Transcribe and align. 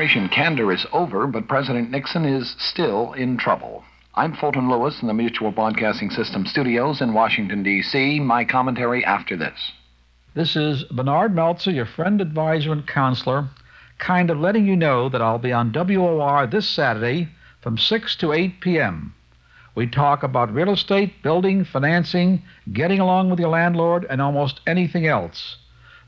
Operation 0.00 0.30
Candor 0.30 0.72
is 0.72 0.86
over, 0.94 1.26
but 1.26 1.46
President 1.46 1.90
Nixon 1.90 2.24
is 2.24 2.56
still 2.58 3.12
in 3.12 3.36
trouble. 3.36 3.84
I'm 4.14 4.34
Fulton 4.34 4.70
Lewis 4.70 5.02
in 5.02 5.08
the 5.08 5.12
Mutual 5.12 5.50
Broadcasting 5.50 6.08
System 6.08 6.46
studios 6.46 7.02
in 7.02 7.12
Washington, 7.12 7.62
D.C. 7.62 8.18
My 8.18 8.46
commentary 8.46 9.04
after 9.04 9.36
this. 9.36 9.72
This 10.32 10.56
is 10.56 10.84
Bernard 10.84 11.34
Meltzer, 11.34 11.70
your 11.70 11.84
friend, 11.84 12.22
advisor, 12.22 12.72
and 12.72 12.86
counselor, 12.86 13.50
kind 13.98 14.30
of 14.30 14.38
letting 14.38 14.66
you 14.66 14.74
know 14.74 15.10
that 15.10 15.20
I'll 15.20 15.38
be 15.38 15.52
on 15.52 15.70
WOR 15.70 16.46
this 16.46 16.66
Saturday 16.66 17.28
from 17.60 17.76
6 17.76 18.16
to 18.16 18.32
8 18.32 18.58
p.m. 18.62 19.12
We 19.74 19.86
talk 19.86 20.22
about 20.22 20.54
real 20.54 20.70
estate, 20.70 21.22
building, 21.22 21.62
financing, 21.62 22.42
getting 22.72 23.00
along 23.00 23.28
with 23.28 23.38
your 23.38 23.50
landlord, 23.50 24.06
and 24.08 24.22
almost 24.22 24.62
anything 24.66 25.06
else. 25.06 25.58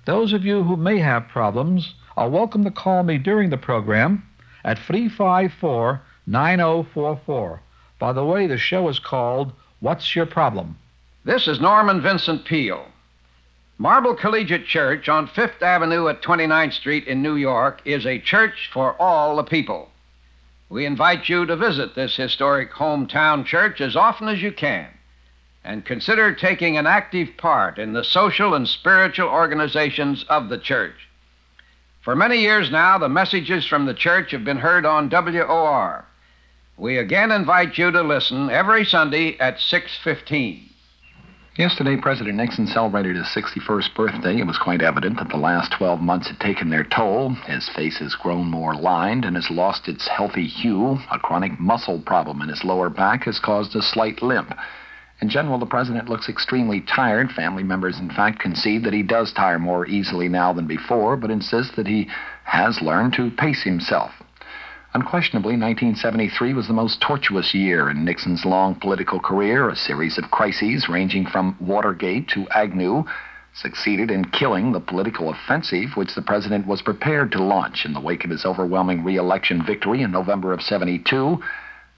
Those 0.07 0.33
of 0.33 0.47
you 0.47 0.63
who 0.63 0.79
may 0.79 0.99
have 1.01 1.29
problems 1.29 1.93
are 2.15 2.29
welcome 2.29 2.63
to 2.63 2.71
call 2.71 3.03
me 3.03 3.17
during 3.17 3.49
the 3.49 3.57
program 3.57 4.23
at 4.65 4.79
354 4.79 6.03
9044. 6.27 7.61
By 7.99 8.13
the 8.13 8.25
way, 8.25 8.47
the 8.47 8.59
show 8.59 8.89
is 8.89 8.99
called 8.99 9.53
What's 9.81 10.15
Your 10.15 10.27
Problem? 10.27 10.77
This 11.25 11.49
is 11.49 11.61
Norman 11.61 12.03
Vincent 12.03 12.45
Peale. 12.45 12.87
Marble 13.79 14.15
Collegiate 14.15 14.67
Church 14.67 15.09
on 15.09 15.27
Fifth 15.27 15.63
Avenue 15.63 16.07
at 16.09 16.23
29th 16.23 16.75
Street 16.75 17.07
in 17.07 17.23
New 17.23 17.37
York 17.37 17.81
is 17.87 18.05
a 18.05 18.19
church 18.19 18.69
for 18.73 18.95
all 19.01 19.37
the 19.37 19.45
people. 19.45 19.89
We 20.69 20.85
invite 20.85 21.29
you 21.29 21.47
to 21.47 21.57
visit 21.57 21.95
this 21.95 22.17
historic 22.17 22.73
hometown 22.73 23.47
church 23.47 23.81
as 23.81 23.97
often 23.97 24.29
as 24.29 24.43
you 24.43 24.53
can 24.53 24.89
and 25.65 25.85
consider 25.85 26.35
taking 26.35 26.77
an 26.77 26.87
active 26.87 27.37
part 27.39 27.79
in 27.79 27.95
the 27.95 28.05
social 28.05 28.55
and 28.55 28.69
spiritual 28.69 29.29
organizations 29.29 30.25
of 30.29 30.49
the 30.49 30.59
church. 30.59 31.09
For 32.03 32.17
many 32.17 32.39
years 32.39 32.69
now, 32.69 32.99
the 32.99 33.09
messages 33.09 33.65
from 33.65 33.87
the 33.87 33.95
church 33.95 34.33
have 34.33 34.43
been 34.45 34.59
heard 34.59 34.85
on 34.85 35.09
WOR. 35.09 36.05
We 36.77 36.99
again 36.99 37.31
invite 37.31 37.79
you 37.79 37.93
to 37.93 38.03
listen 38.03 38.51
every 38.51 38.85
Sunday 38.85 39.39
at 39.39 39.61
6:15. 39.61 40.69
Yesterday, 41.57 41.97
President 41.97 42.39
Nixon 42.39 42.67
celebrated 42.67 43.15
his 43.15 43.29
61st 43.29 43.95
birthday. 43.95 44.41
It 44.41 44.49
was 44.49 44.59
quite 44.59 44.83
evident 44.83 45.19
that 45.19 45.29
the 45.29 45.37
last 45.37 45.71
12 45.71 46.01
months 46.01 46.27
had 46.27 46.41
taken 46.41 46.71
their 46.71 46.83
toll. 46.83 47.37
His 47.47 47.69
face 47.69 47.99
has 47.99 48.17
grown 48.17 48.51
more 48.51 48.75
lined 48.75 49.25
and 49.25 49.37
has 49.37 49.49
lost 49.49 49.87
its 49.87 50.09
healthy 50.09 50.49
hue. 50.49 50.99
A 51.13 51.21
chronic 51.21 51.61
muscle 51.61 52.01
problem 52.01 52.43
in 52.43 52.49
his 52.49 52.65
lower 52.65 52.89
back 52.89 53.27
has 53.27 53.39
caused 53.39 53.77
a 53.77 53.83
slight 53.83 54.23
limp. 54.23 54.53
In 55.23 55.29
general, 55.29 55.57
the 55.57 55.67
president 55.67 56.09
looks 56.09 56.29
extremely 56.29 56.81
tired. 56.81 57.31
Family 57.31 57.63
members, 57.63 58.01
in 58.01 58.11
fact, 58.11 58.41
concede 58.41 58.83
that 58.83 58.93
he 58.93 59.05
does 59.05 59.33
tire 59.33 59.61
more 59.61 59.87
easily 59.87 60.29
now 60.29 60.53
than 60.53 60.67
before, 60.67 61.17
but 61.17 61.31
insist 61.31 61.77
that 61.77 61.87
he 61.87 62.09
has 62.43 62.83
learned 62.83 63.13
to 63.13 63.31
pace 63.31 63.63
himself. 63.63 64.11
Unquestionably, 64.95 65.53
1973 65.57 66.55
was 66.55 66.67
the 66.67 66.73
most 66.73 67.01
tortuous 67.01 67.55
year 67.55 67.89
in 67.89 68.05
Nixon's 68.05 68.45
long 68.45 68.75
political 68.75 69.21
career. 69.21 69.69
A 69.69 69.77
series 69.77 70.19
of 70.19 70.33
crises, 70.33 70.89
ranging 70.89 71.25
from 71.25 71.57
Watergate 71.61 72.27
to 72.31 72.49
Agnew, 72.49 73.05
succeeded 73.55 74.11
in 74.11 74.25
killing 74.25 74.73
the 74.73 74.81
political 74.81 75.31
offensive 75.31 75.91
which 75.95 76.17
the 76.17 76.23
president 76.23 76.67
was 76.67 76.83
prepared 76.83 77.31
to 77.31 77.45
launch 77.45 77.85
in 77.85 77.93
the 77.93 78.01
wake 78.01 78.25
of 78.25 78.31
his 78.31 78.45
overwhelming 78.45 79.05
re-election 79.05 79.65
victory 79.65 80.03
in 80.03 80.11
November 80.11 80.53
of 80.53 80.63
72 80.63 81.41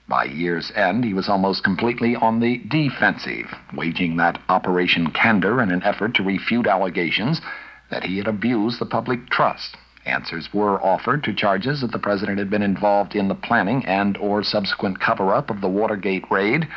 by 0.07 0.25
year's 0.25 0.71
end, 0.75 1.03
he 1.03 1.13
was 1.13 1.27
almost 1.27 1.63
completely 1.63 2.15
on 2.15 2.39
the 2.39 2.57
defensive, 2.69 3.53
waging 3.73 4.17
that 4.17 4.39
Operation 4.49 5.11
Candor 5.11 5.61
in 5.61 5.71
an 5.71 5.83
effort 5.83 6.13
to 6.15 6.23
refute 6.23 6.67
allegations 6.67 7.41
that 7.89 8.03
he 8.03 8.17
had 8.17 8.27
abused 8.27 8.79
the 8.79 8.85
public 8.85 9.29
trust. 9.29 9.77
Answers 10.05 10.53
were 10.53 10.81
offered 10.83 11.23
to 11.23 11.33
charges 11.33 11.81
that 11.81 11.91
the 11.91 11.99
president 11.99 12.37
had 12.37 12.49
been 12.49 12.61
involved 12.61 13.15
in 13.15 13.27
the 13.27 13.35
planning 13.35 13.83
and 13.85 14.17
or 14.17 14.43
subsequent 14.43 14.99
cover-up 14.99 15.49
of 15.49 15.61
the 15.61 15.69
Watergate 15.69 16.29
raid, 16.29 16.67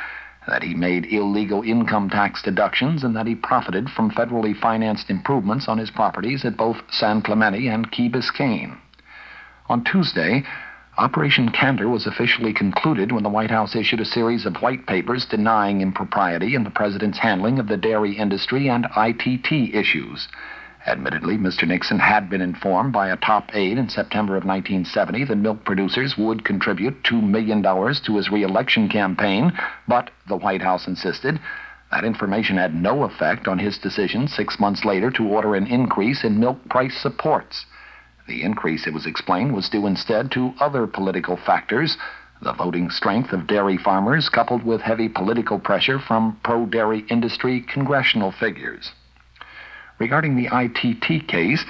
that 0.47 0.63
he 0.63 0.73
made 0.73 1.13
illegal 1.13 1.63
income 1.63 2.09
tax 2.09 2.41
deductions, 2.41 3.05
and 3.05 3.15
that 3.15 3.27
he 3.27 3.35
profited 3.35 3.91
from 3.91 4.11
federally 4.11 4.59
financed 4.59 5.11
improvements 5.11 5.69
on 5.69 5.77
his 5.77 5.91
properties 5.91 6.47
at 6.47 6.57
both 6.57 6.79
San 6.91 7.21
Clemente 7.21 7.69
and 7.69 7.93
Key 7.93 8.09
Biscayne. 8.09 8.79
On 9.69 9.85
Tuesday, 9.85 10.43
Operation 10.99 11.51
Candor 11.51 11.89
was 11.89 12.09
officially 12.09 12.53
concluded 12.53 13.13
when 13.13 13.23
the 13.23 13.29
White 13.29 13.53
House 13.53 13.77
issued 13.77 14.01
a 14.01 14.05
series 14.05 14.45
of 14.45 14.57
white 14.57 14.85
papers 14.89 15.25
denying 15.27 15.81
impropriety 15.81 16.57
in 16.57 16.65
the 16.65 16.71
president's 16.71 17.21
handling 17.21 17.61
of 17.61 17.69
the 17.69 17.77
dairy 17.77 18.19
industry 18.19 18.69
and 18.69 18.85
ITT 18.97 19.73
issues. 19.73 20.27
Admittedly, 20.89 21.39
Mr. 21.39 21.69
Nixon 21.69 22.01
had 22.01 22.29
been 22.29 22.41
informed 22.41 22.93
by 22.93 23.11
a 23.11 23.17
top 23.17 23.55
aide 23.55 23.79
in 23.79 23.89
September 23.89 24.35
of 24.37 24.45
1970 24.45 25.23
that 25.23 25.37
milk 25.37 25.65
producers 25.65 26.19
would 26.19 26.45
contribute 26.45 27.01
$2 27.05 27.23
million 27.23 27.63
to 27.63 28.17
his 28.17 28.33
reelection 28.33 28.89
campaign, 28.89 29.53
but 29.87 30.11
the 30.27 30.37
White 30.37 30.63
House 30.63 30.89
insisted 30.89 31.39
that 31.93 32.05
information 32.05 32.57
had 32.57 32.75
no 32.75 33.05
effect 33.05 33.47
on 33.47 33.61
his 33.61 33.79
decision 33.79 34.27
six 34.27 34.59
months 34.59 34.85
later 34.85 35.13
to 35.13 35.29
order 35.29 35.55
an 35.55 35.69
increase 35.69 36.25
in 36.25 36.41
milk 36.41 36.59
price 36.69 36.97
supports. 37.01 37.67
The 38.29 38.43
increase, 38.43 38.87
it 38.87 38.95
was 38.95 39.07
explained, 39.07 39.55
was 39.55 39.69
due 39.69 39.87
instead 39.87 40.31
to 40.33 40.53
other 40.61 40.87
political 40.87 41.37
factors 41.37 41.97
the 42.41 42.53
voting 42.53 42.91
strength 42.91 43.33
of 43.33 43.47
dairy 43.47 43.77
farmers, 43.77 44.29
coupled 44.29 44.63
with 44.63 44.81
heavy 44.81 45.09
political 45.09 45.59
pressure 45.59 45.99
from 45.99 46.39
pro 46.45 46.67
dairy 46.67 47.05
industry 47.09 47.61
congressional 47.61 48.31
figures. 48.31 48.93
Regarding 49.99 50.37
the 50.37 50.49
ITT 50.53 51.27
case, 51.27 51.65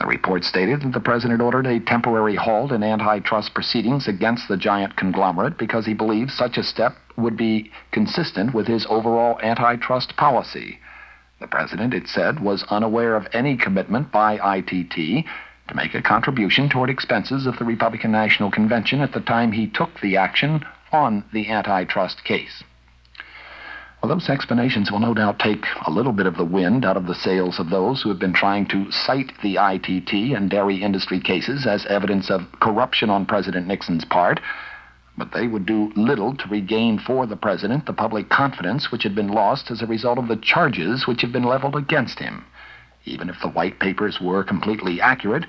the 0.00 0.06
report 0.06 0.44
stated 0.44 0.80
that 0.80 0.92
the 0.92 1.00
president 1.00 1.42
ordered 1.42 1.66
a 1.66 1.80
temporary 1.80 2.36
halt 2.36 2.72
in 2.72 2.82
antitrust 2.82 3.52
proceedings 3.54 4.08
against 4.08 4.48
the 4.48 4.56
giant 4.56 4.96
conglomerate 4.96 5.58
because 5.58 5.84
he 5.84 5.94
believed 5.94 6.30
such 6.30 6.56
a 6.56 6.62
step 6.62 6.96
would 7.16 7.36
be 7.36 7.70
consistent 7.92 8.54
with 8.54 8.66
his 8.66 8.86
overall 8.88 9.38
antitrust 9.42 10.16
policy. 10.16 10.78
The 11.40 11.46
president, 11.46 11.92
it 11.92 12.08
said, 12.08 12.40
was 12.40 12.64
unaware 12.70 13.14
of 13.14 13.28
any 13.32 13.56
commitment 13.56 14.10
by 14.10 14.38
ITT 14.56 15.26
to 15.68 15.74
make 15.74 15.94
a 15.94 16.02
contribution 16.02 16.68
toward 16.68 16.90
expenses 16.90 17.46
of 17.46 17.58
the 17.58 17.64
Republican 17.64 18.12
National 18.12 18.50
Convention 18.50 19.00
at 19.00 19.12
the 19.12 19.20
time 19.20 19.52
he 19.52 19.66
took 19.66 20.00
the 20.00 20.16
action 20.16 20.64
on 20.92 21.24
the 21.32 21.48
antitrust 21.50 22.24
case. 22.24 22.62
Well, 24.02 24.14
those 24.14 24.28
explanations 24.28 24.92
will 24.92 25.00
no 25.00 25.14
doubt 25.14 25.38
take 25.38 25.64
a 25.86 25.90
little 25.90 26.12
bit 26.12 26.26
of 26.26 26.36
the 26.36 26.44
wind 26.44 26.84
out 26.84 26.98
of 26.98 27.06
the 27.06 27.14
sails 27.14 27.58
of 27.58 27.70
those 27.70 28.02
who 28.02 28.10
have 28.10 28.18
been 28.18 28.34
trying 28.34 28.66
to 28.66 28.90
cite 28.90 29.32
the 29.42 29.56
ITT 29.56 30.36
and 30.36 30.50
dairy 30.50 30.82
industry 30.82 31.18
cases 31.18 31.66
as 31.66 31.86
evidence 31.86 32.30
of 32.30 32.42
corruption 32.60 33.08
on 33.08 33.24
President 33.24 33.66
Nixon's 33.66 34.04
part, 34.04 34.40
but 35.16 35.32
they 35.32 35.46
would 35.46 35.64
do 35.64 35.90
little 35.96 36.36
to 36.36 36.48
regain 36.48 36.98
for 36.98 37.24
the 37.24 37.36
president 37.36 37.86
the 37.86 37.94
public 37.94 38.28
confidence 38.28 38.92
which 38.92 39.04
had 39.04 39.14
been 39.14 39.28
lost 39.28 39.70
as 39.70 39.80
a 39.80 39.86
result 39.86 40.18
of 40.18 40.28
the 40.28 40.36
charges 40.36 41.06
which 41.06 41.22
have 41.22 41.32
been 41.32 41.44
leveled 41.44 41.74
against 41.74 42.18
him. 42.18 42.44
Even 43.04 43.28
if 43.28 43.40
the 43.40 43.48
white 43.48 43.78
papers 43.78 44.20
were 44.20 44.44
completely 44.44 45.00
accurate, 45.00 45.44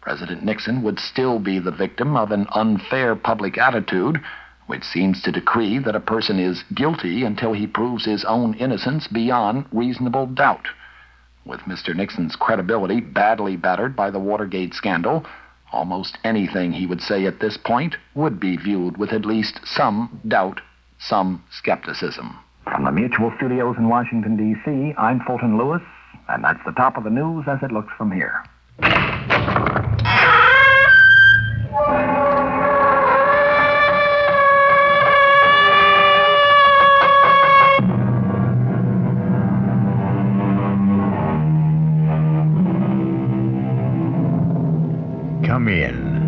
President 0.00 0.42
Nixon 0.42 0.82
would 0.82 0.98
still 0.98 1.38
be 1.38 1.58
the 1.58 1.70
victim 1.70 2.16
of 2.16 2.30
an 2.30 2.46
unfair 2.54 3.14
public 3.14 3.58
attitude 3.58 4.20
which 4.70 4.84
seems 4.84 5.20
to 5.20 5.32
decree 5.32 5.78
that 5.78 5.96
a 5.96 6.00
person 6.00 6.38
is 6.38 6.62
guilty 6.72 7.24
until 7.24 7.52
he 7.52 7.66
proves 7.66 8.04
his 8.04 8.24
own 8.24 8.54
innocence 8.54 9.08
beyond 9.08 9.64
reasonable 9.72 10.26
doubt. 10.26 10.68
With 11.44 11.62
Mr. 11.62 11.92
Nixon's 11.92 12.36
credibility 12.36 13.00
badly 13.00 13.56
battered 13.56 13.96
by 13.96 14.10
the 14.10 14.20
Watergate 14.20 14.72
scandal, 14.72 15.26
almost 15.72 16.18
anything 16.22 16.70
he 16.70 16.86
would 16.86 17.02
say 17.02 17.26
at 17.26 17.40
this 17.40 17.56
point 17.56 17.96
would 18.14 18.38
be 18.38 18.56
viewed 18.56 18.96
with 18.96 19.12
at 19.12 19.24
least 19.26 19.58
some 19.64 20.20
doubt, 20.28 20.60
some 21.00 21.42
skepticism. 21.50 22.38
From 22.62 22.84
the 22.84 22.92
Mutual 22.92 23.32
Studios 23.38 23.74
in 23.76 23.88
Washington, 23.88 24.36
D.C., 24.36 24.94
I'm 24.96 25.18
Fulton 25.26 25.58
Lewis. 25.58 25.82
And 26.32 26.44
that's 26.44 26.64
the 26.64 26.70
top 26.70 26.96
of 26.96 27.02
the 27.02 27.10
news 27.10 27.44
as 27.48 27.58
it 27.60 27.72
looks 27.72 27.92
from 27.98 28.12
here. 28.12 28.44
Come 45.44 45.66
in. 45.66 46.20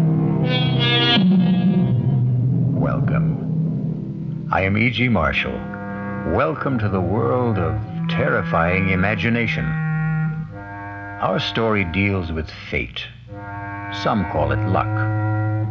Welcome. 2.74 4.48
I 4.50 4.62
am 4.62 4.76
E.G. 4.76 5.08
Marshall. 5.08 5.52
Welcome 6.34 6.80
to 6.80 6.88
the 6.88 7.00
world 7.00 7.56
of 7.56 7.80
terrifying 8.08 8.90
imagination. 8.90 9.91
Our 11.22 11.38
story 11.38 11.84
deals 11.84 12.32
with 12.32 12.50
fate. 12.68 13.06
Some 14.02 14.28
call 14.32 14.50
it 14.50 14.58
luck. 14.66 14.90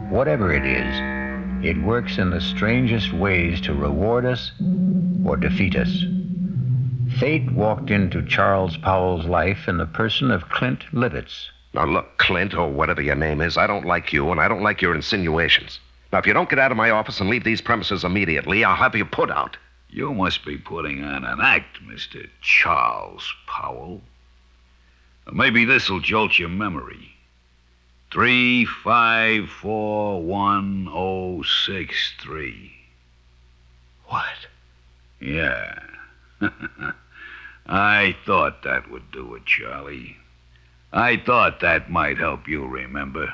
Whatever 0.09 0.53
it 0.53 0.65
is, 0.65 1.65
it 1.65 1.83
works 1.83 2.18
in 2.18 2.30
the 2.30 2.39
strangest 2.39 3.12
ways 3.12 3.59
to 3.62 3.74
reward 3.74 4.24
us 4.24 4.53
or 5.25 5.36
defeat 5.36 5.75
us. 5.75 6.06
Fate 7.19 7.51
walked 7.51 7.92
into 7.92 8.25
Charles 8.25 8.77
Powell's 8.77 9.25
life 9.25 9.68
in 9.68 9.77
the 9.77 9.86
person 9.86 10.31
of 10.31 10.48
Clint 10.48 10.86
Livets, 10.94 11.50
Now, 11.74 11.83
look, 11.83 12.18
Clint, 12.18 12.53
or 12.53 12.69
whatever 12.69 13.01
your 13.01 13.15
name 13.15 13.42
is, 13.42 13.57
I 13.57 13.68
don't 13.68 13.86
like 13.86 14.13
you, 14.13 14.31
and 14.31 14.39
I 14.39 14.48
don't 14.48 14.63
like 14.63 14.81
your 14.81 14.95
insinuations. 14.95 15.81
Now, 16.13 16.19
if 16.19 16.25
you 16.25 16.31
don't 16.31 16.50
get 16.50 16.59
out 16.59 16.71
of 16.71 16.77
my 16.77 16.92
office 16.92 17.19
and 17.19 17.30
leave 17.30 17.44
these 17.44 17.59
premises 17.59 18.06
immediately, 18.06 18.63
I'll 18.63 18.77
have 18.77 18.95
you 18.95 19.03
put 19.03 19.30
out. 19.30 19.57
You 19.89 20.13
must 20.13 20.45
be 20.45 20.57
putting 20.57 21.03
on 21.03 21.25
an 21.25 21.42
act, 21.42 21.80
Mr. 21.86 22.30
Charles 22.39 23.33
Powell. 23.48 24.01
Maybe 25.31 25.65
this'll 25.65 26.00
jolt 26.00 26.39
your 26.39 26.50
memory. 26.50 27.12
Three 28.12 28.65
five 28.65 29.50
four 29.50 30.21
one 30.21 30.88
oh 30.91 31.44
six 31.44 32.13
three. 32.19 32.73
What? 34.07 34.47
Yeah. 35.19 35.79
I 37.68 38.15
thought 38.25 38.63
that 38.63 38.89
would 38.91 39.12
do 39.12 39.35
it, 39.35 39.45
Charlie. 39.45 40.18
I 40.91 41.15
thought 41.15 41.62
that 41.62 41.89
might 41.89 42.17
help 42.17 42.47
you 42.47 42.65
remember. 42.65 43.31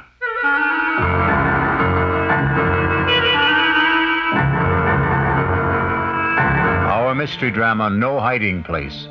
Our 6.86 7.16
mystery 7.16 7.50
drama, 7.50 7.90
No 7.90 8.20
Hiding 8.20 8.64
Place, 8.64 9.08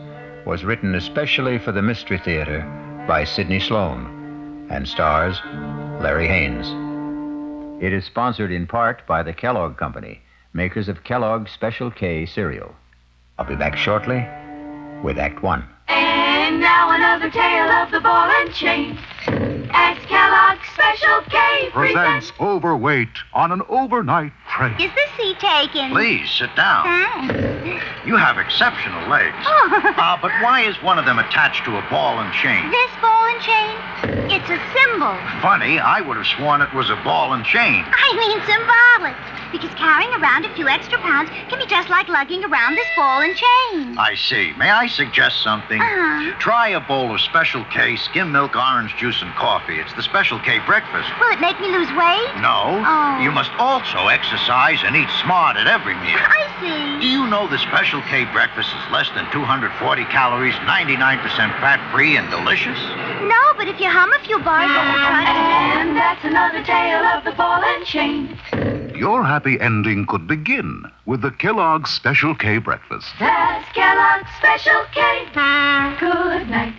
was 0.47 0.65
written 0.65 0.95
especially 0.95 1.59
for 1.59 1.73
the 1.73 1.83
Mystery 1.83 2.19
Theater 2.19 2.61
by 3.09 3.25
Sidney 3.25 3.59
Slon 3.59 4.71
and 4.71 4.89
stars 4.89 5.41
Larry 6.01 6.29
Haines. 6.29 6.69
It 7.83 7.93
is 7.93 8.05
sponsored 8.05 8.53
in 8.53 8.67
part 8.67 9.05
by 9.09 9.25
the 9.25 9.33
Kellogg 9.33 9.77
Company, 9.77 10.23
makers 10.55 10.89
of 10.89 11.03
Kellogg's 11.03 11.51
Special 11.51 11.91
K 11.91 12.27
cereal. 12.27 12.75
I'll 13.39 13.45
be 13.45 13.57
back 13.57 13.77
shortly 13.77 14.25
with 15.03 15.19
Act 15.19 15.43
One. 15.43 15.69
And 15.89 16.61
now 16.61 16.91
another 16.91 17.29
tale 17.29 17.69
of 17.69 17.91
the 17.91 18.01
ball 18.01 18.31
and 18.31 18.55
chain. 18.55 18.97
As 19.75 19.99
Kellogg's 20.07 20.69
Special 20.73 21.23
K 21.29 21.71
presents 21.73 22.33
Overweight 22.41 23.09
on 23.35 23.51
an 23.51 23.63
overnight 23.69 24.33
Is 24.81 24.91
the 24.95 25.07
seat 25.17 25.39
taken? 25.39 25.91
Please 25.91 26.31
sit 26.31 26.55
down. 26.57 26.85
Ah. 26.87 28.03
You 28.07 28.17
have 28.17 28.39
exceptional 28.39 29.07
legs. 29.11 29.37
Oh. 29.45 29.95
Uh, 29.97 30.17
but 30.23 30.33
why 30.41 30.63
is 30.63 30.81
one 30.83 30.99
of 30.99 31.05
them 31.05 31.19
attached 31.19 31.65
to 31.67 31.77
a 31.77 31.83
ball 31.91 32.21
and 32.21 32.33
chain? 32.33 32.71
This 32.71 32.91
ball 33.03 33.27
and 33.29 33.41
chain? 33.43 34.31
It's 34.33 34.49
a 34.49 34.57
symbol. 34.73 35.13
Funny, 35.43 35.79
I 35.79 36.01
would 36.01 36.17
have 36.17 36.27
sworn 36.27 36.63
it 36.63 36.73
was 36.73 36.89
a 36.89 36.97
ball 37.05 37.35
and 37.35 37.45
chain. 37.45 37.85
I 37.85 38.09
mean 38.17 38.41
symbolic. 38.49 39.17
Because 39.53 39.71
carrying 39.79 40.11
around 40.21 40.45
a 40.45 40.55
few 40.55 40.69
extra 40.69 40.99
pounds 40.99 41.31
can 41.49 41.59
be 41.59 41.67
just 41.67 41.89
like 41.89 42.09
lugging 42.09 42.45
around 42.45 42.75
this 42.75 42.87
ball 42.97 43.21
and 43.23 43.35
chain. 43.35 43.97
I 43.99 44.15
see. 44.17 44.53
May 44.59 44.71
I 44.71 44.87
suggest 44.87 45.43
something? 45.43 45.81
Uh-huh. 45.81 46.33
Try 46.39 46.69
a 46.71 46.81
bowl 46.81 47.15
of 47.15 47.21
Special 47.21 47.65
K 47.67 47.97
skim 47.97 48.33
milk, 48.33 48.57
orange 48.57 48.97
juice, 48.97 49.23
and 49.23 49.33
coffee. 49.35 49.79
It's 49.79 49.93
the 49.95 50.03
Special 50.03 50.39
K 50.41 50.59
breakfast. 50.67 51.09
Will 51.21 51.33
it 51.33 51.41
make 51.41 51.61
me 51.61 51.69
lose 51.69 51.89
weight? 51.95 52.31
No. 52.43 52.83
Oh. 52.83 53.21
You 53.21 53.31
must 53.31 53.53
also 53.59 54.09
exercise 54.09 54.46
and 54.49 54.95
eat 54.95 55.09
smart 55.23 55.57
at 55.57 55.67
every 55.67 55.95
meal. 55.95 56.19
I 56.23 56.47
see. 56.61 57.01
Do 57.01 57.09
you 57.09 57.27
know 57.27 57.49
the 57.49 57.59
Special 57.59 58.01
K 58.03 58.25
breakfast 58.27 58.71
is 58.71 58.93
less 58.93 59.11
than 59.11 59.31
240 59.33 60.05
calories, 60.05 60.55
99% 60.63 61.19
fat 61.59 61.83
free, 61.93 62.17
and 62.17 62.31
delicious? 62.31 62.79
No, 63.27 63.43
but 63.57 63.67
if 63.67 63.81
you 63.81 63.91
hum 63.91 64.13
a 64.13 64.19
few 64.25 64.39
bars, 64.39 64.71
I'll 64.71 64.95
try. 64.95 65.81
And 65.81 65.97
that's 65.97 66.25
another 66.25 66.63
tale 66.63 67.05
of 67.05 67.25
the 67.25 67.33
ball 67.33 67.63
and 67.63 67.85
chain. 67.85 68.39
Your 68.95 69.25
happy 69.25 69.61
ending 69.61 70.07
could 70.07 70.27
begin 70.27 70.85
with 71.07 71.23
the 71.23 71.31
Kellogg's 71.33 71.91
Special 71.91 72.35
K 72.35 72.59
breakfast. 72.59 73.09
That's 73.19 73.69
Kellogg's 73.73 74.31
Special 74.39 74.85
K. 74.93 75.27
Good 75.99 76.49
night. 76.49 76.75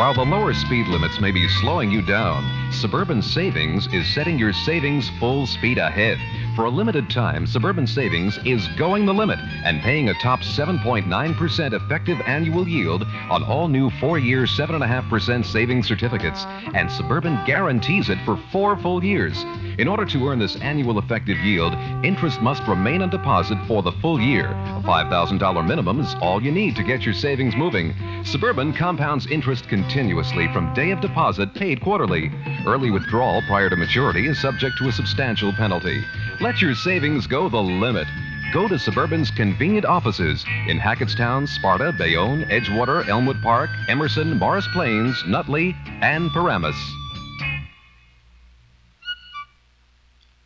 While 0.00 0.14
the 0.14 0.24
lower 0.24 0.54
speed 0.54 0.88
limits 0.88 1.20
may 1.20 1.30
be 1.30 1.46
slowing 1.46 1.90
you 1.90 2.00
down, 2.00 2.72
Suburban 2.72 3.20
Savings 3.20 3.86
is 3.88 4.06
setting 4.14 4.38
your 4.38 4.54
savings 4.54 5.10
full 5.20 5.46
speed 5.46 5.76
ahead. 5.76 6.18
For 6.56 6.64
a 6.64 6.70
limited 6.70 7.08
time, 7.08 7.46
Suburban 7.46 7.86
Savings 7.86 8.38
is 8.44 8.66
going 8.76 9.06
the 9.06 9.14
limit 9.14 9.38
and 9.64 9.80
paying 9.82 10.08
a 10.08 10.14
top 10.14 10.40
7.9% 10.40 11.72
effective 11.72 12.20
annual 12.26 12.68
yield 12.68 13.04
on 13.30 13.44
all 13.44 13.68
new 13.68 13.88
four 14.00 14.18
year 14.18 14.42
7.5% 14.42 15.44
savings 15.44 15.86
certificates. 15.86 16.44
And 16.74 16.90
Suburban 16.90 17.38
guarantees 17.46 18.10
it 18.10 18.18
for 18.24 18.36
four 18.50 18.76
full 18.76 19.04
years. 19.04 19.44
In 19.78 19.86
order 19.86 20.04
to 20.06 20.28
earn 20.28 20.40
this 20.40 20.56
annual 20.56 20.98
effective 20.98 21.38
yield, 21.38 21.72
interest 22.04 22.42
must 22.42 22.66
remain 22.66 23.00
on 23.00 23.10
deposit 23.10 23.58
for 23.68 23.82
the 23.82 23.92
full 23.92 24.20
year. 24.20 24.46
A 24.48 24.82
$5,000 24.84 25.66
minimum 25.66 26.00
is 26.00 26.14
all 26.20 26.42
you 26.42 26.50
need 26.50 26.74
to 26.76 26.82
get 26.82 27.02
your 27.02 27.14
savings 27.14 27.54
moving. 27.54 27.94
Suburban 28.24 28.72
compounds 28.72 29.26
interest 29.28 29.68
continuously 29.68 30.52
from 30.52 30.74
day 30.74 30.90
of 30.90 31.00
deposit 31.00 31.54
paid 31.54 31.80
quarterly. 31.80 32.30
Early 32.66 32.90
withdrawal 32.90 33.40
prior 33.42 33.70
to 33.70 33.76
maturity 33.76 34.26
is 34.26 34.40
subject 34.40 34.76
to 34.78 34.88
a 34.88 34.92
substantial 34.92 35.52
penalty. 35.52 36.02
Let 36.40 36.62
your 36.62 36.74
savings 36.74 37.26
go 37.26 37.50
the 37.50 37.60
limit. 37.60 38.08
Go 38.54 38.66
to 38.66 38.78
Suburban's 38.78 39.30
convenient 39.30 39.84
offices 39.84 40.42
in 40.66 40.78
Hackettstown, 40.78 41.46
Sparta, 41.46 41.92
Bayonne, 41.92 42.44
Edgewater, 42.44 43.06
Elmwood 43.06 43.42
Park, 43.42 43.68
Emerson, 43.88 44.38
Morris 44.38 44.66
Plains, 44.72 45.22
Nutley, 45.26 45.76
and 46.00 46.30
Paramus. 46.30 46.76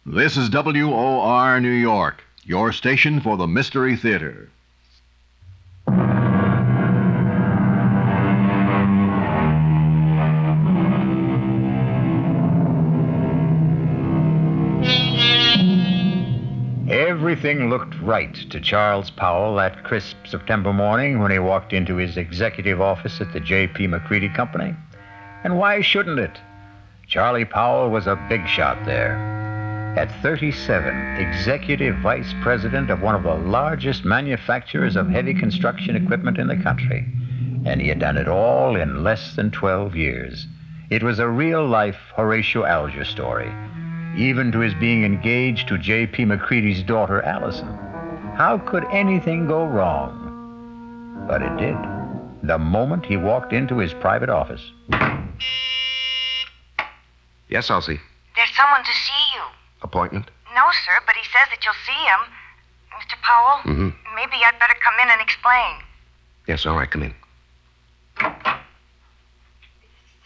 This 0.05 0.37
is 0.37 0.51
WOR 0.51 1.61
New 1.61 1.71
York, 1.71 2.25
your 2.43 2.73
station 2.73 3.21
for 3.21 3.37
the 3.37 3.47
Mystery 3.47 3.95
Theater. 3.95 4.51
Everything 16.95 17.71
looked 17.71 17.99
right 18.03 18.33
to 18.51 18.61
Charles 18.61 19.11
Powell 19.11 19.57
that 19.57 19.83
crisp 19.83 20.17
September 20.29 20.73
morning 20.73 21.19
when 21.19 21.33
he 21.33 21.41
walked 21.41 21.73
into 21.73 21.97
his 21.97 22.17
executive 22.17 22.81
office 22.81 23.21
at 23.21 23.33
the 23.33 23.41
J.P. 23.41 23.89
McCready 23.89 24.29
Company. 24.29 24.77
And 25.43 25.59
why 25.59 25.81
shouldn't 25.81 26.21
it? 26.21 26.39
Charlie 27.09 27.47
Powell 27.47 27.91
was 27.91 28.07
a 28.07 28.25
big 28.29 28.47
shot 28.47 28.79
there. 28.85 29.17
At 29.99 30.23
37, 30.23 31.17
executive 31.17 31.97
vice 31.97 32.33
president 32.43 32.89
of 32.91 33.03
one 33.03 33.17
of 33.17 33.25
the 33.25 33.35
largest 33.35 34.05
manufacturers 34.05 34.95
of 34.95 35.09
heavy 35.09 35.35
construction 35.35 35.97
equipment 35.97 36.39
in 36.39 36.47
the 36.47 36.63
country. 36.63 37.05
And 37.65 37.81
he 37.81 37.89
had 37.89 37.99
done 37.99 38.17
it 38.17 38.29
all 38.29 38.77
in 38.77 39.03
less 39.03 39.35
than 39.35 39.51
12 39.51 39.97
years. 39.97 40.47
It 40.91 41.03
was 41.03 41.19
a 41.19 41.27
real 41.27 41.67
life 41.67 41.99
Horatio 42.15 42.65
Alger 42.65 43.05
story, 43.05 43.53
even 44.17 44.53
to 44.53 44.61
his 44.61 44.75
being 44.75 45.05
engaged 45.05 45.69
to 45.69 45.79
J.P. 45.79 46.25
McCready's 46.25 46.83
daughter, 46.83 47.23
Allison. 47.23 47.67
How 48.37 48.59
could 48.59 48.85
anything 48.91 49.47
go 49.47 49.65
wrong? 49.65 51.25
But 51.29 51.43
it 51.43 51.57
did. 51.57 51.77
The 52.43 52.59
moment 52.59 53.07
he 53.07 53.17
walked 53.17 53.53
into 53.53 53.79
his 53.79 53.95
private 53.95 54.29
office. 54.29 54.63
Yes, 57.49 57.71
Elsie. 57.71 58.01
There's 58.37 58.55
someone 58.57 58.83
to 58.85 58.93
see 58.93 59.25
you. 59.35 59.43
Appointment? 59.83 60.31
No, 60.55 60.63
sir, 60.87 61.01
but 61.07 61.15
he 61.15 61.25
says 61.25 61.49
that 61.51 61.65
you'll 61.65 61.75
see 61.87 61.93
him. 61.93 62.21
Mr. 62.99 63.21
Powell, 63.23 63.59
Mm-hmm. 63.65 64.15
maybe 64.15 64.37
I'd 64.45 64.59
better 64.59 64.75
come 64.83 64.95
in 65.03 65.11
and 65.11 65.21
explain. 65.21 65.77
Yes, 66.47 66.67
all 66.67 66.77
right, 66.77 66.91
come 66.91 67.03
in. 67.03 67.15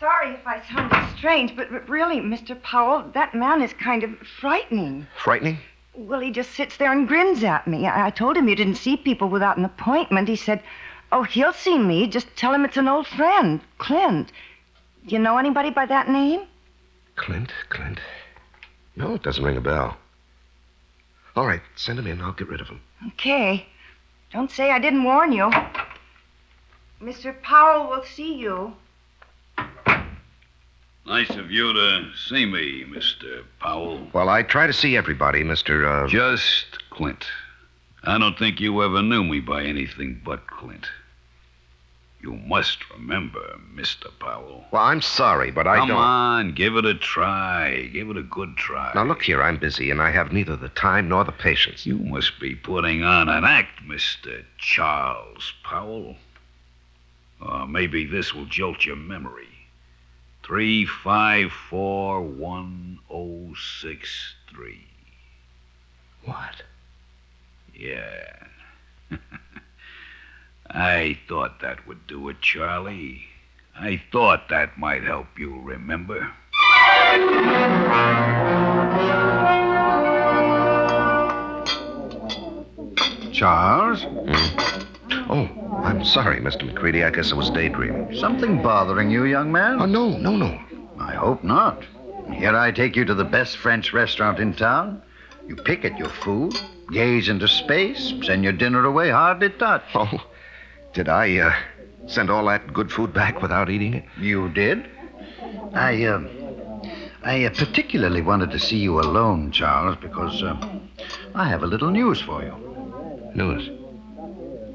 Sorry 0.00 0.30
if 0.30 0.46
I 0.46 0.62
sounded 0.62 1.16
strange, 1.16 1.56
but 1.56 1.72
but 1.72 1.88
really, 1.88 2.20
Mr. 2.20 2.60
Powell, 2.62 3.10
that 3.14 3.34
man 3.34 3.62
is 3.62 3.72
kind 3.72 4.04
of 4.04 4.16
frightening. 4.40 5.08
Frightening? 5.16 5.58
Well, 5.94 6.20
he 6.20 6.30
just 6.30 6.52
sits 6.52 6.76
there 6.76 6.92
and 6.92 7.08
grins 7.08 7.42
at 7.42 7.66
me. 7.66 7.86
I, 7.86 8.06
I 8.06 8.10
told 8.10 8.36
him 8.36 8.48
you 8.48 8.54
didn't 8.54 8.76
see 8.76 8.96
people 8.96 9.28
without 9.28 9.56
an 9.56 9.64
appointment. 9.64 10.28
He 10.28 10.36
said, 10.36 10.62
Oh, 11.10 11.24
he'll 11.24 11.52
see 11.52 11.78
me. 11.78 12.06
Just 12.06 12.36
tell 12.36 12.54
him 12.54 12.64
it's 12.64 12.76
an 12.76 12.86
old 12.86 13.08
friend, 13.08 13.60
Clint. 13.78 14.30
Do 15.06 15.14
you 15.14 15.18
know 15.18 15.38
anybody 15.38 15.70
by 15.70 15.86
that 15.86 16.08
name? 16.08 16.42
Clint, 17.16 17.52
Clint. 17.68 17.98
No, 18.94 19.14
it 19.14 19.22
doesn't 19.22 19.44
ring 19.44 19.56
a 19.56 19.60
bell. 19.60 19.96
All 21.34 21.46
right, 21.46 21.62
send 21.74 21.98
him 21.98 22.06
in. 22.06 22.20
I'll 22.20 22.32
get 22.32 22.48
rid 22.48 22.60
of 22.60 22.68
him. 22.68 22.80
Okay. 23.08 23.66
Don't 24.32 24.50
say 24.50 24.70
I 24.70 24.78
didn't 24.78 25.04
warn 25.04 25.32
you. 25.32 25.50
Mr. 27.02 27.40
Powell 27.42 27.88
will 27.88 28.04
see 28.04 28.34
you. 28.34 28.74
Nice 31.08 31.30
of 31.30 31.50
you 31.50 31.72
to 31.72 32.10
see 32.28 32.44
me, 32.44 32.84
Mr. 32.84 33.42
Powell. 33.60 34.06
Well, 34.12 34.28
I 34.28 34.42
try 34.42 34.66
to 34.66 34.74
see 34.74 34.94
everybody, 34.94 35.42
Mr. 35.42 36.04
Uh... 36.04 36.06
Just 36.06 36.90
Clint. 36.90 37.24
I 38.04 38.18
don't 38.18 38.38
think 38.38 38.60
you 38.60 38.82
ever 38.84 39.00
knew 39.00 39.24
me 39.24 39.40
by 39.40 39.64
anything 39.64 40.20
but 40.22 40.46
Clint. 40.46 40.86
You 42.20 42.34
must 42.34 42.90
remember, 42.90 43.58
Mr. 43.74 44.10
Powell. 44.18 44.66
Well, 44.70 44.82
I'm 44.82 45.00
sorry, 45.00 45.50
but 45.50 45.66
I 45.66 45.76
Come 45.78 45.88
don't. 45.88 45.96
Come 45.96 46.04
on, 46.04 46.52
give 46.52 46.76
it 46.76 46.84
a 46.84 46.94
try. 46.94 47.88
Give 47.90 48.10
it 48.10 48.18
a 48.18 48.22
good 48.22 48.58
try. 48.58 48.92
Now, 48.94 49.04
look 49.04 49.22
here, 49.22 49.42
I'm 49.42 49.56
busy, 49.56 49.90
and 49.90 50.02
I 50.02 50.10
have 50.10 50.30
neither 50.30 50.56
the 50.56 50.68
time 50.68 51.08
nor 51.08 51.24
the 51.24 51.32
patience. 51.32 51.86
You 51.86 51.96
must 51.96 52.38
be 52.38 52.54
putting 52.54 53.02
on 53.02 53.30
an 53.30 53.44
act, 53.44 53.82
Mr. 53.82 54.44
Charles 54.58 55.54
Powell. 55.64 56.16
Or 57.40 57.66
maybe 57.66 58.04
this 58.04 58.34
will 58.34 58.46
jolt 58.46 58.84
your 58.84 58.96
memory. 58.96 59.48
Three 60.48 60.86
five 60.86 61.52
four 61.52 62.22
one 62.22 63.00
oh 63.10 63.52
six 63.54 64.34
three. 64.48 64.86
What? 66.24 66.62
Yeah. 67.74 68.46
I 70.70 71.18
thought 71.28 71.60
that 71.60 71.86
would 71.86 72.06
do 72.06 72.30
it, 72.30 72.40
Charlie. 72.40 73.26
I 73.78 74.00
thought 74.10 74.48
that 74.48 74.78
might 74.78 75.04
help 75.04 75.38
you 75.38 75.60
remember. 75.60 76.32
Charles? 83.32 84.02
Hmm? 84.02 84.77
Oh, 85.30 85.47
I'm 85.85 86.04
sorry, 86.04 86.40
Mr. 86.40 86.64
McCready. 86.64 87.04
I 87.04 87.11
guess 87.11 87.32
I 87.32 87.37
was 87.37 87.50
daydreaming. 87.50 88.16
Something 88.16 88.62
bothering 88.62 89.11
you, 89.11 89.25
young 89.25 89.52
man? 89.52 89.80
Oh, 89.80 89.87
no, 89.87 90.16
no, 90.16 90.37
no. 90.37 90.58
I 90.99 91.14
hope 91.14 91.44
not. 91.44 91.85
Here 92.32 92.56
I 92.56 92.70
take 92.73 92.97
you 92.97 93.04
to 93.04 93.14
the 93.14 93.25
best 93.25 93.58
French 93.58 93.92
restaurant 93.92 94.38
in 94.38 94.54
town. 94.54 95.02
You 95.47 95.56
pick 95.56 95.85
at 95.85 95.99
your 95.99 96.08
food, 96.08 96.54
gaze 96.90 97.28
into 97.28 97.47
space, 97.47 98.14
send 98.23 98.42
your 98.42 98.52
dinner 98.52 98.85
away 98.85 99.11
hardly 99.11 99.50
touched. 99.50 99.94
Oh, 99.94 100.26
did 100.92 101.08
I 101.08 101.37
uh, 101.38 101.54
send 102.06 102.30
all 102.30 102.47
that 102.47 102.73
good 102.73 102.90
food 102.90 103.12
back 103.12 103.42
without 103.42 103.70
eating 103.70 103.94
it? 103.94 104.04
You 104.18 104.49
did? 104.50 104.88
I, 105.75 106.04
uh, 106.04 106.23
I 107.23 107.44
uh, 107.44 107.50
particularly 107.50 108.23
wanted 108.23 108.50
to 108.50 108.58
see 108.58 108.78
you 108.78 108.99
alone, 109.00 109.52
Charles, 109.52 109.97
because 110.00 110.42
uh, 110.42 110.56
I 111.35 111.49
have 111.49 111.62
a 111.62 111.66
little 111.66 111.90
news 111.90 112.20
for 112.20 112.42
you. 112.42 113.32
News? 113.35 113.70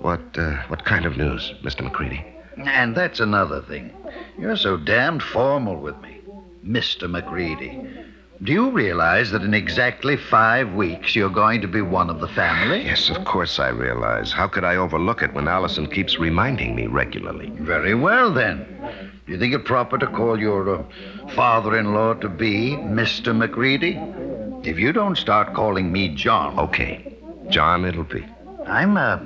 What, 0.03 0.37
uh, 0.37 0.61
what 0.67 0.83
kind 0.83 1.05
of 1.05 1.15
news, 1.15 1.53
Mr. 1.63 1.81
McCready? 1.81 2.25
And 2.57 2.93
that's 2.93 3.21
another 3.21 3.61
thing. 3.61 3.95
You're 4.37 4.57
so 4.57 4.75
damned 4.75 5.23
formal 5.23 5.77
with 5.77 5.97
me, 6.01 6.19
Mr. 6.65 7.09
McCready. 7.09 7.81
Do 8.43 8.51
you 8.51 8.69
realize 8.69 9.31
that 9.31 9.43
in 9.43 9.53
exactly 9.53 10.17
five 10.17 10.73
weeks 10.73 11.15
you're 11.15 11.29
going 11.29 11.61
to 11.61 11.69
be 11.69 11.81
one 11.81 12.09
of 12.09 12.19
the 12.19 12.27
family? 12.27 12.83
Yes, 12.83 13.09
of 13.09 13.23
course 13.23 13.59
I 13.59 13.69
realize. 13.69 14.33
How 14.33 14.45
could 14.45 14.65
I 14.65 14.75
overlook 14.75 15.21
it 15.21 15.33
when 15.33 15.47
Allison 15.47 15.87
keeps 15.87 16.19
reminding 16.19 16.75
me 16.75 16.87
regularly? 16.87 17.53
Very 17.59 17.95
well, 17.95 18.29
then. 18.29 19.11
Do 19.25 19.31
you 19.31 19.39
think 19.39 19.53
it 19.53 19.63
proper 19.63 19.97
to 19.97 20.07
call 20.07 20.37
your 20.37 20.79
uh, 20.79 20.83
father 21.33 21.79
in 21.79 21.93
law 21.93 22.13
to 22.15 22.27
be 22.27 22.71
Mr. 22.71 23.33
McCready? 23.33 23.97
If 24.69 24.77
you 24.77 24.91
don't 24.91 25.17
start 25.17 25.53
calling 25.53 25.93
me 25.93 26.09
John. 26.09 26.59
Okay. 26.59 27.15
John, 27.47 27.85
it'll 27.85 28.03
be. 28.03 28.25
I'm, 28.67 28.97
uh, 28.97 29.19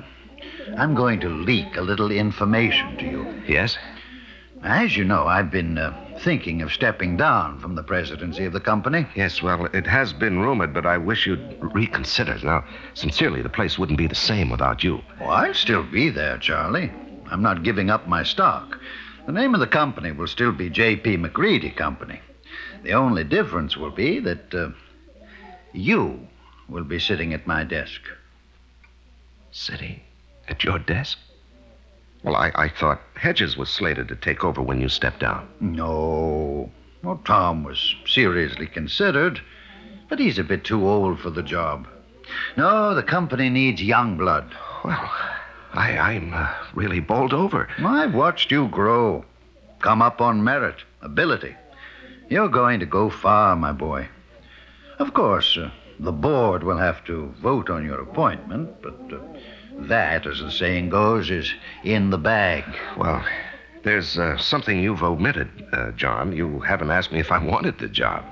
I'm 0.76 0.94
going 0.94 1.20
to 1.20 1.28
leak 1.28 1.76
a 1.76 1.82
little 1.82 2.10
information 2.10 2.96
to 2.98 3.04
you. 3.04 3.42
Yes? 3.46 3.76
As 4.62 4.96
you 4.96 5.04
know, 5.04 5.26
I've 5.26 5.50
been 5.50 5.78
uh, 5.78 5.94
thinking 6.20 6.62
of 6.62 6.72
stepping 6.72 7.16
down 7.16 7.60
from 7.60 7.76
the 7.76 7.82
presidency 7.82 8.44
of 8.44 8.52
the 8.52 8.60
company. 8.60 9.06
Yes, 9.14 9.40
well, 9.40 9.66
it 9.66 9.86
has 9.86 10.12
been 10.12 10.40
rumored, 10.40 10.74
but 10.74 10.84
I 10.84 10.98
wish 10.98 11.26
you'd 11.26 11.58
reconsider. 11.60 12.38
Now, 12.42 12.64
sincerely, 12.94 13.40
the 13.40 13.48
place 13.48 13.78
wouldn't 13.78 13.98
be 13.98 14.08
the 14.08 14.14
same 14.14 14.50
without 14.50 14.82
you. 14.82 15.00
Oh, 15.20 15.26
I'll 15.26 15.54
still 15.54 15.84
be 15.84 16.10
there, 16.10 16.38
Charlie. 16.38 16.90
I'm 17.30 17.42
not 17.42 17.62
giving 17.62 17.88
up 17.88 18.08
my 18.08 18.22
stock. 18.24 18.78
The 19.26 19.32
name 19.32 19.54
of 19.54 19.60
the 19.60 19.66
company 19.66 20.10
will 20.10 20.26
still 20.26 20.52
be 20.52 20.70
J.P. 20.70 21.18
McCready 21.18 21.70
Company. 21.70 22.20
The 22.82 22.92
only 22.92 23.24
difference 23.24 23.76
will 23.76 23.90
be 23.90 24.18
that 24.20 24.54
uh, 24.54 24.70
you 25.72 26.26
will 26.68 26.84
be 26.84 26.98
sitting 26.98 27.32
at 27.32 27.46
my 27.46 27.64
desk. 27.64 28.00
Sitting 29.50 30.00
at 30.48 30.64
your 30.64 30.78
desk? 30.78 31.18
Well, 32.22 32.36
I, 32.36 32.50
I 32.54 32.68
thought 32.68 33.00
Hedges 33.14 33.56
was 33.56 33.68
slated 33.68 34.08
to 34.08 34.16
take 34.16 34.44
over 34.44 34.60
when 34.60 34.80
you 34.80 34.88
stepped 34.88 35.20
down. 35.20 35.48
No. 35.60 36.70
Well, 37.02 37.20
Tom 37.24 37.62
was 37.62 37.94
seriously 38.06 38.66
considered, 38.66 39.40
but 40.08 40.18
he's 40.18 40.38
a 40.38 40.44
bit 40.44 40.64
too 40.64 40.88
old 40.88 41.20
for 41.20 41.30
the 41.30 41.42
job. 41.42 41.86
No, 42.56 42.94
the 42.94 43.02
company 43.02 43.48
needs 43.48 43.82
young 43.82 44.16
blood. 44.16 44.52
Well, 44.84 45.10
I, 45.72 45.96
I'm 45.96 46.34
uh, 46.34 46.52
really 46.74 47.00
bowled 47.00 47.32
over. 47.32 47.68
I've 47.78 48.14
watched 48.14 48.50
you 48.50 48.68
grow, 48.68 49.24
come 49.80 50.02
up 50.02 50.20
on 50.20 50.42
merit, 50.42 50.82
ability. 51.02 51.54
You're 52.28 52.48
going 52.48 52.80
to 52.80 52.86
go 52.86 53.10
far, 53.10 53.54
my 53.56 53.72
boy. 53.72 54.08
Of 54.98 55.14
course, 55.14 55.56
uh, 55.56 55.70
the 56.00 56.12
board 56.12 56.62
will 56.62 56.78
have 56.78 57.04
to 57.04 57.34
vote 57.40 57.70
on 57.70 57.84
your 57.84 58.00
appointment, 58.00 58.82
but 58.82 58.98
uh, 59.12 59.18
that, 59.78 60.26
as 60.26 60.40
the 60.40 60.50
saying 60.50 60.90
goes, 60.90 61.30
is 61.30 61.52
in 61.84 62.10
the 62.10 62.18
bag. 62.18 62.64
Well, 62.96 63.24
there's 63.84 64.18
uh, 64.18 64.36
something 64.38 64.80
you've 64.80 65.02
omitted, 65.02 65.48
uh, 65.72 65.92
John. 65.92 66.32
You 66.32 66.60
haven't 66.60 66.90
asked 66.90 67.12
me 67.12 67.20
if 67.20 67.30
I 67.30 67.38
wanted 67.38 67.78
the 67.78 67.88
job. 67.88 68.24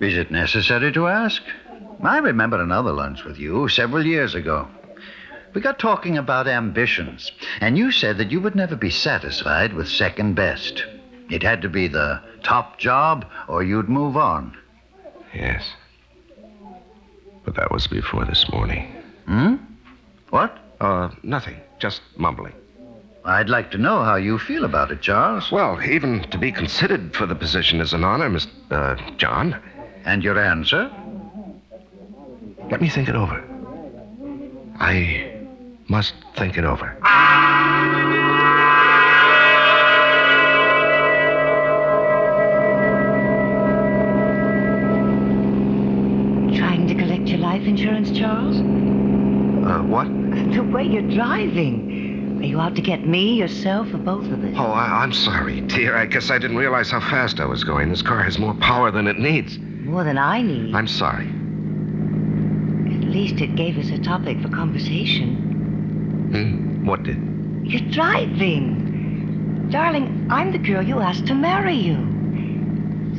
Is 0.00 0.16
it 0.16 0.30
necessary 0.30 0.92
to 0.92 1.08
ask? 1.08 1.42
I 2.02 2.18
remember 2.18 2.60
another 2.60 2.92
lunch 2.92 3.24
with 3.24 3.38
you 3.38 3.68
several 3.68 4.04
years 4.04 4.34
ago. 4.34 4.68
We 5.54 5.60
got 5.60 5.78
talking 5.78 6.18
about 6.18 6.48
ambitions, 6.48 7.30
and 7.60 7.78
you 7.78 7.92
said 7.92 8.18
that 8.18 8.32
you 8.32 8.40
would 8.40 8.56
never 8.56 8.74
be 8.74 8.90
satisfied 8.90 9.72
with 9.72 9.88
second 9.88 10.34
best. 10.34 10.84
It 11.30 11.42
had 11.42 11.62
to 11.62 11.68
be 11.68 11.86
the 11.86 12.20
top 12.42 12.78
job, 12.78 13.26
or 13.46 13.62
you'd 13.62 13.88
move 13.88 14.16
on. 14.16 14.56
Yes. 15.32 15.64
But 17.44 17.54
that 17.56 17.70
was 17.70 17.86
before 17.86 18.24
this 18.24 18.50
morning. 18.50 18.92
Hmm? 19.26 19.56
What? 20.30 20.58
Uh, 20.84 21.10
nothing. 21.22 21.58
Just 21.78 22.02
mumbling. 22.18 22.52
I'd 23.24 23.48
like 23.48 23.70
to 23.70 23.78
know 23.78 24.04
how 24.04 24.16
you 24.16 24.38
feel 24.38 24.66
about 24.66 24.90
it, 24.90 25.00
Charles. 25.00 25.50
Well, 25.50 25.82
even 25.82 26.24
to 26.30 26.36
be 26.36 26.52
considered 26.52 27.16
for 27.16 27.24
the 27.24 27.34
position 27.34 27.80
is 27.80 27.94
an 27.94 28.04
honor, 28.04 28.28
Miss 28.28 28.46
uh, 28.70 28.96
John. 29.16 29.58
And 30.04 30.22
your 30.22 30.38
answer? 30.38 30.92
Let 32.70 32.82
me 32.82 32.90
think 32.90 33.08
it 33.08 33.16
over. 33.16 33.42
I 34.78 35.40
must 35.88 36.12
think 36.36 36.58
it 36.58 36.64
over. 36.64 36.98
What? 49.84 50.06
The 50.52 50.62
way 50.62 50.84
you're 50.84 51.02
driving. 51.10 52.38
Are 52.40 52.46
you 52.46 52.60
out 52.60 52.76
to 52.76 52.82
get 52.82 53.06
me, 53.06 53.34
yourself, 53.34 53.94
or 53.94 53.98
both 53.98 54.26
of 54.26 54.44
us? 54.44 54.54
Oh, 54.56 54.66
I, 54.66 55.02
I'm 55.02 55.12
sorry, 55.12 55.60
dear. 55.62 55.96
I 55.96 56.06
guess 56.06 56.30
I 56.30 56.38
didn't 56.38 56.56
realize 56.58 56.90
how 56.90 57.00
fast 57.00 57.40
I 57.40 57.46
was 57.46 57.64
going. 57.64 57.88
This 57.88 58.02
car 58.02 58.22
has 58.22 58.38
more 58.38 58.54
power 58.54 58.90
than 58.90 59.06
it 59.06 59.18
needs. 59.18 59.58
More 59.58 60.04
than 60.04 60.18
I 60.18 60.42
need. 60.42 60.74
I'm 60.74 60.86
sorry. 60.86 61.26
At 61.26 63.08
least 63.08 63.40
it 63.40 63.56
gave 63.56 63.78
us 63.78 63.88
a 63.90 63.98
topic 63.98 64.40
for 64.42 64.48
conversation. 64.48 65.36
Hmm? 66.32 66.86
What 66.86 67.02
did? 67.04 67.18
You're 67.64 67.90
driving. 67.90 69.68
Darling, 69.70 70.26
I'm 70.30 70.52
the 70.52 70.58
girl 70.58 70.82
you 70.82 71.00
asked 71.00 71.26
to 71.26 71.34
marry 71.34 71.76
you. 71.76 71.94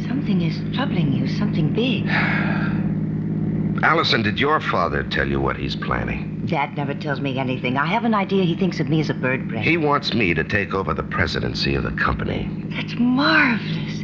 Something 0.07 0.41
is 0.41 0.55
troubling 0.75 1.13
you, 1.13 1.27
something 1.27 1.74
big. 1.74 2.07
Allison, 3.84 4.22
did 4.22 4.39
your 4.39 4.60
father 4.60 5.03
tell 5.03 5.27
you 5.27 5.39
what 5.39 5.57
he's 5.57 5.75
planning? 5.75 6.35
Dad 6.45 6.75
never 6.77 6.93
tells 6.93 7.19
me 7.19 7.39
anything. 7.39 7.77
I 7.77 7.85
have 7.85 8.05
an 8.05 8.13
idea 8.13 8.43
he 8.43 8.55
thinks 8.55 8.79
of 8.79 8.89
me 8.89 8.99
as 8.99 9.09
a 9.09 9.13
bird 9.13 9.47
brain. 9.47 9.63
He 9.63 9.77
wants 9.77 10.13
me 10.13 10.33
to 10.33 10.43
take 10.43 10.73
over 10.73 10.93
the 10.93 11.03
presidency 11.03 11.75
of 11.75 11.83
the 11.83 11.91
company. 11.91 12.49
That's 12.75 12.93
marvelous. 12.97 14.01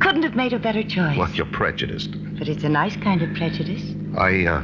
Couldn't 0.00 0.24
have 0.24 0.34
made 0.34 0.52
a 0.52 0.58
better 0.58 0.82
choice. 0.82 1.16
Well, 1.16 1.30
you're 1.30 1.46
prejudiced. 1.46 2.10
But 2.38 2.48
it's 2.48 2.64
a 2.64 2.68
nice 2.68 2.96
kind 2.96 3.22
of 3.22 3.32
prejudice. 3.34 3.82
I, 4.16 4.46
uh. 4.46 4.62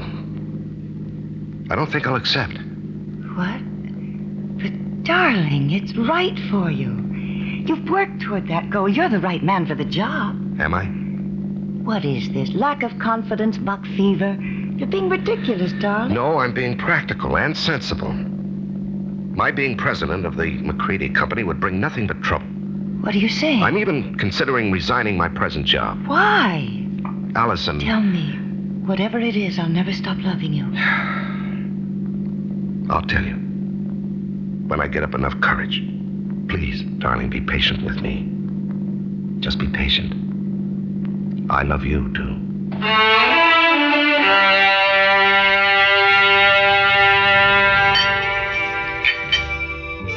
I 1.70 1.76
don't 1.76 1.90
think 1.90 2.06
I'll 2.06 2.16
accept. 2.16 2.58
What? 3.36 3.60
But, 4.60 5.04
darling, 5.04 5.70
it's 5.70 5.94
right 5.96 6.38
for 6.50 6.70
you. 6.70 6.96
You've 7.66 7.88
worked 7.88 8.22
toward 8.22 8.48
that 8.48 8.70
goal. 8.70 8.88
You're 8.88 9.08
the 9.08 9.20
right 9.20 9.42
man 9.42 9.66
for 9.66 9.74
the 9.74 9.84
job. 9.84 10.34
Am 10.60 10.74
I? 10.74 10.86
What 11.84 12.04
is 12.04 12.28
this? 12.32 12.50
Lack 12.54 12.82
of 12.82 12.98
confidence, 12.98 13.56
buck 13.56 13.84
fever? 13.96 14.36
You're 14.80 14.88
being 14.88 15.10
ridiculous, 15.10 15.74
darling. 15.74 16.14
No, 16.14 16.38
I'm 16.38 16.54
being 16.54 16.78
practical 16.78 17.36
and 17.36 17.54
sensible. 17.54 18.14
My 18.14 19.50
being 19.50 19.76
president 19.76 20.24
of 20.24 20.38
the 20.38 20.52
McCready 20.62 21.10
Company 21.10 21.44
would 21.44 21.60
bring 21.60 21.78
nothing 21.78 22.06
but 22.06 22.22
trouble. 22.22 22.46
What 23.02 23.14
are 23.14 23.18
you 23.18 23.28
saying? 23.28 23.62
I'm 23.62 23.76
even 23.76 24.16
considering 24.16 24.72
resigning 24.72 25.18
my 25.18 25.28
present 25.28 25.66
job. 25.66 26.06
Why? 26.06 26.82
Allison. 27.34 27.78
Tell 27.78 28.00
me. 28.00 28.32
Whatever 28.86 29.18
it 29.18 29.36
is, 29.36 29.58
I'll 29.58 29.68
never 29.68 29.92
stop 29.92 30.16
loving 30.20 30.54
you. 30.54 30.64
I'll 32.90 33.02
tell 33.02 33.22
you. 33.22 33.34
When 34.66 34.80
I 34.80 34.86
get 34.86 35.02
up 35.02 35.14
enough 35.14 35.38
courage. 35.42 35.82
Please, 36.48 36.80
darling, 37.00 37.28
be 37.28 37.42
patient 37.42 37.84
with 37.84 38.00
me. 38.00 38.26
Just 39.40 39.58
be 39.58 39.68
patient. 39.68 40.14
I 41.50 41.64
love 41.64 41.84
you, 41.84 42.10
too. 42.14 42.46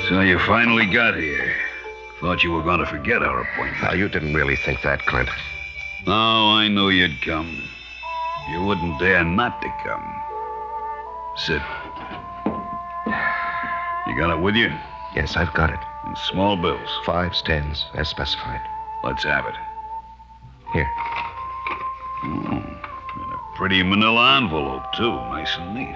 So 0.10 0.22
you 0.22 0.38
finally 0.40 0.86
got 0.86 1.16
here. 1.16 1.56
Thought 2.20 2.44
you 2.44 2.52
were 2.52 2.62
going 2.62 2.80
to 2.80 2.86
forget 2.86 3.24
our 3.24 3.42
appointment. 3.42 3.82
Now, 3.82 3.94
you 3.94 4.08
didn't 4.08 4.34
really 4.34 4.56
think 4.56 4.82
that, 4.84 5.06
Clint. 5.06 5.30
Oh, 6.06 6.56
I 6.56 6.68
knew 6.68 6.90
you'd 6.90 7.22
come. 7.22 7.64
You 8.52 8.64
wouldn't 8.64 9.00
dare 9.00 9.24
not 9.24 9.62
to 9.62 9.70
come. 9.84 10.22
Sit. 11.36 11.62
You 14.06 14.18
got 14.18 14.38
it 14.38 14.42
with 14.42 14.56
you? 14.56 14.72
Yes, 15.16 15.36
I've 15.36 15.54
got 15.54 15.70
it. 15.70 15.80
In 16.06 16.16
small 16.16 16.58
bills. 16.58 16.90
Fives, 17.06 17.42
tens, 17.42 17.86
as 17.96 18.10
specified. 18.10 18.62
Let's 19.04 19.24
have 19.24 19.46
it. 19.46 19.56
Here. 20.74 20.90
Oh, 22.26 22.64
a 22.84 22.93
pretty 23.64 23.82
manila 23.82 24.36
envelope, 24.36 24.84
too. 24.92 25.10
Nice 25.10 25.56
and 25.56 25.74
neat. 25.74 25.96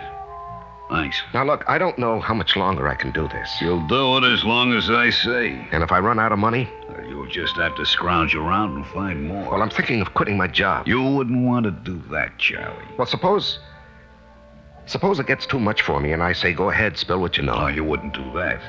Thanks. 0.89 1.21
Now, 1.33 1.43
look, 1.43 1.65
I 1.67 1.77
don't 1.77 1.99
know 1.99 2.21
how 2.21 2.33
much 2.33 2.55
longer 2.55 2.87
I 2.87 2.95
can 2.95 3.11
do 3.11 3.27
this. 3.27 3.57
You'll 3.59 3.85
do 3.87 4.15
it 4.19 4.23
as 4.23 4.45
long 4.45 4.71
as 4.71 4.89
I 4.89 5.09
say. 5.09 5.67
And 5.73 5.83
if 5.83 5.91
I 5.91 5.99
run 5.99 6.17
out 6.17 6.31
of 6.31 6.39
money? 6.39 6.69
Uh, 6.87 7.01
you'll 7.01 7.27
just 7.27 7.57
have 7.57 7.75
to 7.75 7.85
scrounge 7.85 8.35
around 8.35 8.77
and 8.77 8.87
find 8.87 9.27
more. 9.27 9.51
Well, 9.51 9.61
I'm 9.61 9.69
thinking 9.69 9.99
of 9.99 10.13
quitting 10.13 10.37
my 10.37 10.47
job. 10.47 10.87
You 10.87 11.03
wouldn't 11.03 11.45
want 11.45 11.65
to 11.65 11.71
do 11.71 12.01
that, 12.09 12.37
Charlie. 12.37 12.85
Well, 12.97 13.05
suppose. 13.05 13.59
Suppose 14.85 15.19
it 15.19 15.27
gets 15.27 15.45
too 15.45 15.59
much 15.59 15.81
for 15.81 15.99
me 15.99 16.13
and 16.13 16.23
I 16.23 16.31
say, 16.31 16.53
go 16.53 16.69
ahead, 16.69 16.97
spill 16.97 17.19
what 17.19 17.35
you 17.35 17.43
know. 17.43 17.55
Oh, 17.55 17.67
you 17.67 17.83
wouldn't 17.83 18.13
do 18.13 18.23
that. 18.35 18.61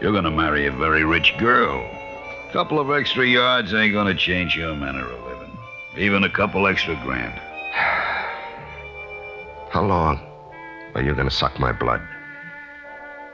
You're 0.00 0.12
going 0.12 0.22
to 0.22 0.30
marry 0.30 0.68
a 0.68 0.70
very 0.70 1.02
rich 1.02 1.34
girl. 1.36 1.80
A 2.48 2.52
couple 2.52 2.78
of 2.78 2.92
extra 2.92 3.26
yards 3.26 3.74
ain't 3.74 3.92
going 3.92 4.06
to 4.06 4.14
change 4.14 4.54
your 4.54 4.76
manner 4.76 5.04
of 5.04 5.20
living. 5.24 5.58
Even 5.98 6.22
a 6.22 6.30
couple 6.30 6.68
extra 6.68 6.94
grand. 7.02 7.40
How 9.72 9.82
long 9.82 10.20
are 10.94 11.00
you 11.00 11.14
going 11.14 11.30
to 11.30 11.34
suck 11.34 11.58
my 11.58 11.72
blood? 11.72 12.02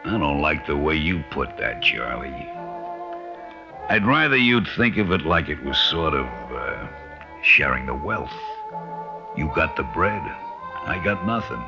I 0.04 0.16
don't 0.16 0.40
like 0.40 0.68
the 0.68 0.76
way 0.76 0.95
you 0.95 1.25
put 1.33 1.57
that, 1.59 1.83
Charlie. 1.83 2.49
I'd 3.88 4.07
rather 4.07 4.37
you'd 4.37 4.68
think 4.76 4.99
of 4.99 5.11
it 5.11 5.26
like 5.26 5.49
it 5.49 5.61
was 5.64 5.76
sort 5.76 6.14
of 6.14 6.26
uh, 6.26 6.87
sharing 7.42 7.87
the 7.87 7.95
wealth. 7.95 8.30
You 9.37 9.50
got 9.57 9.75
the 9.75 9.83
bread, 9.83 10.23
I 10.87 11.02
got 11.02 11.26
nothing. 11.26 11.61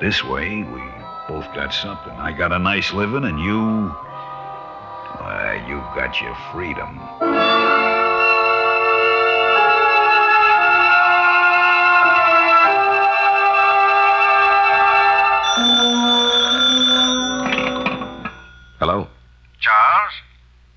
This 0.00 0.24
way, 0.24 0.62
we 0.62 0.80
both 1.28 1.44
got 1.54 1.74
something. 1.74 2.14
I 2.14 2.32
got 2.32 2.52
a 2.52 2.58
nice 2.58 2.94
living, 2.94 3.24
and 3.24 3.38
you. 3.38 3.94
Well, 5.20 5.68
you 5.68 5.76
got 5.94 6.18
your 6.22 6.34
freedom. 6.50 6.98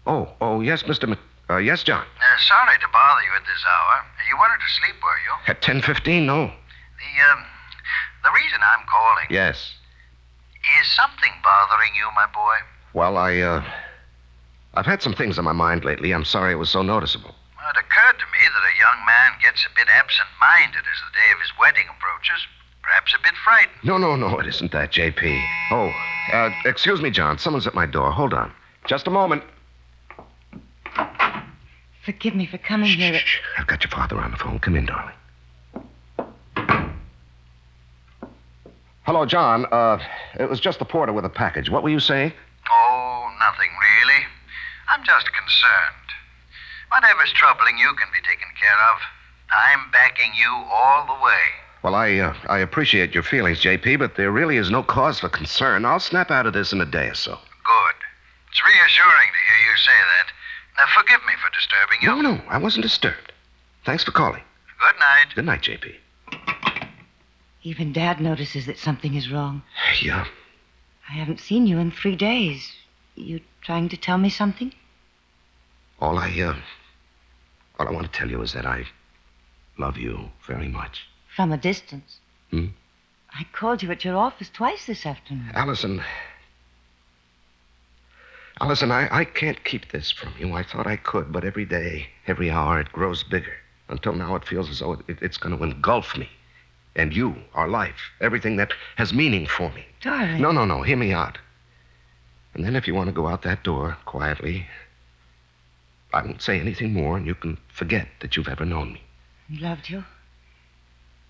Oh, 0.09 0.27
oh, 0.41 0.61
yes, 0.61 0.81
Mr. 0.83 1.07
Mc... 1.07 1.19
Uh, 1.51 1.57
yes, 1.57 1.83
John. 1.83 2.01
Uh, 2.01 2.37
sorry 2.41 2.77
to 2.79 2.87
bother 2.91 3.21
you 3.21 3.29
at 3.37 3.45
this 3.45 3.63
hour. 3.63 4.05
You 4.27 4.35
wanted 4.37 4.57
to 4.57 4.69
sleep, 4.81 4.95
were 5.03 5.21
you? 5.21 5.33
At 5.47 5.61
10.15, 5.61 6.25
no. 6.25 6.47
The, 6.47 7.11
um, 7.29 7.45
the 8.23 8.31
reason 8.33 8.57
I'm 8.61 8.85
calling 8.89 9.27
Yes. 9.29 9.73
is 10.81 10.87
something 10.93 11.31
bothering 11.43 11.93
you, 11.95 12.09
my 12.15 12.25
boy. 12.33 12.55
Well, 12.93 13.17
I, 13.17 13.37
uh... 13.37 13.63
I've 14.73 14.87
had 14.87 15.01
some 15.03 15.13
things 15.13 15.37
on 15.37 15.45
my 15.45 15.51
mind 15.53 15.85
lately. 15.85 16.11
I'm 16.11 16.25
sorry 16.25 16.53
it 16.53 16.57
was 16.57 16.69
so 16.71 16.81
noticeable. 16.81 17.35
Well, 17.57 17.69
it 17.69 17.77
occurred 17.77 18.17
to 18.17 18.25
me 18.33 18.41
that 18.49 18.65
a 18.65 18.77
young 18.81 19.05
man 19.05 19.37
gets 19.43 19.63
a 19.65 19.69
bit 19.75 19.87
absent-minded 19.93 20.79
as 20.89 20.99
the 21.05 21.13
day 21.13 21.29
of 21.33 21.39
his 21.39 21.51
wedding 21.59 21.85
approaches. 21.85 22.41
Perhaps 22.81 23.13
a 23.13 23.21
bit 23.21 23.33
frightened. 23.43 23.77
No, 23.83 23.97
no, 23.99 24.15
no, 24.15 24.39
it 24.39 24.47
isn't 24.47 24.71
that, 24.71 24.91
J.P. 24.91 25.39
Oh, 25.69 25.91
uh, 26.33 26.49
excuse 26.65 26.99
me, 26.99 27.11
John. 27.11 27.37
Someone's 27.37 27.67
at 27.67 27.75
my 27.75 27.85
door. 27.85 28.09
Hold 28.11 28.33
on. 28.33 28.51
Just 28.87 29.05
a 29.05 29.11
moment. 29.11 29.43
Forgive 32.09 32.33
me 32.33 32.47
for 32.47 32.57
coming 32.57 32.89
here. 32.89 33.21
I've 33.59 33.67
got 33.67 33.83
your 33.83 33.91
father 33.91 34.17
on 34.17 34.31
the 34.31 34.37
phone. 34.37 34.57
Come 34.57 34.75
in, 34.75 34.87
darling. 34.87 35.13
Hello, 39.03 39.27
John. 39.27 39.67
Uh, 39.71 39.99
it 40.39 40.49
was 40.49 40.59
just 40.59 40.79
the 40.79 40.85
porter 40.85 41.13
with 41.13 41.23
a 41.23 41.29
package. 41.29 41.69
What 41.69 41.83
were 41.83 41.91
you 41.91 41.99
saying? 41.99 42.33
Oh, 42.67 43.31
nothing 43.39 43.69
really. 43.69 44.25
I'm 44.89 45.03
just 45.05 45.27
concerned. 45.31 46.09
Whatever's 46.91 47.31
troubling 47.33 47.77
you 47.77 47.93
can 47.93 48.07
be 48.11 48.27
taken 48.27 48.47
care 48.59 48.79
of. 48.91 48.97
I'm 49.55 49.91
backing 49.91 50.31
you 50.35 50.49
all 50.49 51.05
the 51.05 51.23
way. 51.23 51.43
Well, 51.83 51.93
I 51.93 52.17
uh, 52.17 52.33
I 52.49 52.57
appreciate 52.57 53.13
your 53.13 53.21
feelings, 53.21 53.59
J.P., 53.59 53.97
but 53.97 54.15
there 54.15 54.31
really 54.31 54.57
is 54.57 54.71
no 54.71 54.81
cause 54.81 55.19
for 55.19 55.29
concern. 55.29 55.85
I'll 55.85 55.99
snap 55.99 56.31
out 56.31 56.47
of 56.47 56.53
this 56.53 56.73
in 56.73 56.81
a 56.81 56.87
day 56.87 57.09
or 57.09 57.13
so. 57.13 57.33
Good. 57.35 57.95
It's 58.49 58.65
reassuring 58.65 59.29
to 59.29 59.41
hear 59.45 59.71
you 59.71 59.77
say 59.77 59.91
that. 59.93 60.33
Now, 60.79 60.85
forgive 60.95 61.19
me 61.27 61.33
for 61.43 61.49
disturbing 61.53 61.97
you. 62.01 62.07
No, 62.07 62.21
no, 62.21 62.41
I 62.47 62.57
wasn't 62.57 62.83
disturbed. 62.83 63.33
Thanks 63.85 64.03
for 64.05 64.11
calling. 64.11 64.41
Good 64.79 64.99
night. 64.99 65.35
Good 65.35 65.45
night, 65.45 65.61
J.P. 65.61 65.95
Even 67.63 67.91
Dad 67.91 68.21
notices 68.21 68.65
that 68.65 68.77
something 68.77 69.15
is 69.15 69.29
wrong. 69.29 69.61
Yeah. 70.01 70.25
I 71.09 71.13
haven't 71.13 71.41
seen 71.41 71.67
you 71.67 71.79
in 71.79 71.91
three 71.91 72.15
days. 72.15 72.71
You 73.15 73.41
trying 73.61 73.89
to 73.89 73.97
tell 73.97 74.17
me 74.17 74.29
something? 74.29 74.73
All 75.99 76.17
I 76.17 76.29
uh, 76.39 76.55
all 77.77 77.87
I 77.87 77.91
want 77.91 78.05
to 78.05 78.17
tell 78.17 78.29
you 78.29 78.41
is 78.41 78.53
that 78.53 78.65
I 78.65 78.85
love 79.77 79.97
you 79.97 80.29
very 80.47 80.69
much. 80.69 81.07
From 81.35 81.51
a 81.51 81.57
distance. 81.57 82.19
Hmm? 82.51 82.67
I 83.33 83.45
called 83.51 83.83
you 83.83 83.91
at 83.91 84.05
your 84.05 84.15
office 84.15 84.49
twice 84.49 84.85
this 84.85 85.05
afternoon. 85.05 85.51
Allison. 85.53 86.01
Allison, 88.61 88.91
I, 88.91 89.07
I 89.11 89.23
can't 89.25 89.63
keep 89.63 89.91
this 89.91 90.11
from 90.11 90.33
you. 90.37 90.53
I 90.53 90.63
thought 90.63 90.85
I 90.85 90.97
could, 90.97 91.31
but 91.31 91.45
every 91.45 91.65
day, 91.65 92.07
every 92.27 92.51
hour, 92.51 92.79
it 92.79 92.91
grows 92.91 93.23
bigger. 93.23 93.53
Until 93.87 94.13
now, 94.13 94.35
it 94.35 94.45
feels 94.45 94.69
as 94.69 94.79
though 94.79 94.93
it, 95.07 95.17
it's 95.21 95.37
going 95.37 95.57
to 95.57 95.63
engulf 95.63 96.17
me. 96.17 96.29
And 96.95 97.15
you, 97.15 97.35
our 97.53 97.69
life, 97.69 98.11
everything 98.19 98.57
that 98.57 98.73
has 98.97 99.13
meaning 99.13 99.47
for 99.47 99.71
me. 99.71 99.85
Darling. 100.01 100.41
No, 100.41 100.51
no, 100.51 100.65
no. 100.65 100.81
Hear 100.81 100.97
me 100.97 101.13
out. 101.13 101.37
And 102.53 102.65
then 102.65 102.75
if 102.75 102.87
you 102.87 102.95
want 102.95 103.07
to 103.07 103.13
go 103.13 103.27
out 103.27 103.43
that 103.43 103.63
door 103.63 103.97
quietly, 104.05 104.67
I 106.13 106.23
won't 106.23 106.41
say 106.41 106.59
anything 106.59 106.93
more, 106.93 107.15
and 107.15 107.25
you 107.25 107.35
can 107.35 107.57
forget 107.69 108.07
that 108.19 108.35
you've 108.35 108.49
ever 108.49 108.65
known 108.65 108.93
me. 108.93 109.01
Loved 109.49 109.89
you? 109.89 110.03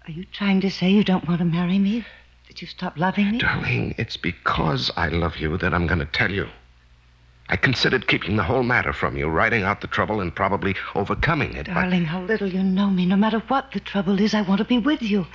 Are 0.08 0.12
you 0.12 0.26
trying 0.26 0.62
to 0.62 0.72
say 0.72 0.90
you 0.90 1.04
don't 1.04 1.28
want 1.28 1.40
to 1.40 1.46
marry 1.46 1.78
me? 1.78 2.06
That 2.48 2.62
you 2.62 2.68
stopped 2.68 2.98
loving 2.98 3.32
me? 3.32 3.38
Darling, 3.38 3.94
it's 3.98 4.18
because 4.18 4.90
I 4.98 5.10
love 5.10 5.38
you 5.38 5.58
that 5.60 5.74
I'm 5.74 5.86
going 5.86 6.00
to 6.00 6.06
tell 6.06 6.32
you. 6.32 6.48
I 7.52 7.56
considered 7.56 8.08
keeping 8.08 8.36
the 8.36 8.44
whole 8.44 8.62
matter 8.62 8.94
from 8.94 9.18
you, 9.18 9.28
writing 9.28 9.64
out 9.64 9.82
the 9.82 9.88
trouble 9.88 10.22
and 10.22 10.34
probably 10.34 10.76
overcoming 10.94 11.56
it. 11.56 11.66
but- 11.66 11.74
Darling, 11.74 12.06
how 12.06 12.22
little 12.22 12.48
you 12.48 12.62
know 12.62 12.92
me. 12.92 13.08
No 13.08 13.16
matter 13.16 13.40
what 13.40 13.72
the 13.72 13.80
trouble 13.80 14.20
is, 14.22 14.36
I 14.36 14.42
want 14.42 14.60
to 14.60 14.66
be 14.66 14.78
with 14.78 15.02
you. 15.02 15.26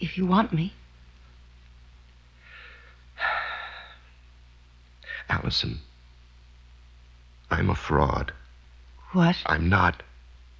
If 0.00 0.18
you 0.18 0.26
want 0.26 0.52
me. 0.52 0.72
Allison, 5.28 5.78
I'm 7.50 7.70
a 7.70 7.76
fraud. 7.76 8.32
What? 9.12 9.36
I'm 9.46 9.68
not 9.68 10.02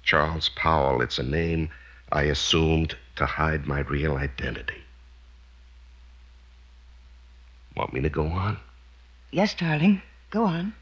Charles 0.03 0.47
Powell. 0.47 1.01
It's 1.01 1.19
a 1.19 1.23
name 1.23 1.69
I 2.09 2.23
assumed 2.23 2.95
to 3.17 3.25
hide 3.25 3.67
my 3.67 3.81
real 3.81 4.15
identity. 4.15 4.81
Want 7.75 7.91
me 7.93 7.99
to 7.99 8.09
go 8.09 8.27
on? 8.27 8.57
Yes, 9.31 9.53
darling. 9.53 10.01
Go 10.29 10.45
on. 10.45 10.73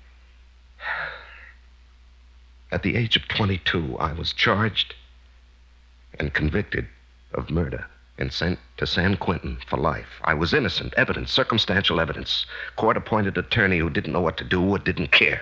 At 2.72 2.84
the 2.84 2.96
age 2.96 3.15
of 3.15 3.28
22, 3.28 3.98
I 4.00 4.13
was 4.13 4.34
charged 4.34 4.96
and 6.19 6.34
convicted 6.34 6.88
of 7.34 7.50
murder 7.50 7.86
and 8.17 8.32
sent 8.32 8.60
to 8.78 8.88
San 8.88 9.17
Quentin 9.17 9.58
for 9.67 9.78
life. 9.78 10.22
I 10.24 10.34
was 10.34 10.54
innocent. 10.54 10.93
Evidence, 10.96 11.32
circumstantial 11.32 12.00
evidence. 12.00 12.46
Court 12.76 12.98
appointed 12.98 13.38
attorney 13.38 13.80
who 13.80 13.89
didn't 13.89 14.13
know 14.13 14.22
what 14.22 14.38
to 14.38 14.43
do 14.43 14.62
or 14.62 14.80
didn't 14.80 15.12
care. 15.12 15.41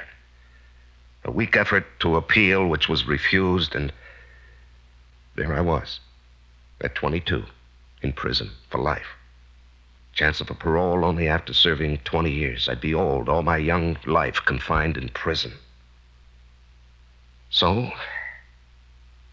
A 1.23 1.32
weak 1.32 1.56
effort 1.56 1.86
to 1.99 2.15
appeal, 2.15 2.67
which 2.67 2.89
was 2.89 3.06
refused, 3.06 3.75
and 3.75 3.93
there 5.36 5.54
I 5.54 5.62
was, 5.62 5.99
at 6.82 6.95
22, 6.95 7.45
in 8.01 8.13
prison 8.13 8.51
for 8.69 8.80
life. 8.80 9.15
Chance 10.13 10.41
of 10.41 10.50
a 10.50 10.54
parole 10.54 11.06
only 11.06 11.28
after 11.28 11.54
serving 11.54 12.00
20 12.00 12.30
years. 12.32 12.67
I'd 12.67 12.82
be 12.82 12.93
old, 12.93 13.30
all 13.30 13.43
my 13.43 13.58
young 13.58 13.97
life 14.06 14.41
confined 14.45 14.97
in 14.97 15.10
prison. 15.10 15.54
So, 17.50 17.91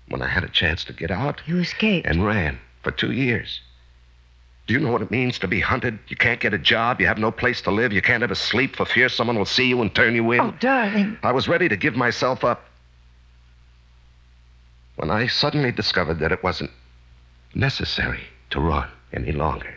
when 0.09 0.23
I 0.23 0.29
had 0.29 0.45
a 0.45 0.49
chance 0.49 0.85
to 0.85 0.93
get 0.93 1.11
out, 1.11 1.41
You 1.47 1.59
escaped. 1.59 2.07
and 2.07 2.25
ran 2.25 2.59
for 2.83 2.91
two 2.91 3.13
years. 3.13 3.61
Do 4.67 4.75
you 4.75 4.81
know 4.81 4.93
what 4.93 5.03
it 5.03 5.11
means 5.11 5.39
to 5.41 5.49
be 5.49 5.61
hunted? 5.61 5.99
You 6.09 6.17
can't 6.17 6.41
get 6.41 6.53
a 6.53 6.59
job, 6.59 7.01
you 7.01 7.07
have 7.07 7.19
no 7.19 7.31
place 7.31 7.61
to 7.63 7.71
live, 7.71 7.93
you 7.93 8.03
can't 8.03 8.23
ever 8.23 8.35
sleep 8.35 8.77
for 8.77 8.85
fear 8.85 9.09
someone 9.09 9.37
will 9.39 9.47
see 9.47 9.67
you 9.67 9.81
and 9.81 9.95
turn 9.95 10.15
you 10.15 10.31
in. 10.33 10.41
Oh, 10.41 10.55
darling. 10.61 11.17
I 11.23 11.33
was 11.33 11.49
ready 11.49 11.69
to 11.69 11.77
give 11.77 11.97
myself 11.97 12.45
up 12.45 12.65
when 14.97 15.11
I 15.11 15.27
suddenly 15.27 15.73
discovered 15.73 16.19
that 16.19 16.33
it 16.33 16.43
wasn't 16.43 16.71
necessary 17.55 18.21
to 18.51 18.61
run 18.61 18.89
any 19.13 19.33
longer. 19.33 19.75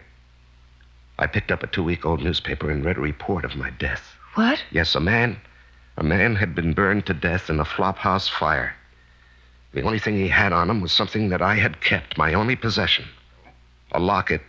I 1.22 1.28
picked 1.28 1.52
up 1.52 1.62
a 1.62 1.68
two 1.68 1.84
week 1.84 2.04
old 2.04 2.24
newspaper 2.24 2.72
and 2.72 2.84
read 2.84 2.98
a 2.98 3.02
report 3.02 3.46
of 3.46 3.56
my 3.56 3.70
death. 3.70 4.16
What? 4.34 4.64
Yes, 4.72 4.96
a 4.96 5.00
man. 5.00 5.40
A 5.96 6.04
man 6.04 6.36
had 6.36 6.56
been 6.56 6.74
burned 6.74 7.06
to 7.06 7.14
death 7.14 7.48
in 7.48 7.60
a 7.60 7.64
flophouse 7.64 8.28
fire. 8.28 8.76
The 9.72 9.84
only 9.84 10.00
thing 10.00 10.16
he 10.16 10.30
had 10.30 10.52
on 10.52 10.68
him 10.68 10.82
was 10.82 10.92
something 10.92 11.30
that 11.30 11.44
I 11.44 11.56
had 11.56 11.80
kept, 11.80 12.18
my 12.18 12.34
only 12.34 12.56
possession 12.56 13.06
a 13.92 14.00
locket 14.00 14.42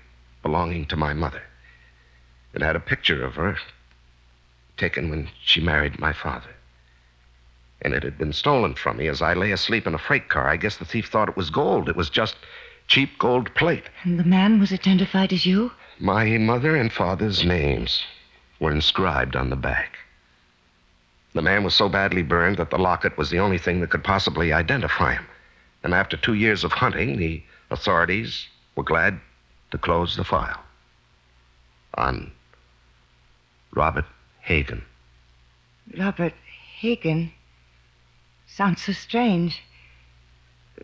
belonging 0.42 0.86
to 0.86 0.96
my 0.96 1.12
mother. 1.12 1.42
It 2.54 2.62
had 2.62 2.76
a 2.76 2.80
picture 2.80 3.22
of 3.22 3.34
her 3.34 3.58
taken 4.78 5.10
when 5.10 5.28
she 5.44 5.60
married 5.60 5.98
my 5.98 6.14
father. 6.14 6.54
And 7.82 7.92
it 7.92 8.02
had 8.02 8.16
been 8.16 8.32
stolen 8.32 8.74
from 8.74 8.96
me 8.96 9.08
as 9.08 9.20
I 9.20 9.34
lay 9.34 9.52
asleep 9.52 9.86
in 9.86 9.94
a 9.94 9.98
freight 9.98 10.30
car. 10.30 10.48
I 10.48 10.56
guess 10.56 10.76
the 10.78 10.86
thief 10.86 11.08
thought 11.08 11.28
it 11.28 11.36
was 11.36 11.50
gold. 11.50 11.88
It 11.88 11.96
was 11.96 12.08
just 12.08 12.36
cheap 12.86 13.18
gold 13.18 13.54
plate. 13.54 13.84
And 14.04 14.18
the 14.18 14.24
man 14.24 14.58
was 14.58 14.72
identified 14.72 15.32
as 15.32 15.44
you? 15.44 15.72
My 16.02 16.36
mother 16.36 16.74
and 16.74 16.92
father's 16.92 17.44
names 17.44 18.02
were 18.58 18.72
inscribed 18.72 19.36
on 19.36 19.50
the 19.50 19.56
back. 19.56 19.98
The 21.32 21.42
man 21.42 21.62
was 21.62 21.76
so 21.76 21.88
badly 21.88 22.24
burned 22.24 22.56
that 22.56 22.70
the 22.70 22.76
locket 22.76 23.16
was 23.16 23.30
the 23.30 23.38
only 23.38 23.56
thing 23.56 23.80
that 23.80 23.90
could 23.90 24.02
possibly 24.02 24.52
identify 24.52 25.14
him. 25.14 25.24
And 25.84 25.94
after 25.94 26.16
two 26.16 26.34
years 26.34 26.64
of 26.64 26.72
hunting, 26.72 27.18
the 27.18 27.40
authorities 27.70 28.48
were 28.74 28.82
glad 28.82 29.20
to 29.70 29.78
close 29.78 30.16
the 30.16 30.24
file 30.24 30.60
on 31.94 32.32
Robert 33.70 34.06
Hagen. 34.40 34.82
Robert 35.96 36.34
Hagen. 36.80 37.30
Sounds 38.48 38.82
so 38.82 38.92
strange. 38.92 39.62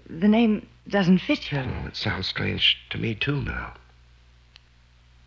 The 0.09 0.29
name 0.29 0.69
doesn't 0.87 1.19
fit 1.19 1.51
you. 1.51 1.59
Oh, 1.59 1.89
it 1.89 1.97
sounds 1.97 2.29
strange 2.29 2.79
to 2.91 2.99
me, 2.99 3.17
too, 3.17 3.43
now. 3.43 3.75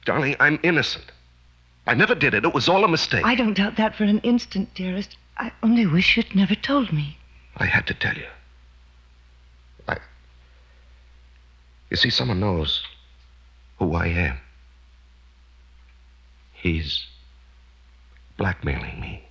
Darling, 0.06 0.36
I'm 0.40 0.60
innocent. 0.64 1.06
I 1.88 1.94
never 1.94 2.16
did 2.16 2.34
it. 2.34 2.46
It 2.46 2.54
was 2.54 2.70
all 2.70 2.84
a 2.84 2.88
mistake. 2.88 3.26
I 3.26 3.36
don't 3.36 3.56
doubt 3.56 3.78
that 3.78 3.96
for 3.96 4.04
an 4.04 4.20
instant, 4.20 4.74
dearest. 4.74 5.18
I 5.38 5.52
only 5.64 5.86
wish 5.86 6.18
you'd 6.18 6.36
never 6.36 6.56
told 6.56 6.92
me. 6.94 7.18
I 7.58 7.66
had 7.66 7.88
to 7.88 7.94
tell 7.94 8.16
you. 8.16 8.28
I. 9.88 9.98
You 11.90 11.98
see, 11.98 12.10
someone 12.10 12.40
knows 12.40 12.84
who 13.80 13.94
I 13.96 14.08
am. 14.08 14.38
He's 16.54 17.06
blackmailing 18.38 19.00
me. 19.00 19.24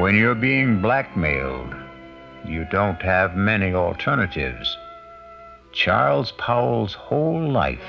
When 0.00 0.16
you're 0.16 0.34
being 0.34 0.80
blackmailed, 0.80 1.73
you 2.44 2.64
don't 2.70 3.00
have 3.02 3.36
many 3.36 3.72
alternatives. 3.72 4.76
Charles 5.72 6.32
Powell's 6.32 6.94
whole 6.94 7.50
life, 7.50 7.82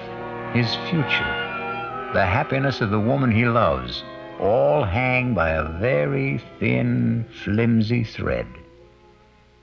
his 0.54 0.74
future, 0.90 2.12
the 2.14 2.26
happiness 2.26 2.82
of 2.82 2.90
the 2.90 3.00
woman 3.00 3.32
he 3.32 3.46
loves, 3.46 4.04
all 4.40 4.84
hang 4.84 5.34
by 5.34 5.50
a 5.50 5.70
very 5.80 6.42
thin, 6.60 7.26
flimsy 7.44 8.04
thread. 8.04 8.48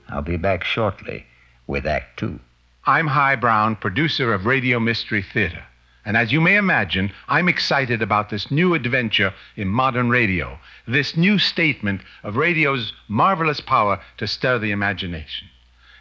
I'll 0.09 0.21
be 0.21 0.37
back 0.37 0.63
shortly 0.63 1.25
with 1.67 1.85
Act 1.85 2.17
Two. 2.19 2.39
I'm 2.85 3.07
Hi 3.07 3.35
Brown, 3.35 3.75
producer 3.75 4.33
of 4.33 4.45
Radio 4.45 4.79
Mystery 4.79 5.21
Theater. 5.23 5.63
And 6.05 6.17
as 6.17 6.33
you 6.33 6.41
may 6.41 6.57
imagine, 6.57 7.13
I'm 7.29 7.47
excited 7.47 8.01
about 8.01 8.29
this 8.29 8.51
new 8.51 8.73
adventure 8.73 9.33
in 9.55 9.69
modern 9.69 10.09
radio, 10.09 10.59
this 10.85 11.15
new 11.15 11.39
statement 11.39 12.01
of 12.23 12.35
radio's 12.35 12.91
marvelous 13.07 13.61
power 13.61 14.01
to 14.17 14.27
stir 14.27 14.59
the 14.59 14.71
imagination. 14.71 15.47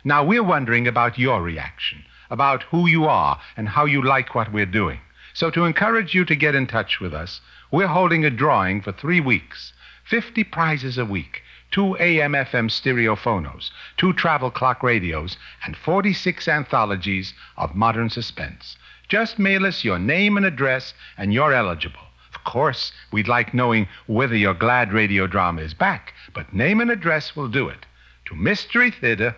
Now, 0.02 0.24
we're 0.24 0.42
wondering 0.42 0.88
about 0.88 1.20
your 1.20 1.40
reaction, 1.40 2.04
about 2.30 2.64
who 2.64 2.88
you 2.88 3.04
are 3.04 3.40
and 3.56 3.68
how 3.68 3.84
you 3.84 4.02
like 4.02 4.34
what 4.34 4.52
we're 4.52 4.66
doing. 4.66 4.98
So, 5.34 5.50
to 5.50 5.64
encourage 5.64 6.14
you 6.14 6.24
to 6.24 6.34
get 6.34 6.56
in 6.56 6.66
touch 6.66 6.98
with 6.98 7.14
us, 7.14 7.40
we're 7.70 7.86
holding 7.86 8.24
a 8.24 8.30
drawing 8.30 8.82
for 8.82 8.90
three 8.90 9.20
weeks 9.20 9.72
50 10.04 10.42
prizes 10.44 10.98
a 10.98 11.04
week, 11.04 11.42
two 11.70 11.96
AM 11.98 12.32
FM 12.32 12.68
stereophonos, 12.68 13.70
two 13.96 14.12
travel 14.12 14.50
clock 14.50 14.82
radios, 14.82 15.36
and 15.64 15.76
46 15.76 16.48
anthologies 16.48 17.34
of 17.56 17.76
modern 17.76 18.10
suspense. 18.10 18.76
Just 19.12 19.38
mail 19.38 19.66
us 19.66 19.84
your 19.84 19.98
name 19.98 20.38
and 20.38 20.46
address, 20.46 20.94
and 21.18 21.34
you're 21.34 21.52
eligible. 21.52 22.00
Of 22.34 22.44
course, 22.44 22.92
we'd 23.12 23.28
like 23.28 23.52
knowing 23.52 23.86
whether 24.06 24.34
your 24.34 24.54
glad 24.54 24.90
radio 24.90 25.26
drama 25.26 25.60
is 25.60 25.74
back, 25.74 26.14
but 26.32 26.54
name 26.54 26.80
and 26.80 26.90
address 26.90 27.36
will 27.36 27.48
do 27.48 27.68
it. 27.68 27.84
To 28.24 28.34
Mystery 28.34 28.90
Theater, 28.90 29.36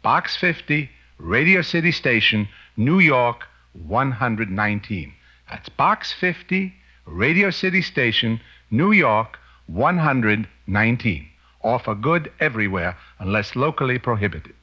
Box 0.00 0.36
50, 0.36 0.88
Radio 1.18 1.60
City 1.60 1.90
Station, 1.90 2.46
New 2.76 3.00
York 3.00 3.48
119. 3.72 5.12
That's 5.50 5.70
Box 5.70 6.12
50, 6.12 6.72
Radio 7.04 7.50
City 7.50 7.82
Station, 7.82 8.40
New 8.70 8.92
York 8.92 9.40
119. 9.66 11.28
Offer 11.62 11.94
good 11.96 12.30
everywhere 12.38 12.96
unless 13.18 13.56
locally 13.56 13.98
prohibited. 13.98 14.54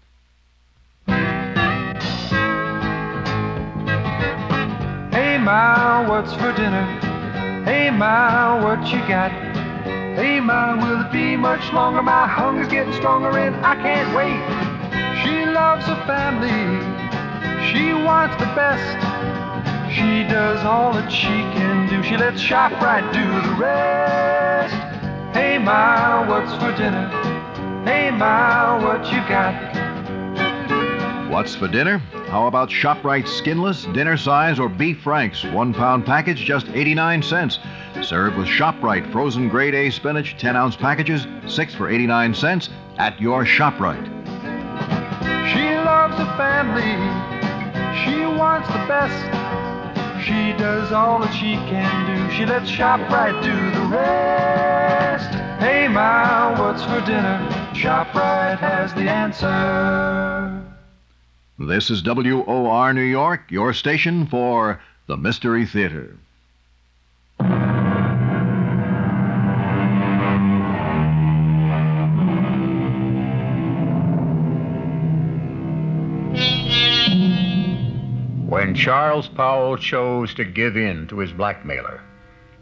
Ma, 5.44 6.08
what's 6.08 6.32
for 6.36 6.54
dinner? 6.54 6.86
Hey, 7.66 7.90
Ma, 7.92 8.64
what 8.64 8.80
you 8.88 9.00
got? 9.10 9.30
Hey, 10.16 10.40
Ma, 10.40 10.74
will 10.78 11.06
it 11.06 11.12
be 11.12 11.36
much 11.36 11.74
longer? 11.74 12.02
My 12.02 12.26
hunger's 12.26 12.70
getting 12.70 12.94
stronger 12.94 13.38
and 13.38 13.54
I 13.58 13.76
can't 13.76 14.16
wait. 14.16 14.40
She 15.22 15.46
loves 15.46 15.86
her 15.88 16.00
family. 16.08 16.80
She 17.68 17.92
wants 17.92 18.38
the 18.38 18.46
best. 18.56 18.96
She 19.94 20.24
does 20.32 20.64
all 20.64 20.94
that 20.94 21.12
she 21.12 21.28
can 21.28 21.90
do. 21.90 22.02
She 22.04 22.16
lets 22.16 22.42
ShopRite 22.42 23.12
do 23.12 23.20
the 23.50 23.56
rest. 23.60 24.74
Hey, 25.36 25.58
Ma, 25.58 26.26
what's 26.26 26.54
for 26.56 26.72
dinner? 26.78 27.10
Hey, 27.84 28.12
Ma, 28.12 28.82
what 28.82 29.12
you 29.12 29.20
got? 29.28 29.73
What's 31.34 31.56
for 31.56 31.68
dinner? 31.68 31.98
How 32.28 32.46
about 32.46 32.70
ShopRite 32.70 33.28
skinless, 33.28 33.86
dinner 33.86 34.18
size, 34.18 34.60
or 34.60 34.70
beef 34.70 35.02
franks? 35.02 35.44
One 35.44 35.74
pound 35.74 36.06
package, 36.06 36.38
just 36.46 36.68
89 36.70 37.24
cents. 37.24 37.58
Served 38.04 38.38
with 38.38 38.46
ShopRite 38.46 39.12
frozen 39.12 39.50
grade 39.50 39.74
A 39.74 39.90
spinach, 39.90 40.38
10 40.38 40.56
ounce 40.56 40.76
packages, 40.76 41.26
six 41.48 41.74
for 41.74 41.90
89 41.90 42.36
cents 42.36 42.70
at 43.00 43.20
your 43.20 43.46
ShopRite. 43.46 44.06
She 45.52 45.76
loves 45.76 46.16
her 46.18 46.38
family. 46.38 46.94
She 48.06 48.28
wants 48.38 48.68
the 48.68 48.86
best. 48.86 49.18
She 50.24 50.54
does 50.62 50.92
all 50.92 51.18
that 51.18 51.34
she 51.34 51.56
can 51.66 52.30
do. 52.30 52.36
She 52.36 52.46
lets 52.46 52.70
ShopRite 52.70 53.42
do 53.42 53.80
the 53.80 53.88
rest. 53.88 55.34
Hey, 55.60 55.88
Ma, 55.88 56.62
what's 56.62 56.84
for 56.84 57.02
dinner? 57.08 57.40
ShopRite 57.74 58.60
has 58.60 58.94
the 58.94 59.10
answer. 59.10 60.73
This 61.60 61.92
is 61.92 62.02
WOR 62.02 62.94
New 62.94 63.04
York, 63.04 63.52
your 63.52 63.74
station 63.74 64.26
for 64.26 64.82
the 65.06 65.16
Mystery 65.16 65.68
Theater. 65.68 66.18
When 78.50 78.74
Charles 78.74 79.28
Powell 79.28 79.78
chose 79.78 80.34
to 80.34 80.44
give 80.44 80.76
in 80.76 81.06
to 81.10 81.20
his 81.20 81.32
blackmailer, 81.34 82.02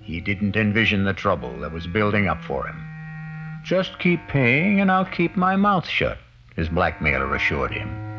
he 0.02 0.20
didn't 0.20 0.58
envision 0.58 1.06
the 1.06 1.14
trouble 1.14 1.58
that 1.62 1.72
was 1.72 1.88
building 1.88 2.28
up 2.28 2.44
for 2.44 2.68
him. 2.68 2.86
Just 3.64 4.00
keep 4.00 4.28
paying 4.28 4.82
and 4.82 4.92
I'll 4.92 5.06
keep 5.06 5.38
my 5.38 5.56
mouth 5.56 5.88
shut, 5.88 6.18
his 6.58 6.68
blackmailer 6.68 7.34
assured 7.34 7.72
him. 7.72 8.11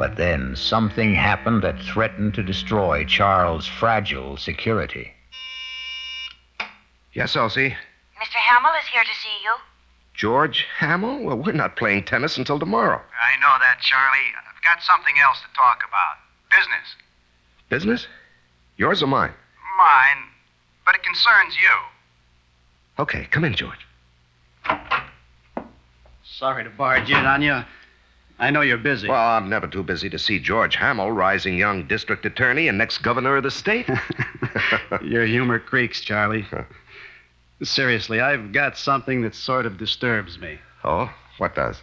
But 0.00 0.16
then 0.16 0.56
something 0.56 1.14
happened 1.14 1.60
that 1.60 1.78
threatened 1.78 2.32
to 2.32 2.42
destroy 2.42 3.04
Charles' 3.04 3.66
fragile 3.66 4.38
security. 4.38 5.12
Yes, 7.12 7.36
Elsie. 7.36 7.76
Mr. 8.18 8.36
Hamill 8.48 8.72
is 8.80 8.86
here 8.86 9.02
to 9.02 9.14
see 9.22 9.44
you. 9.44 9.56
George 10.14 10.66
Hamill? 10.78 11.22
Well, 11.22 11.36
we're 11.36 11.52
not 11.52 11.76
playing 11.76 12.04
tennis 12.04 12.38
until 12.38 12.58
tomorrow. 12.58 12.96
I 12.96 13.38
know 13.42 13.54
that, 13.60 13.80
Charlie. 13.82 14.32
I've 14.38 14.62
got 14.62 14.82
something 14.82 15.16
else 15.22 15.38
to 15.40 15.54
talk 15.54 15.82
about. 15.86 16.16
Business. 16.50 16.96
Business? 17.68 18.06
Yours 18.78 19.02
or 19.02 19.06
mine? 19.06 19.34
Mine, 19.76 20.28
but 20.86 20.94
it 20.94 21.02
concerns 21.02 21.56
you. 21.56 23.02
Okay, 23.02 23.28
come 23.30 23.44
in, 23.44 23.54
George. 23.54 23.86
Sorry 26.24 26.64
to 26.64 26.70
barge 26.70 27.10
in 27.10 27.26
on 27.26 27.42
you. 27.42 27.62
I 28.40 28.50
know 28.50 28.62
you're 28.62 28.78
busy. 28.78 29.06
Well, 29.06 29.18
I'm 29.20 29.50
never 29.50 29.66
too 29.66 29.82
busy 29.82 30.08
to 30.10 30.18
see 30.18 30.38
George 30.40 30.74
Hamill, 30.76 31.12
rising 31.12 31.58
young 31.58 31.86
district 31.86 32.24
attorney 32.24 32.68
and 32.68 32.78
next 32.78 32.98
governor 32.98 33.36
of 33.36 33.42
the 33.42 33.50
state. 33.50 33.86
Your 35.02 35.26
humor 35.26 35.58
creaks, 35.58 36.00
Charlie. 36.00 36.46
Seriously, 37.62 38.20
I've 38.20 38.52
got 38.52 38.78
something 38.78 39.20
that 39.22 39.34
sort 39.34 39.66
of 39.66 39.76
disturbs 39.76 40.38
me. 40.38 40.58
oh, 40.84 41.12
what 41.36 41.54
does? 41.54 41.82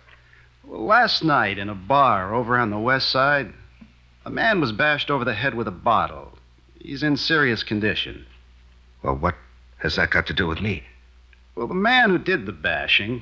Last 0.66 1.24
night 1.24 1.60
in 1.60 1.70
a 1.70 1.76
bar 1.76 2.34
over 2.34 2.58
on 2.58 2.72
the 2.72 2.80
west 2.80 3.10
side, 3.10 3.54
a 4.26 4.30
man 4.32 4.60
was 4.60 4.72
bashed 4.72 5.12
over 5.12 5.24
the 5.24 5.36
head 5.36 5.54
with 5.54 5.68
a 5.68 5.72
bottle. 5.72 6.38
He's 6.82 7.04
in 7.04 7.18
serious 7.18 7.62
condition. 7.64 8.26
Well, 9.04 9.16
what 9.16 9.36
has 9.78 9.96
that 9.96 10.10
got 10.10 10.26
to 10.28 10.34
do 10.34 10.48
with 10.48 10.60
me? 10.62 10.84
Well, 11.56 11.68
the 11.68 11.74
man 11.76 12.10
who 12.10 12.18
did 12.18 12.46
the 12.48 12.52
bashing, 12.52 13.22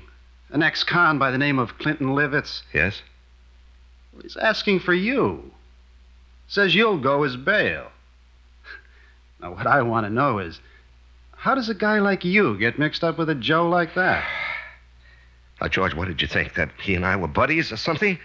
an 0.49 0.63
ex 0.63 0.83
con 0.85 1.19
by 1.19 1.31
the 1.31 1.37
name 1.37 1.59
of 1.59 1.77
Clinton 1.77 2.07
Livets, 2.07 2.61
Yes? 2.73 3.01
He's 4.21 4.37
asking 4.37 4.79
for 4.79 4.93
you. 4.93 5.51
Says 6.47 6.75
you'll 6.75 6.99
go 6.99 7.23
as 7.23 7.35
bail. 7.35 7.87
Now, 9.41 9.53
what 9.53 9.67
I 9.67 9.81
want 9.81 10.05
to 10.05 10.09
know 10.09 10.39
is 10.39 10.59
how 11.35 11.55
does 11.55 11.69
a 11.69 11.75
guy 11.75 11.99
like 11.99 12.23
you 12.23 12.57
get 12.57 12.79
mixed 12.79 13.03
up 13.03 13.17
with 13.17 13.29
a 13.29 13.35
Joe 13.35 13.69
like 13.69 13.95
that? 13.95 14.25
Now, 15.61 15.69
George, 15.69 15.93
what 15.95 16.09
did 16.09 16.21
you 16.21 16.27
think? 16.27 16.55
That 16.55 16.69
he 16.83 16.95
and 16.95 17.05
I 17.05 17.15
were 17.15 17.29
buddies 17.29 17.71
or 17.71 17.77
something? 17.77 18.19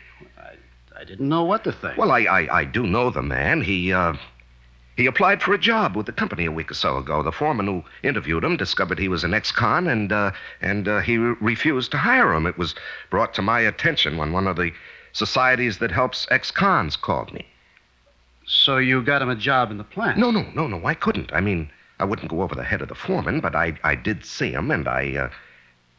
I 1.00 1.04
didn't 1.04 1.30
know 1.30 1.44
what 1.44 1.64
to 1.64 1.72
think. 1.72 1.96
Well, 1.96 2.10
I, 2.10 2.20
I, 2.24 2.58
I 2.60 2.64
do 2.64 2.86
know 2.86 3.08
the 3.08 3.22
man. 3.22 3.62
He, 3.62 3.90
uh, 3.90 4.14
he 4.98 5.06
applied 5.06 5.40
for 5.40 5.54
a 5.54 5.58
job 5.58 5.96
with 5.96 6.04
the 6.04 6.12
company 6.12 6.44
a 6.44 6.52
week 6.52 6.70
or 6.70 6.74
so 6.74 6.98
ago. 6.98 7.22
The 7.22 7.32
foreman 7.32 7.66
who 7.66 7.84
interviewed 8.02 8.44
him 8.44 8.58
discovered 8.58 8.98
he 8.98 9.08
was 9.08 9.24
an 9.24 9.32
ex-con, 9.32 9.86
and, 9.86 10.12
uh, 10.12 10.32
and 10.60 10.86
uh, 10.86 11.00
he 11.00 11.16
re- 11.16 11.36
refused 11.40 11.92
to 11.92 11.96
hire 11.96 12.34
him. 12.34 12.46
It 12.46 12.58
was 12.58 12.74
brought 13.08 13.32
to 13.34 13.42
my 13.42 13.60
attention 13.60 14.18
when 14.18 14.32
one 14.32 14.46
of 14.46 14.56
the 14.56 14.72
societies 15.12 15.78
that 15.78 15.90
helps 15.90 16.26
ex-cons 16.30 16.96
called 16.96 17.32
me. 17.32 17.46
So 18.46 18.78
you 18.78 19.02
got 19.02 19.22
him 19.22 19.28
a 19.30 19.36
job 19.36 19.70
in 19.70 19.78
the 19.78 19.84
plant? 19.84 20.18
No, 20.18 20.30
no, 20.30 20.44
no, 20.54 20.66
no, 20.66 20.84
I 20.84 20.94
couldn't. 20.94 21.32
I 21.32 21.40
mean, 21.40 21.70
I 21.98 22.04
wouldn't 22.04 22.30
go 22.30 22.42
over 22.42 22.54
the 22.54 22.64
head 22.64 22.82
of 22.82 22.88
the 22.88 22.94
foreman, 22.94 23.40
but 23.40 23.54
I, 23.54 23.74
I 23.84 23.94
did 23.94 24.24
see 24.24 24.50
him, 24.52 24.70
and 24.70 24.88
I, 24.88 25.14
uh, 25.16 25.30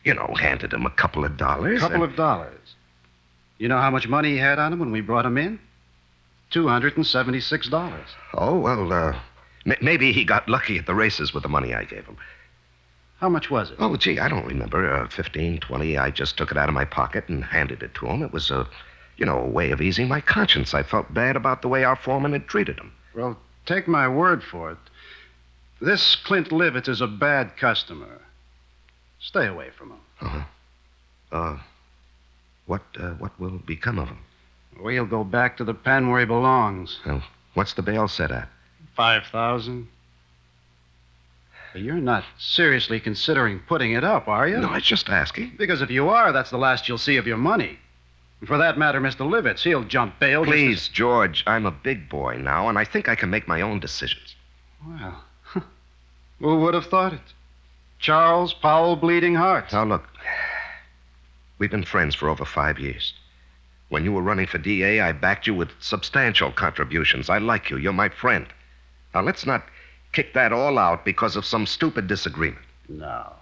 you 0.03 0.13
know, 0.13 0.33
handed 0.39 0.73
him 0.73 0.85
a 0.85 0.89
couple 0.89 1.23
of 1.23 1.37
dollars. 1.37 1.77
A 1.77 1.81
couple 1.81 2.03
and- 2.03 2.11
of 2.11 2.15
dollars. 2.17 2.75
You 3.57 3.67
know 3.67 3.77
how 3.77 3.91
much 3.91 4.07
money 4.07 4.31
he 4.31 4.37
had 4.37 4.57
on 4.57 4.73
him 4.73 4.79
when 4.79 4.91
we 4.91 5.01
brought 5.01 5.25
him 5.25 5.37
in? 5.37 5.59
$276. 6.51 7.93
Oh, 8.33 8.57
well, 8.59 8.91
uh, 8.91 9.19
m- 9.65 9.75
maybe 9.81 10.11
he 10.11 10.23
got 10.25 10.49
lucky 10.49 10.77
at 10.77 10.85
the 10.85 10.95
races 10.95 11.33
with 11.33 11.43
the 11.43 11.49
money 11.49 11.73
I 11.73 11.83
gave 11.83 12.05
him. 12.05 12.17
How 13.19 13.29
much 13.29 13.51
was 13.51 13.69
it? 13.69 13.77
Oh, 13.79 13.95
gee, 13.97 14.19
I 14.19 14.27
don't 14.27 14.45
remember. 14.47 14.91
Uh, 14.91 15.07
15, 15.07 15.59
20. 15.59 15.97
I 15.97 16.09
just 16.09 16.37
took 16.37 16.49
it 16.51 16.57
out 16.57 16.69
of 16.69 16.73
my 16.75 16.85
pocket 16.85 17.29
and 17.29 17.43
handed 17.45 17.83
it 17.83 17.93
to 17.95 18.07
him. 18.07 18.23
It 18.23 18.33
was 18.33 18.49
a, 18.49 18.67
you 19.21 19.27
know, 19.27 19.37
a 19.37 19.47
way 19.47 19.69
of 19.69 19.81
easing 19.81 20.07
my 20.07 20.19
conscience. 20.19 20.73
I 20.73 20.81
felt 20.81 21.13
bad 21.13 21.35
about 21.35 21.61
the 21.61 21.67
way 21.67 21.83
our 21.83 21.95
foreman 21.95 22.33
had 22.33 22.47
treated 22.47 22.79
him. 22.79 22.91
Well, 23.13 23.37
take 23.67 23.87
my 23.87 24.07
word 24.07 24.43
for 24.43 24.71
it. 24.71 24.79
This 25.79 26.15
Clint 26.15 26.49
Livets 26.49 26.89
is 26.89 27.01
a 27.01 27.07
bad 27.07 27.55
customer. 27.55 28.19
Stay 29.19 29.45
away 29.45 29.69
from 29.77 29.91
him. 29.91 29.99
Uh-huh. 30.21 30.43
Uh, 31.31 31.59
what, 32.65 32.81
uh, 32.99 33.11
what 33.11 33.39
will 33.39 33.59
become 33.59 33.99
of 33.99 34.07
him? 34.07 34.17
We'll 34.79 35.05
go 35.05 35.23
back 35.23 35.55
to 35.57 35.63
the 35.63 35.75
pen 35.75 36.09
where 36.09 36.21
he 36.21 36.25
belongs. 36.25 36.99
Well, 37.05 37.21
what's 37.53 37.73
the 37.73 37.83
bail 37.83 38.07
set 38.07 38.31
at? 38.31 38.49
Five 38.95 39.27
thousand. 39.27 39.87
You're 41.75 41.95
not 41.97 42.23
seriously 42.39 42.99
considering 42.99 43.59
putting 43.67 43.91
it 43.91 44.03
up, 44.03 44.27
are 44.27 44.47
you? 44.47 44.57
No, 44.57 44.69
I 44.69 44.75
was 44.75 44.83
just 44.83 45.09
asking. 45.09 45.53
Because 45.59 45.83
if 45.83 45.91
you 45.91 46.09
are, 46.09 46.31
that's 46.31 46.49
the 46.49 46.57
last 46.57 46.89
you'll 46.89 46.97
see 46.97 47.17
of 47.17 47.27
your 47.27 47.37
money. 47.37 47.77
And 48.41 48.47
for 48.47 48.57
that 48.57 48.77
matter, 48.77 48.99
Mr. 48.99 49.19
Livets, 49.19 49.61
he'll 49.61 49.83
jump 49.83 50.19
bail. 50.19 50.43
Please, 50.43 50.87
George, 50.87 51.43
I'm 51.45 51.67
a 51.67 51.71
big 51.71 52.09
boy 52.09 52.37
now, 52.37 52.67
and 52.69 52.77
I 52.77 52.83
think 52.83 53.07
I 53.07 53.15
can 53.15 53.29
make 53.29 53.47
my 53.47 53.61
own 53.61 53.79
decisions. 53.79 54.35
Well, 54.85 55.23
who 56.39 56.57
would 56.57 56.73
have 56.73 56.87
thought 56.87 57.13
it? 57.13 57.21
Charles 57.99 58.51
Powell 58.51 58.95
Bleeding 58.95 59.35
Heart. 59.35 59.71
Now, 59.71 59.83
look, 59.83 60.09
we've 61.59 61.69
been 61.69 61.85
friends 61.85 62.15
for 62.15 62.29
over 62.29 62.43
five 62.43 62.79
years. 62.79 63.13
When 63.89 64.03
you 64.03 64.11
were 64.11 64.23
running 64.23 64.47
for 64.47 64.57
DA, 64.57 65.01
I 65.01 65.11
backed 65.11 65.45
you 65.45 65.53
with 65.53 65.69
substantial 65.79 66.51
contributions. 66.51 67.29
I 67.29 67.37
like 67.37 67.69
you. 67.69 67.77
You're 67.77 67.93
my 67.93 68.09
friend. 68.09 68.47
Now, 69.13 69.21
let's 69.21 69.45
not 69.45 69.67
kick 70.13 70.33
that 70.33 70.51
all 70.51 70.79
out 70.79 71.05
because 71.05 71.35
of 71.35 71.45
some 71.45 71.67
stupid 71.67 72.07
disagreement. 72.07 72.65
No. 72.89 73.33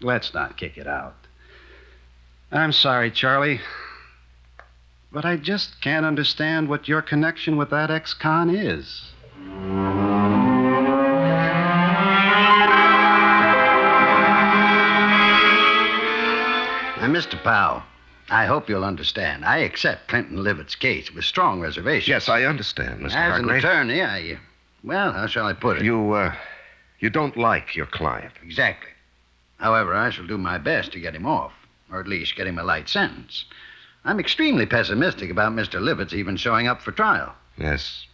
Let's 0.00 0.32
not 0.32 0.56
kick 0.56 0.78
it 0.78 0.86
out. 0.86 1.16
I'm 2.52 2.70
sorry, 2.70 3.10
Charlie. 3.10 3.60
But 5.12 5.24
I 5.24 5.36
just 5.36 5.80
can't 5.80 6.04
understand 6.06 6.68
what 6.68 6.88
your 6.88 7.02
connection 7.02 7.56
with 7.56 7.70
that 7.70 7.90
ex 7.90 8.12
con 8.14 8.50
is. 8.50 9.12
Now, 16.98 17.12
Mr. 17.12 17.40
Powell, 17.42 17.82
I 18.30 18.46
hope 18.46 18.68
you'll 18.68 18.84
understand. 18.84 19.44
I 19.44 19.58
accept 19.58 20.08
Clinton 20.08 20.42
Livett's 20.42 20.74
case 20.74 21.12
with 21.12 21.24
strong 21.24 21.60
reservations. 21.60 22.08
Yes, 22.08 22.28
I 22.28 22.44
understand, 22.44 23.00
Mr. 23.00 23.14
As 23.14 23.38
an 23.38 23.50
attorney, 23.50 24.00
I. 24.02 24.32
uh, 24.32 24.36
Well, 24.82 25.12
how 25.12 25.26
shall 25.26 25.46
I 25.46 25.52
put 25.52 25.76
it? 25.76 25.84
You, 25.84 26.12
uh, 26.14 26.34
you 26.98 27.10
don't 27.10 27.36
like 27.36 27.76
your 27.76 27.86
client. 27.86 28.32
Exactly. 28.42 28.90
However, 29.58 29.94
I 29.94 30.10
shall 30.10 30.26
do 30.26 30.38
my 30.38 30.56
best 30.58 30.92
to 30.92 31.00
get 31.00 31.14
him 31.14 31.26
off, 31.26 31.52
or 31.92 32.00
at 32.00 32.08
least 32.08 32.34
get 32.34 32.46
him 32.46 32.58
a 32.58 32.64
light 32.64 32.88
sentence. 32.88 33.44
I'm 34.06 34.20
extremely 34.20 34.66
pessimistic 34.66 35.30
about 35.30 35.52
Mr. 35.52 35.80
Livett's 35.80 36.14
even 36.14 36.36
showing 36.36 36.68
up 36.68 36.80
for 36.80 36.92
trial. 36.92 37.34
Yes. 37.58 38.06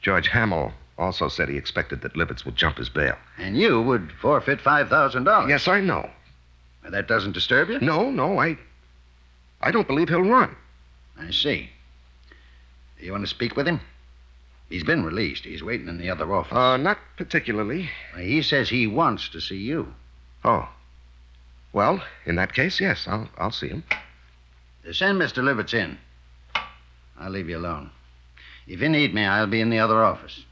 George 0.00 0.28
Hamill 0.28 0.72
also 0.96 1.28
said 1.28 1.48
he 1.48 1.56
expected 1.56 2.02
that 2.02 2.14
Livets 2.14 2.44
would 2.44 2.54
jump 2.54 2.78
his 2.78 2.88
bail. 2.88 3.16
And 3.36 3.56
you 3.56 3.82
would 3.82 4.12
forfeit 4.12 4.60
$5,000. 4.60 5.48
Yes, 5.48 5.66
I 5.66 5.80
know. 5.80 6.08
That 6.88 7.08
doesn't 7.08 7.32
disturb 7.32 7.68
you? 7.68 7.80
No, 7.80 8.10
no, 8.10 8.38
I. 8.38 8.56
I 9.60 9.72
don't 9.72 9.88
believe 9.88 10.08
he'll 10.08 10.22
run. 10.22 10.54
I 11.18 11.32
see. 11.32 11.68
Do 13.00 13.04
you 13.04 13.10
want 13.10 13.24
to 13.24 13.28
speak 13.28 13.56
with 13.56 13.66
him? 13.66 13.80
He's 14.68 14.84
been 14.84 15.04
released. 15.04 15.44
He's 15.44 15.64
waiting 15.64 15.88
in 15.88 15.98
the 15.98 16.10
other 16.10 16.32
office. 16.32 16.56
Uh, 16.56 16.76
not 16.76 16.98
particularly. 17.16 17.90
He 18.16 18.40
says 18.42 18.68
he 18.68 18.86
wants 18.86 19.28
to 19.30 19.40
see 19.40 19.56
you. 19.56 19.92
Oh. 20.44 20.68
Well, 21.72 22.02
in 22.24 22.36
that 22.36 22.54
case, 22.54 22.80
yes, 22.80 23.06
I'll, 23.08 23.28
I'll 23.36 23.50
see 23.50 23.68
him. 23.68 23.82
Send 24.92 25.20
Mr. 25.20 25.42
Livets 25.42 25.74
in. 25.74 25.98
I'll 27.18 27.30
leave 27.30 27.48
you 27.48 27.58
alone. 27.58 27.90
If 28.66 28.80
you 28.80 28.88
need 28.88 29.14
me, 29.14 29.24
I'll 29.24 29.46
be 29.46 29.60
in 29.60 29.70
the 29.70 29.78
other 29.78 30.04
office. 30.04 30.44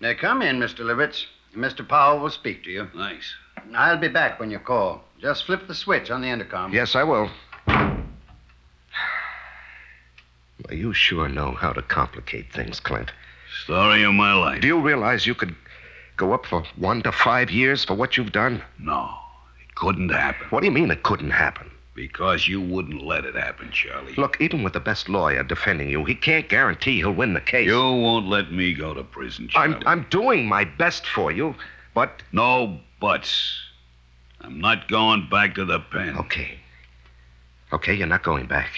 Now, 0.00 0.14
come 0.14 0.42
in, 0.42 0.58
Mr. 0.58 0.80
Livets. 0.80 1.26
Mr. 1.56 1.86
Powell 1.86 2.18
will 2.18 2.30
speak 2.30 2.64
to 2.64 2.70
you. 2.70 2.88
Thanks. 2.96 3.34
I'll 3.74 3.98
be 3.98 4.08
back 4.08 4.40
when 4.40 4.50
you 4.50 4.58
call. 4.58 5.04
Just 5.20 5.44
flip 5.44 5.68
the 5.68 5.74
switch 5.74 6.10
on 6.10 6.22
the 6.22 6.28
intercom. 6.28 6.72
Yes, 6.72 6.94
I 6.94 7.04
will. 7.04 7.30
Well, 10.68 10.78
you 10.78 10.94
sure 10.94 11.28
know 11.28 11.50
how 11.50 11.72
to 11.72 11.82
complicate 11.82 12.52
things, 12.52 12.78
Clint. 12.78 13.10
Story 13.64 14.04
of 14.04 14.14
my 14.14 14.32
life. 14.32 14.60
Do 14.60 14.68
you 14.68 14.78
realize 14.78 15.26
you 15.26 15.34
could 15.34 15.56
go 16.16 16.32
up 16.32 16.46
for 16.46 16.62
one 16.76 17.02
to 17.02 17.10
five 17.10 17.50
years 17.50 17.84
for 17.84 17.94
what 17.94 18.16
you've 18.16 18.30
done? 18.30 18.62
No, 18.78 19.10
it 19.60 19.74
couldn't 19.74 20.10
happen. 20.10 20.46
What 20.50 20.60
do 20.60 20.66
you 20.66 20.72
mean 20.72 20.92
it 20.92 21.02
couldn't 21.02 21.30
happen? 21.30 21.68
Because 21.94 22.48
you 22.48 22.60
wouldn't 22.60 23.02
let 23.04 23.26
it 23.26 23.34
happen, 23.34 23.70
Charlie. 23.70 24.14
Look, 24.14 24.40
even 24.40 24.62
with 24.62 24.72
the 24.72 24.80
best 24.80 25.10
lawyer 25.10 25.42
defending 25.42 25.90
you, 25.90 26.04
he 26.04 26.14
can't 26.14 26.48
guarantee 26.48 26.96
he'll 26.96 27.12
win 27.12 27.34
the 27.34 27.40
case. 27.40 27.66
You 27.66 27.76
won't 27.76 28.26
let 28.28 28.50
me 28.50 28.72
go 28.72 28.94
to 28.94 29.02
prison, 29.04 29.48
Charlie. 29.48 29.74
I'm, 29.76 29.82
I'm 29.86 30.06
doing 30.08 30.46
my 30.48 30.64
best 30.64 31.06
for 31.06 31.30
you, 31.30 31.54
but. 31.94 32.22
No 32.32 32.80
buts. 32.98 33.58
I'm 34.40 34.58
not 34.58 34.88
going 34.88 35.28
back 35.28 35.54
to 35.56 35.64
the 35.66 35.80
pen. 35.80 36.16
Okay. 36.16 36.58
Okay, 37.74 37.94
you're 37.94 38.06
not 38.06 38.22
going 38.22 38.46
back. 38.46 38.70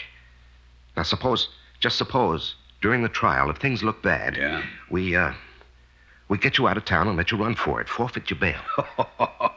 Now, 0.97 1.05
suppose, 1.05 1.49
just 1.81 1.97
suppose, 1.97 2.57
during 2.81 3.03
the 3.03 3.09
trial, 3.09 3.49
if 3.51 3.59
things 3.59 3.83
look 3.85 4.03
bad, 4.03 4.37
Yeah. 4.37 4.63
we, 4.91 5.15
uh, 5.17 5.33
we 6.29 6.37
get 6.39 6.59
you 6.59 6.67
out 6.69 6.77
of 6.77 6.85
town 6.85 7.07
and 7.09 7.17
let 7.17 7.31
you 7.31 7.39
run 7.39 7.55
for 7.55 7.81
it, 7.81 7.89
forfeit 7.89 8.29
your 8.31 8.39
bail. 8.41 8.61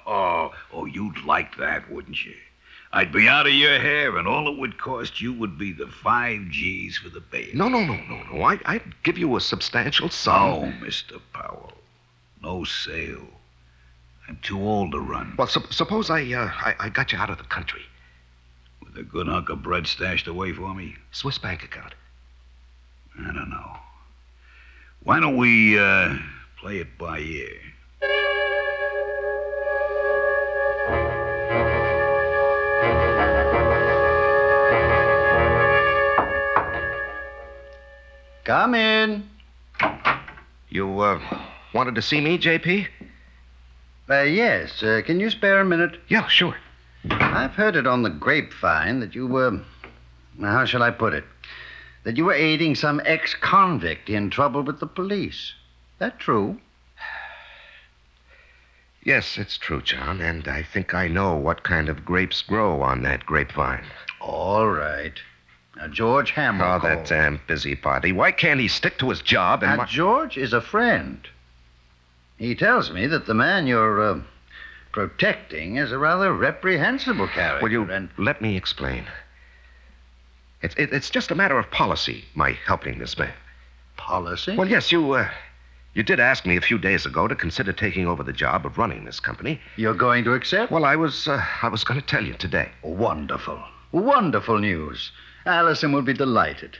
oh, 0.05 0.51
oh, 0.73 0.85
you'd 0.85 1.23
like 1.25 1.57
that, 1.57 1.91
wouldn't 1.91 2.23
you? 2.23 2.35
I'd 2.93 3.11
be 3.11 3.27
out 3.27 3.47
of 3.47 3.53
your 3.53 3.79
hair, 3.79 4.17
and 4.17 4.27
all 4.27 4.47
it 4.51 4.57
would 4.57 4.77
cost 4.77 5.19
you 5.19 5.33
would 5.33 5.57
be 5.57 5.73
the 5.73 5.87
five 5.87 6.49
G's 6.49 6.97
for 6.97 7.09
the 7.09 7.19
bail. 7.19 7.49
No, 7.53 7.67
no, 7.67 7.83
no, 7.83 7.95
no, 8.09 8.23
no. 8.31 8.41
I, 8.43 8.59
I'd 8.65 9.03
give 9.03 9.17
you 9.17 9.35
a 9.35 9.41
substantial 9.41 10.09
sum. 10.09 10.61
No, 10.61 10.73
Mr. 10.85 11.19
Powell. 11.33 11.73
No 12.41 12.63
sale. 12.63 13.27
I'm 14.27 14.39
too 14.41 14.59
old 14.61 14.91
to 14.93 14.99
run. 14.99 15.35
Well, 15.37 15.47
sup- 15.47 15.73
suppose 15.73 16.09
I, 16.09 16.21
uh, 16.33 16.49
I, 16.53 16.75
I 16.79 16.89
got 16.89 17.11
you 17.11 17.17
out 17.17 17.29
of 17.29 17.37
the 17.37 17.43
country. 17.45 17.81
With 18.83 18.97
a 18.97 19.03
good 19.03 19.27
hunk 19.27 19.49
of 19.49 19.63
bread 19.63 19.85
stashed 19.87 20.27
away 20.27 20.53
for 20.53 20.73
me? 20.73 20.95
Swiss 21.11 21.37
bank 21.37 21.63
account. 21.63 21.93
I 23.19 23.33
don't 23.33 23.49
know. 23.49 23.77
Why 25.03 25.19
don't 25.19 25.37
we, 25.37 25.77
uh, 25.77 26.15
play 26.59 26.77
it 26.77 26.97
by 26.97 27.19
ear? 27.19 27.57
Come 38.47 38.75
in. 38.75 39.29
You, 40.69 41.01
uh, 41.01 41.19
wanted 41.73 41.95
to 41.95 42.01
see 42.01 42.21
me, 42.21 42.37
JP? 42.37 42.87
Uh, 44.09 44.21
yes. 44.21 44.81
Uh, 44.81 45.01
can 45.05 45.19
you 45.19 45.29
spare 45.29 45.59
a 45.59 45.65
minute? 45.65 45.99
Yeah, 46.07 46.29
sure. 46.29 46.55
I've 47.11 47.55
heard 47.55 47.75
it 47.75 47.85
on 47.85 48.03
the 48.03 48.09
grapevine 48.09 49.01
that 49.01 49.13
you 49.13 49.27
were. 49.27 49.59
How 50.39 50.63
shall 50.63 50.81
I 50.81 50.91
put 50.91 51.13
it? 51.13 51.25
That 52.05 52.15
you 52.15 52.23
were 52.23 52.33
aiding 52.33 52.75
some 52.75 53.01
ex 53.03 53.35
convict 53.35 54.09
in 54.09 54.29
trouble 54.29 54.61
with 54.61 54.79
the 54.79 54.87
police. 54.87 55.53
That 55.99 56.17
true? 56.17 56.57
Yes, 59.03 59.37
it's 59.37 59.57
true, 59.57 59.81
John, 59.81 60.21
and 60.21 60.47
I 60.47 60.63
think 60.63 60.93
I 60.93 61.09
know 61.09 61.35
what 61.35 61.63
kind 61.63 61.89
of 61.89 62.05
grapes 62.05 62.41
grow 62.43 62.81
on 62.81 63.01
that 63.01 63.25
grapevine. 63.25 63.83
All 64.21 64.69
right. 64.69 65.19
Now, 65.77 65.87
George 65.87 66.31
Hamill. 66.31 66.65
Oh, 66.65 66.79
that 66.79 67.05
damn 67.05 67.39
busybody. 67.47 68.11
Why 68.11 68.31
can't 68.31 68.59
he 68.59 68.67
stick 68.67 68.97
to 68.99 69.09
his 69.09 69.21
job 69.21 69.63
and. 69.63 69.71
Now, 69.71 69.77
my- 69.77 69.85
George 69.85 70.37
is 70.37 70.53
a 70.53 70.61
friend. 70.61 71.27
He 72.37 72.55
tells 72.55 72.91
me 72.91 73.07
that 73.07 73.25
the 73.25 73.33
man 73.33 73.65
you're 73.67 74.01
uh, 74.01 74.19
protecting 74.91 75.77
is 75.77 75.91
a 75.91 75.97
rather 75.97 76.33
reprehensible 76.33 77.27
character. 77.27 77.63
Will 77.63 77.71
you 77.71 77.91
and 77.91 78.09
let 78.17 78.41
me 78.41 78.55
explain? 78.55 79.05
It's, 80.61 80.75
it, 80.75 80.91
it's 80.91 81.09
just 81.09 81.31
a 81.31 81.35
matter 81.35 81.57
of 81.57 81.69
policy, 81.71 82.25
my 82.35 82.57
helping 82.65 82.99
this 82.99 83.17
man. 83.17 83.33
policy? 83.95 84.55
Well, 84.55 84.67
yes, 84.67 84.91
you, 84.91 85.13
uh, 85.13 85.29
you 85.93 86.03
did 86.03 86.19
ask 86.19 86.45
me 86.45 86.57
a 86.57 86.61
few 86.61 86.77
days 86.77 87.05
ago 87.05 87.27
to 87.27 87.35
consider 87.35 87.73
taking 87.73 88.07
over 88.07 88.23
the 88.23 88.33
job 88.33 88.65
of 88.65 88.77
running 88.77 89.05
this 89.05 89.19
company. 89.19 89.59
You're 89.75 89.93
going 89.93 90.23
to 90.23 90.33
accept? 90.33 90.71
Well, 90.71 90.85
I 90.85 90.95
was, 90.95 91.27
uh, 91.27 91.43
I 91.61 91.69
was 91.69 91.83
going 91.83 91.99
to 91.99 92.05
tell 92.05 92.25
you 92.25 92.33
today. 92.33 92.69
Wonderful. 92.83 93.59
Wonderful 93.91 94.59
news. 94.59 95.11
Allison 95.47 95.93
will 95.93 96.01
be 96.01 96.13
delighted. 96.13 96.77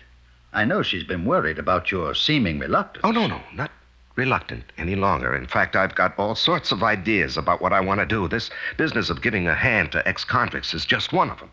I 0.52 0.66
know 0.66 0.84
she's 0.84 1.06
been 1.06 1.24
worried 1.24 1.58
about 1.58 1.90
your 1.90 2.14
seeming 2.14 2.60
reluctance. 2.60 3.06
Oh, 3.06 3.12
no, 3.12 3.26
no, 3.26 3.42
not 3.54 3.72
reluctant 4.18 4.66
any 4.78 4.96
longer. 4.96 5.34
In 5.36 5.48
fact, 5.48 5.76
I've 5.76 5.96
got 5.96 6.18
all 6.20 6.36
sorts 6.36 6.74
of 6.74 6.84
ideas 6.84 7.38
about 7.38 7.62
what 7.62 7.72
I 7.72 7.80
want 7.80 8.02
to 8.02 8.06
do. 8.06 8.28
This 8.28 8.50
business 8.76 9.10
of 9.10 9.22
giving 9.22 9.48
a 9.48 9.56
hand 9.56 9.94
to 9.94 10.06
ex 10.06 10.26
convicts 10.26 10.74
is 10.74 10.86
just 10.86 11.14
one 11.14 11.30
of 11.30 11.40
them. 11.40 11.50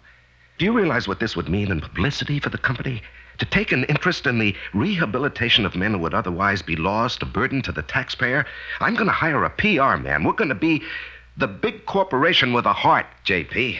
Do 0.59 0.64
you 0.64 0.72
realize 0.72 1.07
what 1.07 1.20
this 1.20 1.37
would 1.37 1.48
mean 1.48 1.70
in 1.70 1.81
publicity 1.81 2.40
for 2.40 2.48
the 2.48 2.59
company? 2.59 3.03
To 3.38 3.44
take 3.44 3.70
an 3.70 3.85
interest 3.85 4.27
in 4.27 4.38
the 4.38 4.57
rehabilitation 4.72 5.64
of 5.64 5.77
men 5.77 5.92
who 5.92 5.98
would 5.98 6.14
otherwise 6.14 6.62
be 6.62 6.77
lost, 6.77 7.22
a 7.22 7.27
burden 7.27 7.62
to 7.62 7.72
the 7.72 7.83
taxpayer? 7.83 8.44
I'm 8.81 8.94
going 8.94 9.07
to 9.07 9.12
hire 9.12 9.44
a 9.44 9.50
PR 9.50 9.96
man. 10.03 10.24
We're 10.24 10.33
going 10.33 10.48
to 10.48 10.55
be 10.55 10.83
the 11.37 11.48
big 11.48 11.87
corporation 11.87 12.53
with 12.53 12.66
a 12.66 12.72
heart, 12.72 13.07
JP. 13.24 13.79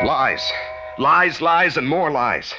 Lies. 0.00 0.52
Lies, 0.96 1.40
lies, 1.40 1.76
and 1.76 1.88
more 1.88 2.10
lies. 2.10 2.54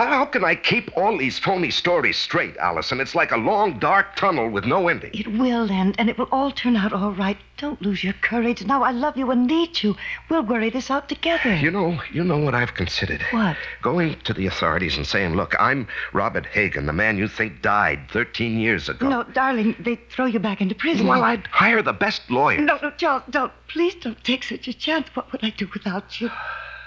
How, 0.00 0.24
can 0.24 0.44
I 0.44 0.54
keep 0.54 0.90
all 0.96 1.18
these 1.18 1.38
phony 1.38 1.70
stories 1.70 2.16
straight, 2.16 2.56
Allison? 2.56 3.00
It's 3.00 3.14
like 3.14 3.32
a 3.32 3.36
long, 3.36 3.78
dark 3.78 4.16
tunnel 4.16 4.48
with 4.48 4.64
no 4.64 4.88
ending. 4.88 5.10
It 5.12 5.26
will 5.28 5.70
end, 5.70 5.94
and 5.98 6.08
it 6.08 6.16
will 6.16 6.28
all 6.32 6.50
turn 6.50 6.74
out 6.74 6.94
all 6.94 7.12
right. 7.12 7.36
Don't 7.58 7.82
lose 7.82 8.02
your 8.02 8.14
courage. 8.14 8.64
Now 8.64 8.82
I 8.82 8.92
love 8.92 9.18
you 9.18 9.30
and 9.30 9.46
need 9.46 9.82
you. 9.82 9.94
We'll 10.30 10.42
worry 10.42 10.70
this 10.70 10.90
out 10.90 11.10
together. 11.10 11.54
You 11.54 11.70
know, 11.70 12.00
you 12.10 12.24
know 12.24 12.38
what 12.38 12.54
I've 12.54 12.72
considered. 12.72 13.20
What? 13.30 13.58
Going 13.82 14.18
to 14.20 14.32
the 14.32 14.46
authorities 14.46 14.96
and 14.96 15.06
saying, 15.06 15.34
look, 15.34 15.54
I'm 15.60 15.86
Robert 16.14 16.46
Hagan, 16.46 16.86
the 16.86 16.94
man 16.94 17.18
you 17.18 17.28
think 17.28 17.60
died 17.60 18.00
13 18.10 18.58
years 18.58 18.88
ago. 18.88 19.06
No, 19.06 19.24
darling, 19.24 19.76
they'd 19.80 20.08
throw 20.08 20.24
you 20.24 20.38
back 20.38 20.62
into 20.62 20.74
prison. 20.74 21.08
Well, 21.08 21.24
I'd 21.24 21.46
hire 21.48 21.82
the 21.82 21.92
best 21.92 22.30
lawyer. 22.30 22.58
No, 22.58 22.78
no, 22.82 22.90
Charles, 22.92 23.24
don't. 23.28 23.52
Please 23.68 23.96
don't 23.96 24.24
take 24.24 24.44
such 24.44 24.66
a 24.66 24.72
chance. 24.72 25.08
What 25.12 25.30
would 25.30 25.44
I 25.44 25.50
do 25.50 25.68
without 25.74 26.22
you? 26.22 26.30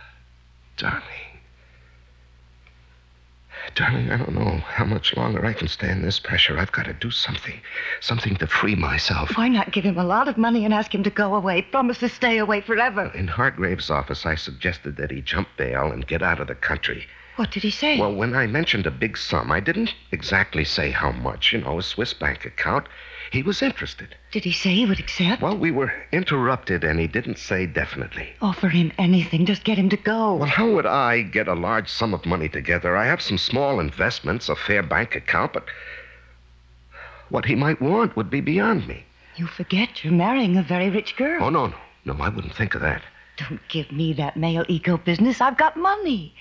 Darling. 0.77 1.32
Darling, 3.75 4.11
I 4.11 4.17
don't 4.17 4.35
know 4.35 4.59
how 4.67 4.85
much 4.85 5.15
longer 5.17 5.43
I 5.45 5.53
can 5.53 5.67
stand 5.67 6.03
this 6.03 6.19
pressure. 6.19 6.59
I've 6.59 6.71
got 6.71 6.85
to 6.85 6.93
do 6.93 7.09
something. 7.09 7.59
Something 8.01 8.35
to 8.35 8.45
free 8.45 8.75
myself. 8.75 9.35
Why 9.35 9.47
not 9.47 9.71
give 9.71 9.83
him 9.83 9.97
a 9.97 10.03
lot 10.03 10.27
of 10.27 10.37
money 10.37 10.63
and 10.63 10.73
ask 10.73 10.93
him 10.93 11.01
to 11.03 11.09
go 11.09 11.33
away? 11.33 11.63
Promise 11.63 11.97
to 11.99 12.09
stay 12.09 12.37
away 12.37 12.61
forever. 12.61 13.11
In 13.15 13.27
Hargrave's 13.27 13.89
office, 13.89 14.25
I 14.25 14.35
suggested 14.35 14.97
that 14.97 15.09
he 15.09 15.21
jump 15.21 15.47
bail 15.57 15.91
and 15.91 16.05
get 16.05 16.21
out 16.21 16.39
of 16.39 16.47
the 16.47 16.55
country. 16.55 17.07
What 17.35 17.49
did 17.49 17.63
he 17.63 17.71
say? 17.71 17.99
Well, 17.99 18.13
when 18.13 18.35
I 18.35 18.45
mentioned 18.45 18.85
a 18.85 18.91
big 18.91 19.17
sum, 19.17 19.51
I 19.51 19.59
didn't 19.59 19.95
exactly 20.11 20.63
say 20.63 20.91
how 20.91 21.11
much, 21.11 21.51
you 21.51 21.61
know, 21.61 21.79
a 21.79 21.83
Swiss 21.83 22.13
bank 22.13 22.45
account. 22.45 22.87
He 23.33 23.41
was 23.41 23.63
interested. 23.63 24.15
Did 24.31 24.43
he 24.43 24.51
say 24.51 24.75
he 24.75 24.85
would 24.85 24.99
accept? 24.99 25.41
Well, 25.41 25.57
we 25.57 25.71
were 25.71 25.91
interrupted, 26.11 26.83
and 26.83 26.99
he 26.99 27.07
didn't 27.07 27.39
say 27.39 27.65
definitely. 27.65 28.29
Offer 28.43 28.69
him 28.69 28.91
anything. 28.99 29.47
Just 29.47 29.63
get 29.63 29.75
him 29.75 29.89
to 29.89 29.97
go. 29.97 30.35
Well, 30.35 30.47
how 30.47 30.69
would 30.69 30.85
I 30.85 31.23
get 31.23 31.47
a 31.47 31.55
large 31.55 31.89
sum 31.89 32.13
of 32.13 32.27
money 32.27 32.47
together? 32.47 32.95
I 32.95 33.07
have 33.07 33.23
some 33.23 33.39
small 33.39 33.79
investments, 33.79 34.49
a 34.49 34.55
fair 34.55 34.83
bank 34.83 35.15
account, 35.15 35.53
but 35.53 35.65
what 37.29 37.45
he 37.45 37.55
might 37.55 37.81
want 37.81 38.15
would 38.15 38.29
be 38.29 38.39
beyond 38.39 38.87
me. 38.87 39.03
You 39.35 39.47
forget 39.47 40.03
you're 40.03 40.13
marrying 40.13 40.55
a 40.55 40.61
very 40.61 40.91
rich 40.91 41.15
girl. 41.15 41.43
Oh, 41.43 41.49
no, 41.49 41.65
no. 41.65 41.77
No, 42.05 42.13
I 42.21 42.29
wouldn't 42.29 42.53
think 42.53 42.75
of 42.75 42.81
that. 42.81 43.01
Don't 43.37 43.67
give 43.67 43.91
me 43.91 44.13
that 44.13 44.37
male 44.37 44.63
ego 44.67 44.97
business. 44.97 45.41
I've 45.41 45.57
got 45.57 45.75
money. 45.75 46.35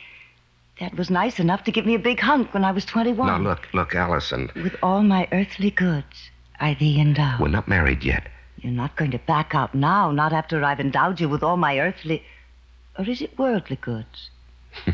That 0.79 0.95
was 0.97 1.09
nice 1.09 1.41
enough 1.41 1.65
to 1.65 1.73
give 1.73 1.87
me 1.87 1.95
a 1.95 1.99
big 1.99 2.21
hunk 2.21 2.53
when 2.53 2.67
I 2.67 2.73
was 2.73 2.85
21. 2.85 3.27
Now, 3.27 3.39
look, 3.39 3.67
look, 3.73 3.95
Allison, 3.95 4.51
With 4.57 4.77
all 4.83 5.03
my 5.03 5.27
earthly 5.33 5.71
goods, 5.71 6.31
I 6.63 6.75
thee 6.75 7.01
endow. 7.01 7.39
we're 7.41 7.49
not 7.49 7.67
married 7.69 8.05
yet. 8.05 8.29
You're 8.59 8.73
not 8.73 8.97
going 8.97 9.11
to 9.11 9.19
back 9.19 9.55
out 9.55 9.75
now, 9.75 10.13
not 10.13 10.33
after 10.33 10.65
I've 10.65 10.79
endowed 10.81 11.21
you 11.21 11.29
with 11.29 11.43
all 11.43 11.57
my 11.57 11.81
earthly. 11.81 12.23
Or 12.97 13.05
is 13.05 13.21
it 13.21 13.39
worldly 13.39 13.77
goods? 13.77 14.31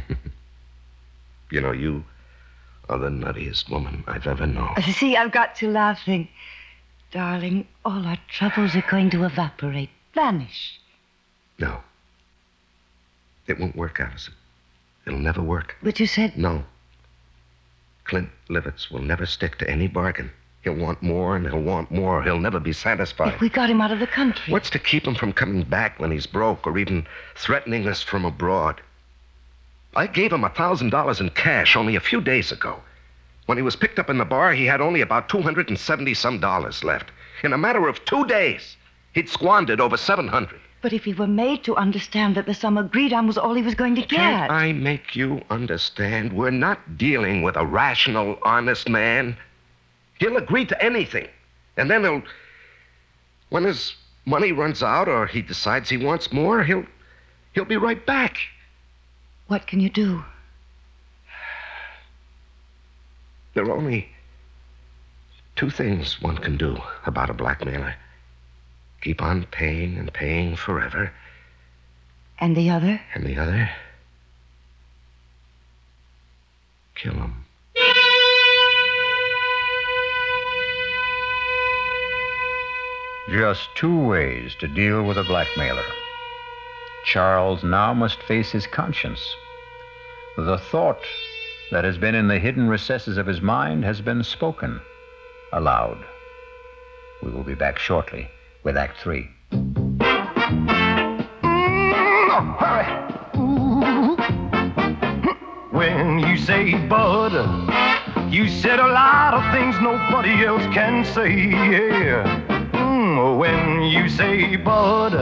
You 1.50 1.60
know, 1.60 1.72
you 1.72 2.04
are 2.88 2.98
the 2.98 3.08
nuttiest 3.08 3.70
woman 3.70 4.04
I've 4.06 4.26
ever 4.26 4.46
known. 4.46 4.74
See, 4.82 5.16
I've 5.16 5.32
got 5.32 5.62
you 5.62 5.70
laughing. 5.70 6.28
Darling, 7.10 7.66
all 7.84 8.06
our 8.06 8.18
troubles 8.28 8.76
are 8.76 8.84
going 8.90 9.10
to 9.10 9.24
evaporate, 9.24 9.90
vanish. 10.14 10.78
No. 11.58 11.80
It 13.46 13.58
won't 13.58 13.76
work, 13.76 13.98
Allison. 13.98 14.34
It'll 15.06 15.18
never 15.18 15.40
work. 15.40 15.76
But 15.82 15.98
you 16.00 16.06
said. 16.06 16.36
No. 16.36 16.64
Clint 18.04 18.28
Livets 18.50 18.90
will 18.90 19.00
never 19.00 19.24
stick 19.24 19.56
to 19.58 19.70
any 19.70 19.86
bargain. 19.86 20.30
He'll 20.62 20.74
want 20.74 21.02
more 21.02 21.36
and 21.36 21.46
he'll 21.46 21.60
want 21.60 21.90
more. 21.90 22.22
He'll 22.22 22.40
never 22.40 22.58
be 22.58 22.72
satisfied. 22.72 23.34
If 23.34 23.40
we 23.40 23.48
got 23.48 23.70
him 23.70 23.80
out 23.80 23.92
of 23.92 24.00
the 24.00 24.06
country. 24.06 24.52
What's 24.52 24.70
to 24.70 24.78
keep 24.78 25.06
him 25.06 25.14
from 25.14 25.32
coming 25.32 25.62
back 25.62 25.98
when 26.00 26.10
he's 26.10 26.26
broke 26.26 26.66
or 26.66 26.76
even 26.78 27.06
threatening 27.36 27.86
us 27.86 28.02
from 28.02 28.24
abroad? 28.24 28.80
I 29.94 30.06
gave 30.06 30.32
him 30.32 30.44
a 30.44 30.50
thousand 30.50 30.90
dollars 30.90 31.20
in 31.20 31.30
cash 31.30 31.76
only 31.76 31.96
a 31.96 32.00
few 32.00 32.20
days 32.20 32.52
ago. 32.52 32.82
When 33.46 33.56
he 33.56 33.62
was 33.62 33.76
picked 33.76 33.98
up 33.98 34.10
in 34.10 34.18
the 34.18 34.24
bar, 34.24 34.52
he 34.52 34.66
had 34.66 34.80
only 34.80 35.00
about 35.00 35.28
two 35.28 35.40
hundred 35.40 35.68
and 35.68 35.78
seventy 35.78 36.12
some 36.12 36.38
dollars 36.40 36.84
left. 36.84 37.10
In 37.42 37.52
a 37.52 37.58
matter 37.58 37.88
of 37.88 38.04
two 38.04 38.26
days, 38.26 38.76
he'd 39.12 39.28
squandered 39.28 39.80
over 39.80 39.96
seven 39.96 40.28
hundred. 40.28 40.60
But 40.82 40.92
if 40.92 41.04
he 41.04 41.14
were 41.14 41.26
made 41.26 41.64
to 41.64 41.76
understand 41.76 42.34
that 42.36 42.46
the 42.46 42.54
sum 42.54 42.76
agreed 42.76 43.12
on 43.12 43.26
was 43.26 43.38
all 43.38 43.54
he 43.54 43.62
was 43.62 43.74
going 43.74 43.94
to 43.94 44.02
get. 44.02 44.18
Can't 44.18 44.52
I 44.52 44.72
make 44.72 45.16
you 45.16 45.40
understand? 45.50 46.32
We're 46.32 46.50
not 46.50 46.98
dealing 46.98 47.42
with 47.42 47.56
a 47.56 47.66
rational, 47.66 48.38
honest 48.42 48.88
man. 48.88 49.36
He'll 50.18 50.36
agree 50.36 50.64
to 50.66 50.82
anything. 50.82 51.28
And 51.76 51.90
then 51.90 52.02
he'll. 52.04 52.22
When 53.50 53.64
his 53.64 53.94
money 54.26 54.52
runs 54.52 54.82
out 54.82 55.08
or 55.08 55.26
he 55.26 55.40
decides 55.42 55.88
he 55.88 55.96
wants 55.96 56.32
more, 56.32 56.62
he'll. 56.62 56.84
He'll 57.54 57.64
be 57.64 57.76
right 57.76 58.04
back. 58.04 58.38
What 59.46 59.66
can 59.66 59.80
you 59.80 59.88
do? 59.90 60.24
There 63.54 63.64
are 63.64 63.76
only 63.76 64.08
two 65.56 65.70
things 65.70 66.20
one 66.20 66.38
can 66.38 66.56
do 66.56 66.76
about 67.06 67.30
a 67.30 67.34
blackmailer 67.34 67.94
keep 69.00 69.22
on 69.22 69.44
paying 69.46 69.96
and 69.96 70.12
paying 70.12 70.56
forever, 70.56 71.12
And 72.40 72.56
the 72.56 72.70
other? 72.70 73.00
and 73.14 73.24
the 73.24 73.36
other, 73.38 73.70
kill 76.94 77.14
him. 77.14 77.44
Just 83.30 83.68
two 83.74 84.06
ways 84.06 84.54
to 84.58 84.66
deal 84.66 85.02
with 85.02 85.18
a 85.18 85.24
blackmailer. 85.24 85.84
Charles 87.04 87.62
now 87.62 87.92
must 87.92 88.22
face 88.22 88.50
his 88.50 88.66
conscience. 88.66 89.20
The 90.38 90.56
thought 90.56 91.02
that 91.70 91.84
has 91.84 91.98
been 91.98 92.14
in 92.14 92.28
the 92.28 92.38
hidden 92.38 92.68
recesses 92.68 93.18
of 93.18 93.26
his 93.26 93.42
mind 93.42 93.84
has 93.84 94.00
been 94.00 94.24
spoken 94.24 94.80
aloud. 95.52 95.98
We 97.22 97.30
will 97.30 97.44
be 97.44 97.54
back 97.54 97.78
shortly 97.78 98.30
with 98.64 98.78
Act 98.78 98.98
Three. 99.00 99.28
When 105.70 106.18
you 106.20 106.36
say 106.38 106.74
bud, 106.86 108.32
you 108.32 108.48
said 108.48 108.80
a 108.80 108.86
lot 108.86 109.34
of 109.34 109.52
things 109.52 109.76
nobody 109.82 110.44
else 110.46 110.62
can 110.74 111.04
say. 111.04 111.34
Yeah. 111.50 112.47
When 113.36 113.82
you 113.82 114.08
say 114.08 114.56
bud, 114.56 115.12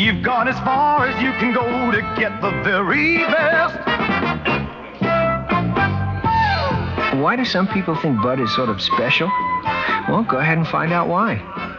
You've 0.00 0.22
gone 0.22 0.48
as 0.48 0.58
far 0.60 1.06
as 1.06 1.22
you 1.22 1.30
can 1.32 1.52
go 1.52 1.90
to 1.90 2.00
get 2.18 2.40
the 2.40 2.50
very 2.64 3.18
best. 3.18 3.76
Why 7.20 7.36
do 7.36 7.44
some 7.44 7.68
people 7.68 7.94
think 7.96 8.22
Bud 8.22 8.40
is 8.40 8.50
sort 8.54 8.70
of 8.70 8.80
special? 8.80 9.28
Well, 10.08 10.24
go 10.26 10.38
ahead 10.38 10.56
and 10.56 10.66
find 10.66 10.90
out 10.90 11.08
why 11.08 11.36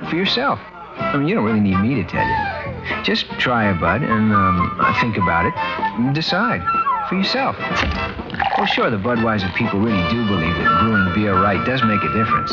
for 0.07 0.15
yourself. 0.15 0.59
I 0.97 1.17
mean, 1.17 1.27
you 1.27 1.33
don't 1.33 1.45
really 1.45 1.59
need 1.59 1.79
me 1.79 1.95
to 1.95 2.03
tell 2.03 2.27
you. 2.27 3.03
Just 3.03 3.25
try 3.39 3.71
a 3.71 3.73
Bud 3.73 4.03
and 4.03 4.31
um, 4.31 4.95
think 5.01 5.17
about 5.17 5.47
it 5.47 5.53
and 5.57 6.13
decide 6.13 6.61
for 7.09 7.15
yourself. 7.15 7.57
Well, 7.57 8.67
sure, 8.67 8.91
the 8.91 8.97
Budweiser 8.97 9.51
people 9.55 9.79
really 9.79 10.07
do 10.11 10.27
believe 10.27 10.53
that 10.53 10.79
brewing 10.81 11.15
beer 11.15 11.33
right 11.33 11.65
does 11.65 11.81
make 11.81 12.03
a 12.03 12.13
difference. 12.13 12.51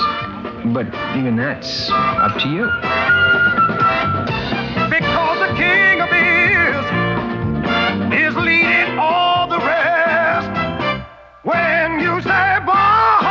But 0.64 0.86
even 1.16 1.36
that's 1.36 1.88
up 1.90 2.36
to 2.40 2.48
you. 2.48 2.66
Because 4.90 5.38
the 5.38 5.54
king 5.56 6.00
of 6.00 6.10
beers 6.10 6.84
is 8.12 8.34
leading 8.36 8.98
all 8.98 9.46
the 9.48 9.58
rest. 9.58 10.50
When 11.44 12.00
you 12.00 12.20
say 12.20 12.58
Budweiser, 12.66 13.22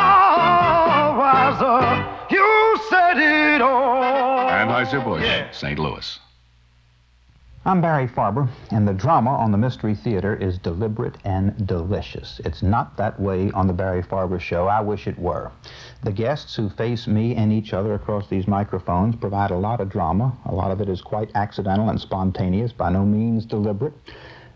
you 2.32 2.78
said 2.90 3.18
it 3.18 3.62
all. 3.62 4.50
Anheuser-Busch, 4.50 5.56
St. 5.56 5.78
Louis. 5.78 6.20
I'm 7.68 7.82
Barry 7.82 8.08
Farber, 8.08 8.48
and 8.72 8.88
the 8.88 8.94
drama 8.94 9.32
on 9.32 9.52
the 9.52 9.58
Mystery 9.58 9.94
Theater 9.94 10.34
is 10.38 10.58
deliberate 10.58 11.18
and 11.26 11.68
delicious. 11.68 12.40
It's 12.46 12.64
not 12.64 12.96
that 12.96 13.20
way 13.20 13.52
on 13.52 13.68
the 13.68 13.74
Barry 13.74 14.02
Farber 14.02 14.40
Show. 14.40 14.68
I 14.68 14.80
wish 14.80 15.06
it 15.06 15.20
were. 15.20 15.52
The 16.02 16.14
guests 16.14 16.56
who 16.56 16.70
face 16.70 17.08
me 17.08 17.36
and 17.36 17.52
each 17.52 17.74
other 17.74 17.94
across 17.94 18.30
these 18.30 18.48
microphones 18.48 19.18
provide 19.18 19.52
a 19.52 19.58
lot 19.58 19.82
of 19.82 19.90
drama. 19.90 20.32
A 20.46 20.56
lot 20.56 20.72
of 20.72 20.80
it 20.80 20.88
is 20.88 21.02
quite 21.02 21.30
accidental 21.36 21.90
and 21.90 22.00
spontaneous, 22.00 22.72
by 22.72 22.90
no 22.90 23.04
means 23.04 23.46
deliberate. 23.46 23.96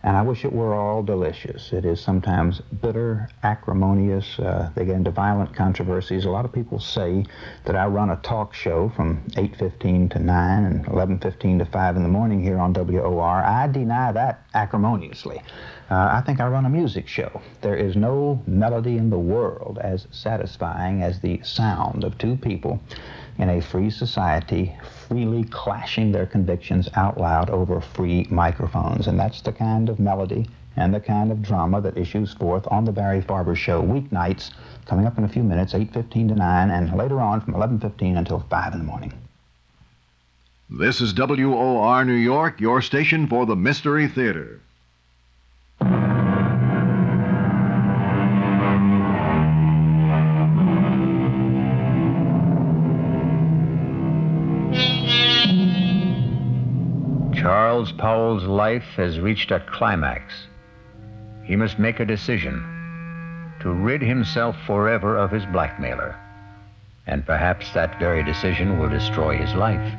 And 0.04 0.18
I 0.18 0.24
wish 0.24 0.43
it 0.43 0.52
were 0.52 0.74
all 0.74 1.04
delicious. 1.04 1.72
It 1.74 1.86
is 1.86 2.02
sometimes 2.02 2.60
bitter, 2.82 3.30
acrimonious. 3.43 4.39
Uh, 4.39 4.72
they 4.74 4.86
get 4.86 4.95
into 4.95 5.12
violent 5.12 5.56
controversies. 5.56 6.26
A 6.26 6.30
lot 6.30 6.43
of 6.43 6.52
people 6.52 6.80
say 6.80 7.26
that 7.66 7.76
I 7.76 7.86
run 7.86 8.10
a 8.10 8.16
talk 8.18 8.54
show 8.54 8.89
from 8.95 9.22
8.15 9.32 10.12
to 10.12 10.20
9 10.20 10.64
and 10.64 10.86
11.15 10.88 11.60
to 11.60 11.66
5 11.66 11.95
in 11.95 12.04
the 12.04 12.10
morning 12.10 12.41
here 12.41 12.58
on 12.58 12.74
WOR. 12.74 13.43
I 13.43 13.68
deny 13.68 14.12
that 14.12 14.43
acrimoniously. 14.56 15.41
Uh, 15.91 16.10
I 16.14 16.22
think 16.22 16.39
I 16.39 16.47
run 16.47 16.66
a 16.66 16.70
music 16.70 17.08
show. 17.08 17.41
There 17.62 17.76
is 17.76 17.95
no 17.95 18.41
melody 18.47 18.97
in 18.97 19.10
the 19.10 19.20
world 19.20 19.78
as 19.82 20.08
satisfying 20.10 21.04
as 21.04 21.20
the 21.20 21.41
sound 21.43 22.04
of 22.04 22.18
two 22.18 22.38
people 22.38 22.82
in 23.38 23.50
a 23.50 23.62
free 23.62 23.90
society 23.90 24.76
freely 25.08 25.44
clashing 25.46 26.12
their 26.12 26.26
convictions 26.26 26.90
out 26.96 27.20
loud 27.20 27.50
over 27.50 27.82
free 27.82 28.28
microphones. 28.30 29.08
And 29.08 29.20
that's 29.20 29.42
the 29.42 29.52
kind 29.52 29.90
of 29.90 30.00
melody 30.00 30.48
and 30.76 30.94
the 30.94 31.00
kind 31.00 31.32
of 31.32 31.42
drama 31.42 31.82
that 31.82 31.98
issues 31.98 32.34
forth 32.34 32.66
on 32.72 32.86
the 32.86 32.92
Barry 32.92 33.22
Farber 33.22 33.56
Show 33.56 33.82
weeknights, 33.82 34.52
coming 34.86 35.06
up 35.06 35.18
in 35.18 35.24
a 35.24 35.30
few 35.30 35.44
minutes, 35.44 35.74
8.15 35.74 36.30
to 36.30 36.36
9, 36.36 36.70
and 36.70 36.98
later 36.98 37.20
on 37.20 37.42
from 37.42 37.54
11.15 37.56 38.18
until 38.18 38.40
5 38.50 38.74
in 38.74 38.80
the 38.80 38.86
morning. 38.86 39.14
This 40.70 41.02
is 41.02 41.14
WOR 41.14 42.06
New 42.06 42.14
York, 42.14 42.62
your 42.62 42.82
station 42.82 43.28
for 43.28 43.46
the 43.46 43.56
Mystery 43.56 44.08
Theater. 44.08 44.62
Charles 57.72 57.93
Powell's 57.93 58.43
life 58.43 58.97
has 58.97 59.22
reached 59.22 59.49
a 59.49 59.61
climax. 59.61 60.34
He 61.45 61.55
must 61.55 61.80
make 61.80 62.01
a 62.01 62.05
decision 62.05 62.61
to 63.61 63.72
rid 63.72 64.01
himself 64.01 64.57
forever 64.67 65.15
of 65.15 65.32
his 65.32 65.45
blackmailer. 65.45 66.19
And 67.07 67.26
perhaps 67.26 67.72
that 67.72 67.97
very 67.97 68.26
decision 68.26 68.78
will 68.78 68.89
destroy 68.89 69.38
his 69.38 69.55
life 69.55 69.95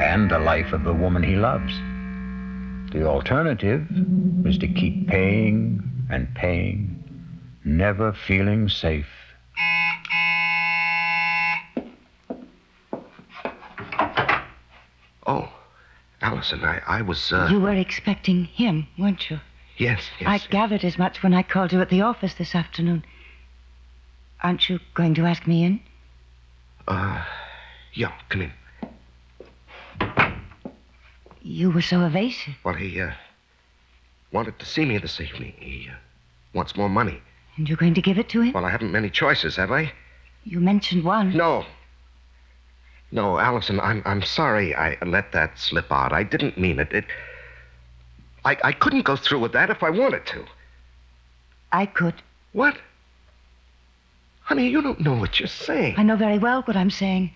and 0.00 0.28
the 0.28 0.40
life 0.40 0.72
of 0.72 0.82
the 0.82 0.92
woman 0.92 1.22
he 1.22 1.36
loves. 1.36 1.72
The 2.90 3.06
alternative 3.06 3.86
is 4.44 4.58
to 4.58 4.66
keep 4.66 5.06
paying 5.06 6.08
and 6.10 6.34
paying, 6.34 7.04
never 7.64 8.14
feeling 8.14 8.68
safe. 8.68 9.06
Allison, 16.52 16.64
I, 16.64 16.98
I 16.98 17.02
was, 17.02 17.32
uh. 17.32 17.48
You 17.50 17.60
were 17.60 17.74
expecting 17.74 18.44
him, 18.44 18.86
weren't 18.98 19.30
you? 19.30 19.40
Yes, 19.78 20.02
yes. 20.20 20.28
I 20.28 20.38
gathered 20.48 20.84
as 20.84 20.96
much 20.96 21.22
when 21.22 21.34
I 21.34 21.42
called 21.42 21.72
you 21.72 21.80
at 21.80 21.90
the 21.90 22.02
office 22.02 22.34
this 22.34 22.54
afternoon. 22.54 23.04
Aren't 24.42 24.68
you 24.68 24.78
going 24.94 25.14
to 25.14 25.26
ask 25.26 25.46
me 25.46 25.64
in? 25.64 25.80
Uh, 26.86 27.24
yeah, 27.94 28.12
come 28.28 28.42
in. 28.42 28.52
You 31.42 31.70
were 31.70 31.82
so 31.82 32.06
evasive. 32.06 32.54
Well, 32.64 32.74
he, 32.74 33.00
uh, 33.00 33.10
wanted 34.30 34.58
to 34.60 34.66
see 34.66 34.84
me 34.84 34.98
this 34.98 35.20
evening. 35.20 35.54
He, 35.58 35.88
uh, 35.90 35.96
wants 36.54 36.76
more 36.76 36.88
money. 36.88 37.20
And 37.56 37.68
you're 37.68 37.76
going 37.76 37.94
to 37.94 38.02
give 38.02 38.18
it 38.18 38.28
to 38.30 38.42
him? 38.42 38.52
Well, 38.52 38.64
I 38.64 38.70
haven't 38.70 38.92
many 38.92 39.10
choices, 39.10 39.56
have 39.56 39.72
I? 39.72 39.92
You 40.44 40.60
mentioned 40.60 41.02
one. 41.02 41.36
No. 41.36 41.64
No, 43.12 43.38
Allison, 43.38 43.80
I'm, 43.80 44.02
I'm 44.04 44.22
sorry 44.22 44.74
I 44.74 44.96
let 45.04 45.32
that 45.32 45.58
slip 45.58 45.90
out. 45.92 46.12
I 46.12 46.22
didn't 46.22 46.58
mean 46.58 46.78
it. 46.78 46.92
It. 46.92 47.04
I, 48.44 48.56
I 48.64 48.72
couldn't 48.72 49.02
go 49.02 49.16
through 49.16 49.40
with 49.40 49.52
that 49.52 49.70
if 49.70 49.82
I 49.82 49.90
wanted 49.90 50.26
to. 50.26 50.44
I 51.72 51.86
could. 51.86 52.14
What? 52.52 52.76
Honey, 54.42 54.68
you 54.68 54.80
don't 54.80 55.00
know 55.00 55.14
what 55.14 55.40
you're 55.40 55.48
saying. 55.48 55.94
I 55.98 56.02
know 56.02 56.16
very 56.16 56.38
well 56.38 56.62
what 56.62 56.76
I'm 56.76 56.90
saying. 56.90 57.32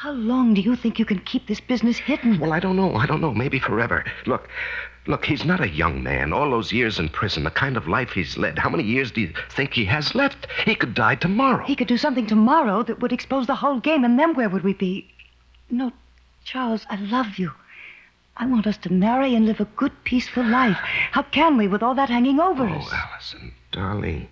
How 0.00 0.12
long 0.12 0.52
do 0.52 0.60
you 0.60 0.76
think 0.76 0.98
you 0.98 1.06
can 1.06 1.20
keep 1.20 1.46
this 1.46 1.58
business 1.58 1.96
hidden? 1.96 2.38
Well, 2.38 2.52
I 2.52 2.60
don't 2.60 2.76
know. 2.76 2.96
I 2.96 3.06
don't 3.06 3.22
know. 3.22 3.32
Maybe 3.32 3.58
forever. 3.58 4.04
Look, 4.26 4.46
look, 5.06 5.24
he's 5.24 5.46
not 5.46 5.62
a 5.62 5.70
young 5.70 6.02
man. 6.02 6.34
All 6.34 6.50
those 6.50 6.70
years 6.70 6.98
in 6.98 7.08
prison, 7.08 7.44
the 7.44 7.50
kind 7.50 7.78
of 7.78 7.88
life 7.88 8.10
he's 8.10 8.36
led. 8.36 8.58
How 8.58 8.68
many 8.68 8.84
years 8.84 9.10
do 9.10 9.22
you 9.22 9.32
think 9.48 9.72
he 9.72 9.86
has 9.86 10.14
left? 10.14 10.48
He 10.66 10.74
could 10.74 10.92
die 10.92 11.14
tomorrow. 11.14 11.64
He 11.64 11.74
could 11.74 11.88
do 11.88 11.96
something 11.96 12.26
tomorrow 12.26 12.82
that 12.82 13.00
would 13.00 13.10
expose 13.10 13.46
the 13.46 13.54
whole 13.54 13.80
game, 13.80 14.04
and 14.04 14.18
then 14.18 14.34
where 14.34 14.50
would 14.50 14.64
we 14.64 14.74
be? 14.74 15.08
No, 15.70 15.92
Charles, 16.44 16.84
I 16.90 16.96
love 16.96 17.38
you. 17.38 17.52
I 18.36 18.44
want 18.44 18.66
us 18.66 18.76
to 18.78 18.92
marry 18.92 19.34
and 19.34 19.46
live 19.46 19.60
a 19.60 19.64
good, 19.64 19.92
peaceful 20.04 20.44
life. 20.44 20.76
How 21.12 21.22
can 21.22 21.56
we 21.56 21.68
with 21.68 21.82
all 21.82 21.94
that 21.94 22.10
hanging 22.10 22.38
over 22.38 22.68
oh, 22.68 22.74
us? 22.74 22.88
Oh, 22.92 23.08
Allison, 23.12 23.54
darling, 23.72 24.28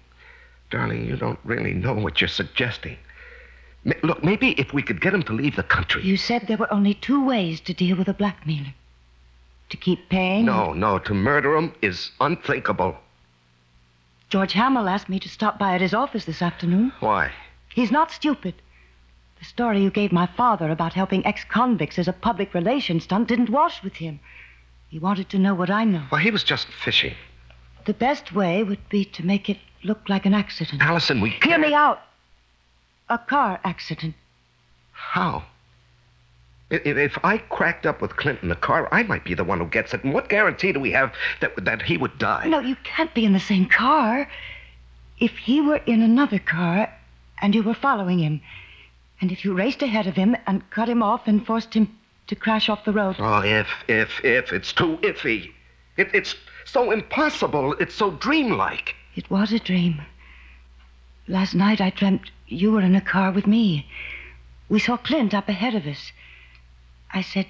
darling, 0.70 1.06
you 1.06 1.16
don't 1.16 1.38
really 1.42 1.72
know 1.72 1.94
what 1.94 2.20
you're 2.20 2.28
suggesting. 2.28 2.98
Look, 4.02 4.24
maybe 4.24 4.52
if 4.52 4.72
we 4.72 4.82
could 4.82 5.00
get 5.00 5.12
him 5.12 5.22
to 5.24 5.32
leave 5.32 5.56
the 5.56 5.62
country. 5.62 6.02
You 6.02 6.16
said 6.16 6.46
there 6.46 6.56
were 6.56 6.72
only 6.72 6.94
two 6.94 7.24
ways 7.24 7.60
to 7.62 7.74
deal 7.74 7.96
with 7.96 8.08
a 8.08 8.14
blackmailer 8.14 8.72
to 9.70 9.76
keep 9.76 10.08
paying. 10.08 10.46
No, 10.46 10.72
no, 10.72 10.98
to 11.00 11.14
murder 11.14 11.56
him 11.56 11.74
is 11.82 12.10
unthinkable. 12.20 12.96
George 14.30 14.52
Hamill 14.52 14.88
asked 14.88 15.08
me 15.08 15.20
to 15.20 15.28
stop 15.28 15.58
by 15.58 15.74
at 15.74 15.80
his 15.80 15.94
office 15.94 16.24
this 16.24 16.42
afternoon. 16.42 16.92
Why? 17.00 17.30
He's 17.74 17.90
not 17.90 18.10
stupid. 18.10 18.54
The 19.38 19.44
story 19.44 19.82
you 19.82 19.90
gave 19.90 20.12
my 20.12 20.26
father 20.26 20.70
about 20.70 20.94
helping 20.94 21.26
ex 21.26 21.44
convicts 21.44 21.98
as 21.98 22.08
a 22.08 22.12
public 22.12 22.54
relations 22.54 23.04
stunt 23.04 23.28
didn't 23.28 23.50
wash 23.50 23.82
with 23.82 23.96
him. 23.96 24.20
He 24.88 24.98
wanted 24.98 25.28
to 25.30 25.38
know 25.38 25.54
what 25.54 25.70
I 25.70 25.84
know. 25.84 26.06
Well, 26.10 26.20
he 26.20 26.30
was 26.30 26.44
just 26.44 26.68
fishing. 26.68 27.14
The 27.84 27.94
best 27.94 28.32
way 28.32 28.62
would 28.62 28.88
be 28.88 29.04
to 29.04 29.26
make 29.26 29.50
it 29.50 29.58
look 29.82 30.08
like 30.08 30.24
an 30.24 30.34
accident. 30.34 30.80
Allison, 30.80 31.20
we 31.20 31.30
Hear 31.42 31.58
me 31.58 31.74
out. 31.74 32.00
A 33.08 33.18
car 33.18 33.60
accident. 33.64 34.14
How? 34.92 35.44
If, 36.70 36.86
if 36.86 37.18
I 37.24 37.38
cracked 37.38 37.86
up 37.86 38.00
with 38.00 38.16
Clint 38.16 38.42
in 38.42 38.48
the 38.48 38.56
car, 38.56 38.88
I 38.90 39.02
might 39.02 39.24
be 39.24 39.34
the 39.34 39.44
one 39.44 39.58
who 39.58 39.66
gets 39.66 39.92
it. 39.92 40.02
And 40.02 40.14
what 40.14 40.28
guarantee 40.28 40.72
do 40.72 40.80
we 40.80 40.92
have 40.92 41.12
that, 41.40 41.52
that 41.64 41.82
he 41.82 41.96
would 41.96 42.18
die? 42.18 42.46
No, 42.46 42.60
you 42.60 42.76
can't 42.82 43.12
be 43.14 43.24
in 43.24 43.32
the 43.32 43.40
same 43.40 43.66
car. 43.66 44.28
If 45.20 45.36
he 45.36 45.60
were 45.60 45.80
in 45.86 46.02
another 46.02 46.38
car 46.38 46.92
and 47.42 47.54
you 47.54 47.62
were 47.62 47.74
following 47.74 48.18
him, 48.18 48.40
and 49.20 49.30
if 49.30 49.44
you 49.44 49.54
raced 49.54 49.82
ahead 49.82 50.06
of 50.06 50.16
him 50.16 50.36
and 50.46 50.68
cut 50.70 50.88
him 50.88 51.02
off 51.02 51.26
and 51.26 51.46
forced 51.46 51.74
him 51.74 51.96
to 52.26 52.34
crash 52.34 52.68
off 52.68 52.84
the 52.84 52.92
road. 52.92 53.16
Oh, 53.18 53.42
if, 53.42 53.68
if, 53.86 54.24
if. 54.24 54.52
It's 54.52 54.72
too 54.72 54.96
iffy. 55.02 55.52
It, 55.96 56.10
it's 56.14 56.34
so 56.64 56.90
impossible. 56.90 57.74
It's 57.74 57.94
so 57.94 58.12
dreamlike. 58.12 58.94
It 59.14 59.30
was 59.30 59.52
a 59.52 59.58
dream. 59.58 60.00
Last 61.28 61.54
night 61.54 61.80
I 61.80 61.90
dreamt 61.90 62.30
you 62.54 62.72
were 62.72 62.80
in 62.80 62.94
a 62.94 63.00
car 63.00 63.32
with 63.32 63.46
me. 63.46 63.86
We 64.68 64.78
saw 64.78 64.96
Clint 64.96 65.34
up 65.34 65.48
ahead 65.48 65.74
of 65.74 65.86
us. 65.86 66.12
I 67.12 67.22
said, 67.22 67.46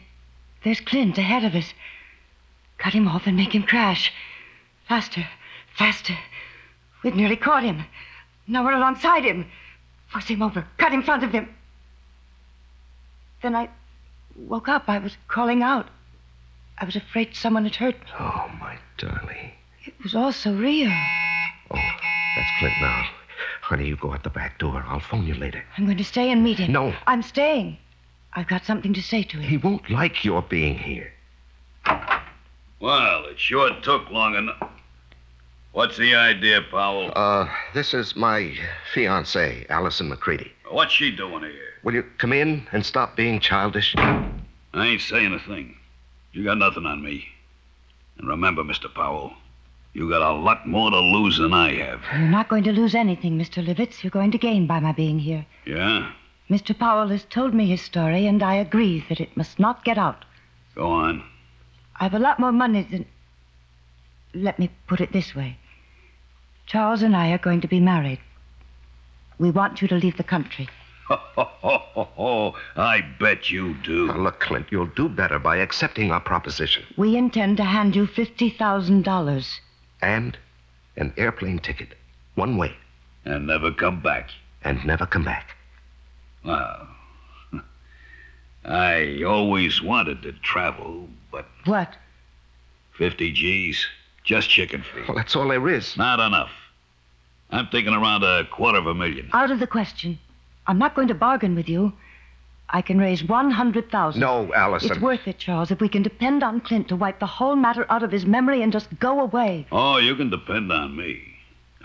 There's 0.62 0.80
Clint 0.80 1.18
ahead 1.18 1.44
of 1.44 1.55
us. 1.55 1.72
Cut 2.78 2.92
him 2.92 3.09
off 3.09 3.26
and 3.26 3.36
make 3.36 3.55
him 3.55 3.62
crash. 3.62 4.12
Faster, 4.88 5.26
faster. 5.76 6.16
We'd 7.02 7.16
nearly 7.16 7.36
caught 7.36 7.62
him. 7.62 7.84
Now 8.46 8.64
we're 8.64 8.72
alongside 8.72 9.24
him. 9.24 9.46
Force 10.09 10.26
him 10.26 10.42
over. 10.42 10.66
Cut 10.78 10.92
in 10.92 11.02
front 11.02 11.22
of 11.22 11.32
him. 11.32 11.48
Then 13.42 13.55
I 13.55 13.68
woke 14.36 14.68
up. 14.68 14.84
I 14.88 14.98
was 14.98 15.16
calling 15.28 15.62
out. 15.62 15.86
I 16.78 16.84
was 16.84 16.96
afraid 16.96 17.34
someone 17.34 17.64
had 17.64 17.76
hurt 17.76 17.94
me. 17.94 18.11
Oh, 18.18 18.50
my 18.61 18.78
darling. 18.98 19.52
It 19.84 19.94
was 20.02 20.14
all 20.14 20.32
so 20.32 20.52
real. 20.55 20.90
Oh, 21.70 21.76
that's 22.36 22.50
Clint 22.59 22.74
now. 22.80 23.07
Honey, 23.64 23.86
you 23.86 23.96
go 23.96 24.12
out 24.12 24.22
the 24.24 24.28
back 24.28 24.58
door. 24.58 24.84
I'll 24.86 25.00
phone 25.00 25.26
you 25.26 25.32
later. 25.32 25.64
I'm 25.78 25.86
going 25.86 25.96
to 25.96 26.04
stay 26.04 26.30
and 26.30 26.44
meet 26.44 26.58
him. 26.58 26.70
No. 26.70 26.92
I'm 27.06 27.22
staying. 27.22 27.78
I've 28.34 28.46
got 28.46 28.66
something 28.66 28.92
to 28.92 29.00
say 29.00 29.22
to 29.22 29.38
him. 29.38 29.48
He 29.48 29.56
won't 29.56 29.88
like 29.88 30.22
your 30.22 30.42
being 30.42 30.76
here. 30.76 31.10
Well, 32.78 33.24
it 33.24 33.40
sure 33.40 33.70
took 33.80 34.10
long 34.10 34.34
enough. 34.34 34.70
What's 35.72 35.96
the 35.96 36.14
idea, 36.14 36.60
Powell? 36.70 37.10
Uh, 37.16 37.48
this 37.72 37.94
is 37.94 38.14
my 38.14 38.54
fiancée, 38.92 39.64
Allison 39.70 40.10
McCready. 40.10 40.52
What's 40.70 40.92
she 40.92 41.10
doing 41.10 41.44
here? 41.44 41.72
Will 41.84 41.94
you 41.94 42.04
come 42.18 42.34
in 42.34 42.66
and 42.70 42.84
stop 42.84 43.16
being 43.16 43.40
childish? 43.40 43.94
I 43.96 44.28
ain't 44.74 45.00
saying 45.00 45.32
a 45.32 45.38
thing. 45.38 45.74
You 46.32 46.44
got 46.44 46.58
nothing 46.58 46.84
on 46.84 47.02
me. 47.02 47.28
And 48.18 48.28
remember, 48.28 48.62
Mr. 48.62 48.92
Powell, 48.92 49.32
you 49.95 50.11
got 50.11 50.22
a 50.22 50.34
lot 50.34 50.66
more 50.66 50.90
to 50.90 50.99
lose 50.99 51.38
than 51.38 51.55
I 51.55 51.74
have. 51.76 52.03
You're 52.12 52.28
not 52.28 52.49
going 52.49 52.64
to 52.64 52.72
lose 52.72 52.95
anything, 52.95 53.38
Mr. 53.38 53.64
Livets. 53.64 54.03
You're 54.03 54.11
going 54.11 54.32
to 54.32 54.38
gain 54.38 54.66
by 54.66 54.80
my 54.80 54.92
being 54.92 55.20
here. 55.20 55.47
Yeah? 55.64 56.11
Mr. 56.51 56.76
Powell 56.76 57.09
has 57.09 57.24
told 57.24 57.55
me 57.55 57.66
his 57.66 57.80
story, 57.80 58.26
and 58.26 58.42
I 58.42 58.57
agree 58.57 59.05
that 59.09 59.20
it 59.20 59.36
must 59.36 59.59
not 59.59 59.84
get 59.84 59.97
out. 59.97 60.24
Go 60.74 60.90
on. 60.90 61.22
I've 61.97 62.14
a 62.14 62.18
lot 62.18 62.40
more 62.40 62.53
money 62.53 62.82
than. 62.90 63.07
Let 64.34 64.59
me 64.59 64.68
put 64.88 65.01
it 65.01 65.12
this 65.12 65.32
way 65.32 65.57
Charles 66.66 67.03
and 67.03 67.16
I 67.16 67.30
are 67.30 67.38
going 67.38 67.61
to 67.61 67.68
be 67.68 67.78
married. 67.78 68.18
We 69.38 69.53
want 69.53 69.80
you 69.80 69.86
to 69.88 69.95
leave 69.95 70.16
the 70.16 70.24
country. 70.24 70.68
Ho, 71.07 71.16
ho, 71.16 71.45
ho, 71.45 71.78
ho, 71.78 72.09
ho. 72.14 72.55
I 72.76 73.03
bet 73.20 73.51
you 73.51 73.74
do. 73.84 74.07
Now, 74.07 74.16
look, 74.16 74.40
Clint, 74.40 74.66
you'll 74.70 74.86
do 74.86 75.09
better 75.09 75.38
by 75.38 75.59
accepting 75.59 76.11
our 76.11 76.20
proposition. 76.20 76.84
We 76.97 77.16
intend 77.16 77.59
to 77.59 77.64
hand 77.64 77.95
you 77.95 78.07
$50,000. 78.07 79.61
And 80.05 80.36
an 80.96 81.14
airplane 81.16 81.61
ticket. 81.61 81.94
One 82.34 82.59
way. 82.59 82.76
And 83.24 83.46
never 83.46 83.72
come 83.72 84.02
back. 84.02 84.28
And 84.62 84.84
never 84.84 85.07
come 85.07 85.24
back. 85.24 85.57
Well, 86.44 86.86
I 88.66 89.22
always 89.26 89.82
wanted 89.82 90.20
to 90.22 90.32
travel, 90.32 91.09
but 91.32 91.46
What? 91.64 91.96
50 92.98 93.32
G's, 93.32 93.86
just 94.24 94.50
chicken 94.50 94.82
feed. 94.82 95.09
Well, 95.09 95.16
that's 95.16 95.34
all 95.34 95.48
there 95.48 95.68
is. 95.68 95.96
Not 95.96 96.20
enough. 96.20 96.52
I'm 97.50 97.66
thinking 97.68 97.94
around 97.94 98.22
a 98.24 98.44
quarter 98.50 98.78
of 98.78 98.86
a 98.86 98.94
million. 98.94 99.30
Out 99.32 99.50
of 99.50 99.59
the 99.59 99.66
question. 99.66 100.18
I'm 100.66 100.78
not 100.78 100.94
going 100.94 101.09
to 101.09 101.14
bargain 101.14 101.55
with 101.55 101.68
you. 101.68 101.92
I 102.70 102.82
can 102.82 102.98
raise 102.98 103.22
100000 103.22 104.20
No, 104.20 104.52
Allison. 104.54 104.90
It's 104.90 105.00
worth 105.00 105.26
it, 105.28 105.38
Charles, 105.38 105.70
if 105.70 105.80
we 105.80 105.88
can 105.88 106.02
depend 106.02 106.42
on 106.42 106.60
Clint 106.60 106.88
to 106.88 106.96
wipe 106.96 107.20
the 107.20 107.26
whole 107.26 107.56
matter 107.56 107.86
out 107.90 108.02
of 108.02 108.10
his 108.10 108.24
memory 108.26 108.62
and 108.62 108.72
just 108.72 108.88
go 108.98 109.20
away. 109.20 109.66
Oh, 109.70 109.98
you 109.98 110.16
can 110.16 110.30
depend 110.30 110.72
on 110.72 110.96
me. 110.96 111.22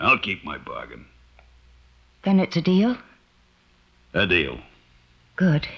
I'll 0.00 0.18
keep 0.18 0.44
my 0.44 0.58
bargain. 0.58 1.06
Then 2.24 2.40
it's 2.40 2.56
a 2.56 2.62
deal? 2.62 2.96
A 4.14 4.26
deal. 4.26 4.58
Good. 5.36 5.68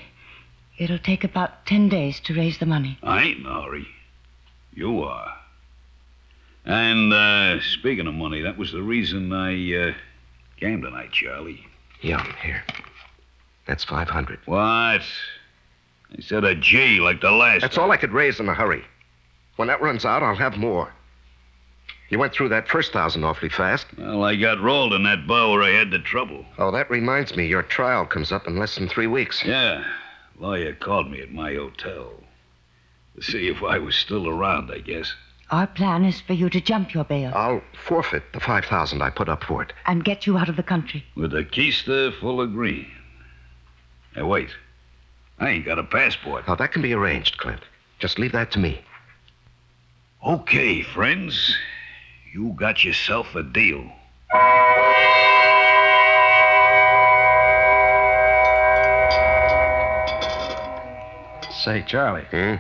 It'll 0.79 0.99
take 0.99 1.25
about 1.25 1.67
10 1.67 1.89
days 1.89 2.21
to 2.21 2.35
raise 2.35 2.59
the 2.59 2.67
money. 2.67 2.99
I 3.03 3.23
ain't 3.23 3.41
in 3.41 3.47
a 3.47 3.63
hurry. 3.63 3.87
You 4.73 5.03
are. 5.03 5.37
And, 6.65 7.13
uh, 7.13 7.61
speaking 7.61 8.07
of 8.07 8.15
money, 8.15 8.41
that 8.43 8.57
was 8.57 8.73
the 8.73 8.83
reason 8.83 9.33
I, 9.33 9.75
uh, 9.75 9.95
came 10.59 10.81
tonight, 10.81 11.13
Charlie. 11.13 11.67
Yeah, 12.01 12.25
here. 12.43 12.65
That's 13.67 13.85
500. 13.85 14.41
What? 14.47 14.59
I 14.61 15.01
said 16.21 16.45
a 16.45 16.55
G 16.55 17.01
like 17.01 17.21
the 17.21 17.31
last. 17.31 17.63
That's 17.63 17.79
all 17.79 17.91
I 17.91 17.97
could 17.97 18.13
raise 18.13 18.41
in 18.41 18.49
a 18.49 18.55
hurry. 18.55 18.85
When 19.57 19.69
that 19.69 19.81
runs 19.81 20.05
out, 20.05 20.23
I'll 20.23 20.35
have 20.35 20.57
more. 20.57 20.93
You 22.11 22.19
went 22.19 22.35
through 22.35 22.51
that 22.51 22.69
first 22.69 22.93
thousand 22.93 23.25
awfully 23.25 23.49
fast. 23.49 23.87
Well, 23.97 24.23
I 24.25 24.37
got 24.37 24.61
rolled 24.61 24.93
in 24.93 25.05
that 25.05 25.27
bar 25.27 25.51
where 25.51 25.63
I 25.63 25.71
had 25.71 25.91
the 25.91 25.99
trouble. 25.99 26.45
Oh, 26.59 26.71
that 26.71 26.91
reminds 26.91 27.35
me. 27.37 27.47
Your 27.47 27.63
trial 27.63 28.05
comes 28.05 28.33
up 28.33 28.47
in 28.47 28.59
less 28.59 28.75
than 28.75 28.89
three 28.89 29.07
weeks. 29.07 29.43
Yeah. 29.45 29.83
Lawyer 30.39 30.75
called 30.75 31.11
me 31.11 31.21
at 31.23 31.33
my 31.33 31.55
hotel. 31.55 32.13
To 33.17 33.23
see 33.23 33.49
if 33.49 33.63
I 33.63 33.79
was 33.79 33.95
still 33.95 34.29
around, 34.29 34.71
I 34.71 34.79
guess. 34.79 35.15
Our 35.51 35.67
plan 35.67 36.05
is 36.05 36.21
for 36.21 36.33
you 36.33 36.49
to 36.51 36.61
jump 36.63 36.95
your 36.95 37.05
bail 37.05 37.31
I'll 37.35 37.63
forfeit 37.75 38.33
the 38.33 38.41
5000 38.41 39.03
I 39.03 39.11
put 39.11 39.29
up 39.29 39.45
for 39.45 39.63
it. 39.63 39.73
and 39.87 40.03
get 40.05 40.27
you 40.27 40.37
out 40.39 40.49
of 40.49 40.57
the 40.57 40.63
country. 40.63 41.05
With 41.15 41.35
a 41.35 41.45
keister 41.45 42.13
full 42.21 42.41
of 42.41 42.53
green. 42.53 42.91
Hey, 44.15 44.23
wait. 44.23 44.51
I 45.39 45.51
ain't 45.51 45.65
got 45.65 45.79
a 45.79 45.85
passport. 45.85 46.45
Oh, 46.47 46.55
that 46.55 46.73
can 46.73 46.83
be 46.83 46.93
arranged, 46.93 47.39
Clint. 47.39 47.63
Just 47.99 48.19
leave 48.19 48.33
that 48.33 48.51
to 48.53 48.59
me. 48.59 48.83
Okay, 50.27 50.83
friends. 50.83 51.57
You 52.33 52.55
got 52.57 52.85
yourself 52.85 53.35
a 53.35 53.43
deal. 53.43 53.91
Say, 61.65 61.85
Charlie. 61.87 62.25
Hmm? 62.31 62.57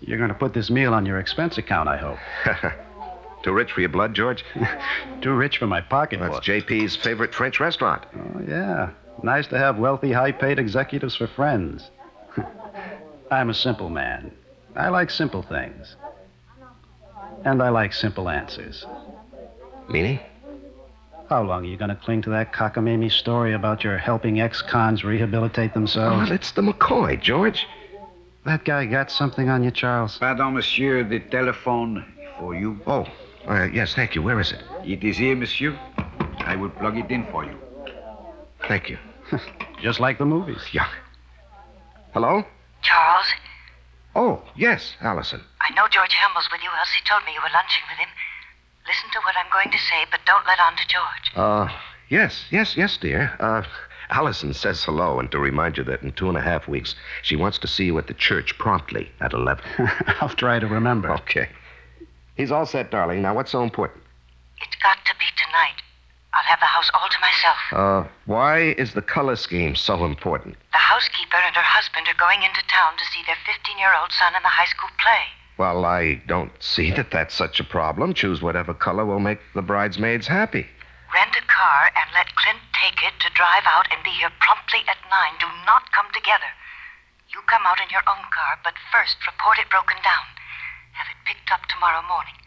You're 0.00 0.18
going 0.18 0.28
to 0.28 0.34
put 0.34 0.54
this 0.54 0.70
meal 0.70 0.94
on 0.94 1.04
your 1.04 1.18
expense 1.18 1.58
account, 1.58 1.88
I 1.88 1.96
hope. 1.96 2.18
Too 3.42 3.52
rich 3.52 3.72
for 3.72 3.80
your 3.80 3.88
blood, 3.88 4.14
George? 4.14 4.44
Too 5.22 5.32
rich 5.32 5.58
for 5.58 5.66
my 5.66 5.80
pocketbook. 5.80 6.32
That's 6.32 6.46
JP's 6.46 6.96
favorite 6.96 7.34
French 7.34 7.58
restaurant. 7.58 8.04
Oh, 8.14 8.40
yeah. 8.46 8.90
Nice 9.22 9.46
to 9.48 9.58
have 9.58 9.78
wealthy, 9.78 10.12
high 10.12 10.32
paid 10.32 10.58
executives 10.58 11.16
for 11.16 11.26
friends. 11.26 11.90
I'm 13.30 13.50
a 13.50 13.54
simple 13.54 13.88
man. 13.88 14.32
I 14.76 14.88
like 14.88 15.10
simple 15.10 15.42
things. 15.42 15.96
And 17.44 17.62
I 17.62 17.70
like 17.70 17.92
simple 17.92 18.28
answers. 18.28 18.86
Meaning? 19.88 20.20
How 21.28 21.42
long 21.42 21.64
are 21.64 21.68
you 21.68 21.76
going 21.76 21.90
to 21.90 21.96
cling 21.96 22.22
to 22.22 22.30
that 22.30 22.52
cockamamie 22.52 23.12
story 23.12 23.52
about 23.52 23.84
your 23.84 23.98
helping 23.98 24.40
ex 24.40 24.62
cons 24.62 25.04
rehabilitate 25.04 25.74
themselves? 25.74 26.28
Well, 26.28 26.32
it's 26.32 26.52
the 26.52 26.62
McCoy, 26.62 27.20
George. 27.20 27.66
That 28.44 28.64
guy 28.64 28.86
got 28.86 29.10
something 29.10 29.48
on 29.48 29.62
you, 29.62 29.70
Charles? 29.70 30.18
Pardon, 30.18 30.54
monsieur, 30.54 31.04
the 31.04 31.20
telephone 31.20 32.04
for 32.38 32.54
you. 32.54 32.80
Oh, 32.86 33.06
uh, 33.46 33.68
yes, 33.72 33.94
thank 33.94 34.14
you. 34.14 34.22
Where 34.22 34.40
is 34.40 34.52
it? 34.52 34.62
It 34.84 35.04
is 35.04 35.18
here, 35.18 35.36
monsieur. 35.36 35.78
I 36.40 36.56
will 36.56 36.70
plug 36.70 36.98
it 36.98 37.10
in 37.10 37.26
for 37.26 37.44
you. 37.44 37.56
Thank 38.66 38.88
you. 38.88 38.98
Just 39.82 40.00
like 40.00 40.18
the 40.18 40.24
movies. 40.26 40.62
Yeah. 40.72 40.88
Hello? 42.12 42.44
Charles, 42.82 43.26
Oh, 44.16 44.42
yes, 44.56 44.94
Allison. 45.00 45.40
I 45.60 45.72
know 45.74 45.86
George 45.88 46.12
Hamill's 46.14 46.48
with 46.50 46.62
you, 46.62 46.70
else 46.78 46.90
he 46.92 47.04
told 47.08 47.24
me 47.24 47.32
you 47.32 47.40
were 47.40 47.52
lunching 47.52 47.84
with 47.88 47.98
him. 47.98 48.08
Listen 48.86 49.08
to 49.12 49.20
what 49.20 49.36
I'm 49.36 49.50
going 49.52 49.70
to 49.70 49.78
say, 49.78 50.04
but 50.10 50.20
don't 50.26 50.44
let 50.46 50.58
on 50.58 50.74
to 50.76 50.86
George. 50.88 51.30
Uh, 51.36 51.68
yes, 52.08 52.44
yes, 52.50 52.76
yes, 52.76 52.96
dear. 52.96 53.36
Uh, 53.38 53.62
Allison 54.10 54.52
says 54.52 54.82
hello 54.82 55.20
and 55.20 55.30
to 55.30 55.38
remind 55.38 55.76
you 55.76 55.84
that 55.84 56.02
in 56.02 56.10
two 56.12 56.28
and 56.28 56.36
a 56.36 56.40
half 56.40 56.66
weeks 56.66 56.96
she 57.22 57.36
wants 57.36 57.58
to 57.58 57.68
see 57.68 57.84
you 57.84 57.96
at 57.98 58.08
the 58.08 58.14
church 58.14 58.58
promptly 58.58 59.08
at 59.20 59.32
11. 59.32 59.62
I'll 60.20 60.28
try 60.30 60.58
to 60.58 60.66
remember. 60.66 61.12
Okay. 61.12 61.48
He's 62.36 62.50
all 62.50 62.66
set, 62.66 62.90
darling. 62.90 63.22
Now, 63.22 63.34
what's 63.34 63.52
so 63.52 63.62
important? 63.62 64.02
It's 64.60 64.76
got 64.82 64.96
to 65.04 65.14
be 65.20 65.26
tonight. 65.36 65.76
I'll 66.32 66.46
have 66.46 66.60
the 66.60 66.70
house 66.70 66.90
all 66.94 67.08
to 67.08 67.20
myself. 67.20 67.58
Uh, 67.72 68.08
why 68.26 68.78
is 68.78 68.94
the 68.94 69.02
color 69.02 69.34
scheme 69.34 69.74
so 69.74 70.04
important? 70.04 70.54
The 70.72 70.78
housekeeper 70.78 71.36
and 71.36 71.56
her 71.56 71.66
husband 71.66 72.06
are 72.06 72.14
going 72.14 72.42
into 72.42 72.62
town 72.70 72.94
to 72.98 73.04
see 73.10 73.22
their 73.26 73.38
15 73.46 73.78
year 73.78 73.90
old 73.98 74.12
son 74.12 74.34
in 74.38 74.42
the 74.42 74.54
high 74.54 74.70
school 74.70 74.90
play. 75.02 75.26
Well, 75.58 75.84
I 75.84 76.22
don't 76.26 76.52
see 76.62 76.90
that 76.92 77.10
that's 77.10 77.34
such 77.34 77.58
a 77.58 77.64
problem. 77.66 78.14
Choose 78.14 78.40
whatever 78.40 78.72
color 78.72 79.04
will 79.04 79.20
make 79.20 79.40
the 79.54 79.62
bridesmaids 79.62 80.26
happy. 80.26 80.70
Rent 81.12 81.34
a 81.34 81.44
car 81.50 81.90
and 81.98 82.08
let 82.14 82.30
Clint 82.38 82.62
take 82.78 83.02
it 83.02 83.18
to 83.20 83.34
drive 83.34 83.66
out 83.66 83.90
and 83.90 83.98
be 84.06 84.14
here 84.14 84.30
promptly 84.38 84.86
at 84.86 85.02
9. 85.10 85.42
Do 85.42 85.50
not 85.66 85.90
come 85.90 86.06
together. 86.14 86.48
You 87.34 87.42
come 87.50 87.66
out 87.66 87.82
in 87.82 87.90
your 87.90 88.06
own 88.06 88.22
car, 88.30 88.62
but 88.62 88.78
first 88.94 89.18
report 89.26 89.58
it 89.58 89.68
broken 89.68 89.98
down. 90.06 90.26
Have 90.94 91.10
it 91.10 91.26
picked 91.26 91.50
up 91.50 91.66
tomorrow 91.66 92.06
morning. 92.06 92.38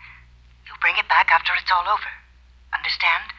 You 0.66 0.74
bring 0.80 0.96
it 0.96 1.12
back 1.12 1.28
after 1.30 1.52
it's 1.60 1.72
all 1.72 1.86
over. 1.86 2.12
Understand? 2.72 3.30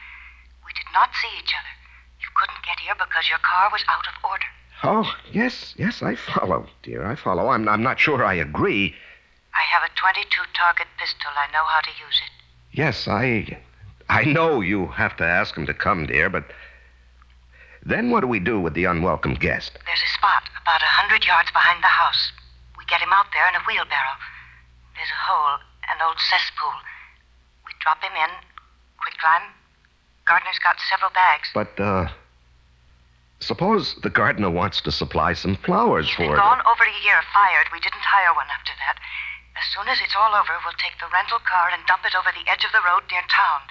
Did 0.75 0.91
not 0.93 1.09
see 1.21 1.31
each 1.39 1.53
other. 1.55 1.73
You 2.19 2.27
couldn't 2.35 2.65
get 2.65 2.79
here 2.79 2.95
because 2.95 3.29
your 3.29 3.39
car 3.39 3.69
was 3.71 3.83
out 3.87 4.07
of 4.07 4.13
order. 4.23 4.49
Oh, 4.83 5.15
yes, 5.31 5.73
yes, 5.77 6.03
I 6.03 6.15
follow, 6.15 6.67
dear. 6.83 7.05
I 7.05 7.15
follow. 7.15 7.49
I'm, 7.49 7.67
I'm 7.67 7.83
not 7.83 7.99
sure 7.99 8.23
I 8.23 8.33
agree. 8.35 8.93
I 9.53 9.63
have 9.71 9.83
a 9.83 9.93
22 9.95 10.27
target 10.53 10.87
pistol. 10.99 11.31
I 11.35 11.51
know 11.51 11.63
how 11.63 11.79
to 11.81 11.89
use 11.89 12.21
it. 12.25 12.31
Yes, 12.71 13.07
I. 13.07 13.57
I 14.09 14.25
know 14.25 14.61
you 14.61 14.87
have 14.87 15.15
to 15.17 15.23
ask 15.23 15.55
him 15.55 15.65
to 15.65 15.73
come, 15.73 16.05
dear, 16.05 16.29
but. 16.29 16.45
Then 17.85 18.09
what 18.09 18.21
do 18.21 18.27
we 18.27 18.39
do 18.39 18.59
with 18.59 18.73
the 18.73 18.85
unwelcome 18.85 19.35
guest? 19.35 19.77
There's 19.85 20.01
a 20.01 20.13
spot 20.17 20.43
about 20.59 20.81
a 20.81 20.89
hundred 20.89 21.23
yards 21.25 21.51
behind 21.51 21.83
the 21.83 21.93
house. 21.93 22.31
We 22.77 22.83
get 22.85 22.99
him 22.99 23.13
out 23.13 23.29
there 23.31 23.47
in 23.47 23.55
a 23.55 23.63
wheelbarrow. 23.63 24.17
There's 24.97 25.13
a 25.13 25.21
hole, 25.21 25.61
an 25.93 26.01
old 26.01 26.17
cesspool. 26.17 26.73
We 27.65 27.71
drop 27.79 28.01
him 28.01 28.17
in, 28.17 28.31
quick 28.97 29.17
climb. 29.21 29.53
Gardner's 30.25 30.59
got 30.59 30.77
several 30.89 31.11
bags. 31.13 31.49
But, 31.53 31.79
uh. 31.79 32.09
Suppose 33.39 33.95
the 34.01 34.09
gardener 34.09 34.49
wants 34.49 34.81
to 34.81 34.91
supply 34.91 35.33
some 35.33 35.55
flowers 35.55 36.07
He's 36.07 36.15
for 36.15 36.33
been 36.33 36.39
gone 36.39 36.61
over 36.65 36.83
a 36.83 36.97
year, 37.03 37.21
fired. 37.33 37.67
We 37.71 37.79
didn't 37.83 38.01
hire 38.01 38.33
one 38.33 38.47
after 38.49 38.73
that. 38.79 38.97
As 39.55 39.65
soon 39.75 39.87
as 39.87 40.01
it's 40.01 40.15
all 40.15 40.33
over, 40.33 40.55
we'll 40.63 40.79
take 40.81 40.97
the 40.97 41.11
rental 41.13 41.39
car 41.45 41.69
and 41.69 41.85
dump 41.85 42.03
it 42.07 42.15
over 42.15 42.31
the 42.31 42.47
edge 42.49 42.65
of 42.65 42.71
the 42.71 42.81
road 42.81 43.03
near 43.11 43.21
town. 43.29 43.61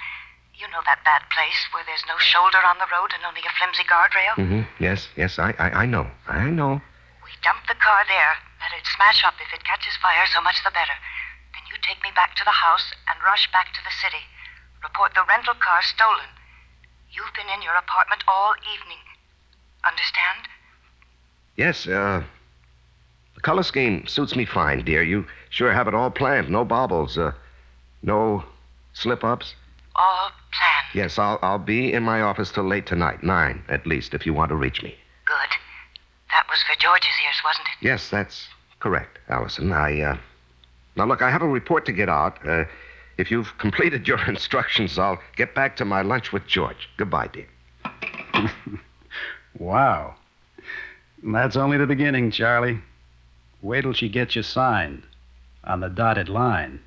You 0.55 0.69
know 0.71 0.79
that 0.87 1.03
bad 1.03 1.27
place 1.33 1.67
where 1.75 1.83
there's 1.83 2.07
no 2.07 2.15
shoulder 2.17 2.63
on 2.63 2.79
the 2.79 2.87
road 2.87 3.11
and 3.11 3.25
only 3.27 3.43
a 3.43 3.51
flimsy 3.59 3.83
guardrail? 3.83 4.39
Mm-hmm. 4.39 4.63
Yes, 4.79 5.09
yes, 5.19 5.35
I, 5.37 5.51
I, 5.59 5.83
I 5.83 5.85
know. 5.85 6.07
I 6.31 6.47
know. 6.47 6.79
We 7.25 7.31
dump 7.43 7.67
the 7.67 7.75
car 7.75 8.07
there, 8.07 8.39
let 8.63 8.71
it 8.71 8.87
smash 8.95 9.25
up 9.27 9.35
if 9.43 9.51
it 9.51 9.67
catches 9.67 9.97
fire, 9.99 10.23
so 10.31 10.39
much 10.39 10.63
the 10.63 10.71
better. 10.71 10.95
Then 11.51 11.65
you 11.67 11.75
take 11.83 11.99
me 12.01 12.15
back 12.15 12.39
to 12.39 12.45
the 12.47 12.55
house 12.55 12.95
and 13.11 13.19
rush 13.27 13.51
back 13.51 13.75
to 13.75 13.83
the 13.83 13.91
city. 13.91 14.23
Report 14.81 15.11
the 15.13 15.27
rental 15.27 15.57
car 15.59 15.83
stolen. 15.83 16.31
You've 17.15 17.33
been 17.35 17.47
in 17.55 17.61
your 17.61 17.75
apartment 17.75 18.23
all 18.27 18.53
evening. 18.73 18.97
Understand? 19.87 20.47
Yes, 21.55 21.87
uh. 21.87 22.23
The 23.35 23.41
color 23.41 23.63
scheme 23.63 24.05
suits 24.07 24.35
me 24.35 24.45
fine, 24.45 24.83
dear. 24.83 25.01
You 25.03 25.25
sure 25.49 25.71
have 25.71 25.87
it 25.87 25.93
all 25.93 26.11
planned. 26.11 26.49
No 26.49 26.65
baubles, 26.65 27.17
uh. 27.17 27.31
No 28.01 28.43
slip 28.93 29.23
ups. 29.23 29.55
All 29.95 30.29
planned. 30.51 30.87
Yes, 30.93 31.17
I'll, 31.17 31.39
I'll 31.41 31.59
be 31.59 31.93
in 31.93 32.03
my 32.03 32.21
office 32.21 32.51
till 32.51 32.65
late 32.65 32.85
tonight. 32.85 33.23
Nine, 33.23 33.63
at 33.69 33.87
least, 33.87 34.13
if 34.13 34.25
you 34.25 34.33
want 34.33 34.49
to 34.49 34.55
reach 34.55 34.83
me. 34.83 34.95
Good. 35.25 35.57
That 36.31 36.45
was 36.49 36.61
for 36.63 36.77
George's 36.79 37.15
ears, 37.25 37.41
wasn't 37.45 37.67
it? 37.67 37.85
Yes, 37.85 38.09
that's 38.09 38.47
correct, 38.79 39.19
Allison. 39.29 39.71
I, 39.71 40.01
uh. 40.01 40.17
Now, 40.97 41.05
look, 41.05 41.21
I 41.21 41.29
have 41.29 41.41
a 41.41 41.47
report 41.47 41.85
to 41.85 41.91
get 41.91 42.09
out. 42.09 42.45
Uh, 42.45 42.65
if 43.17 43.31
you've 43.31 43.57
completed 43.57 44.07
your 44.07 44.23
instructions, 44.27 44.97
I'll 44.99 45.21
get 45.35 45.55
back 45.55 45.75
to 45.77 45.85
my 45.85 46.01
lunch 46.01 46.31
with 46.31 46.45
George. 46.47 46.89
Goodbye, 46.97 47.27
dear. 47.27 47.47
Wow. 49.57 50.15
That's 51.23 51.55
only 51.55 51.77
the 51.77 51.85
beginning, 51.87 52.31
Charlie. 52.31 52.79
Wait 53.61 53.81
till 53.81 53.93
she 53.93 54.09
gets 54.09 54.35
you 54.35 54.43
signed 54.43 55.03
on 55.63 55.79
the 55.79 55.89
dotted 55.89 56.29
line. 56.29 56.81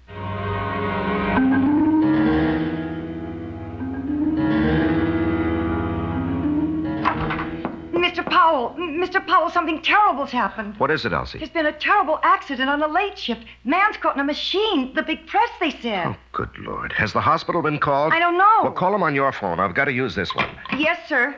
Mr. 9.08 9.26
Powell, 9.26 9.48
something 9.48 9.80
terrible's 9.80 10.30
happened. 10.30 10.76
What 10.76 10.90
is 10.90 11.06
it, 11.06 11.12
Elsie? 11.14 11.38
There's 11.38 11.50
been 11.50 11.64
a 11.64 11.72
terrible 11.72 12.18
accident 12.22 12.68
on 12.68 12.78
the 12.78 12.88
late 12.88 13.18
shift. 13.18 13.42
Man's 13.64 13.96
caught 13.96 14.14
in 14.16 14.20
a 14.20 14.24
machine. 14.24 14.92
The 14.94 15.02
big 15.02 15.26
press, 15.26 15.48
they 15.60 15.70
said. 15.70 16.08
Oh, 16.08 16.16
good 16.32 16.50
Lord. 16.58 16.92
Has 16.92 17.14
the 17.14 17.20
hospital 17.20 17.62
been 17.62 17.78
called? 17.78 18.12
I 18.12 18.18
don't 18.18 18.36
know. 18.36 18.60
Well, 18.64 18.72
call 18.72 18.92
them 18.92 19.02
on 19.02 19.14
your 19.14 19.32
phone. 19.32 19.60
I've 19.60 19.74
got 19.74 19.86
to 19.86 19.92
use 19.92 20.14
this 20.14 20.34
one. 20.34 20.50
Yes, 20.76 20.98
sir. 21.08 21.34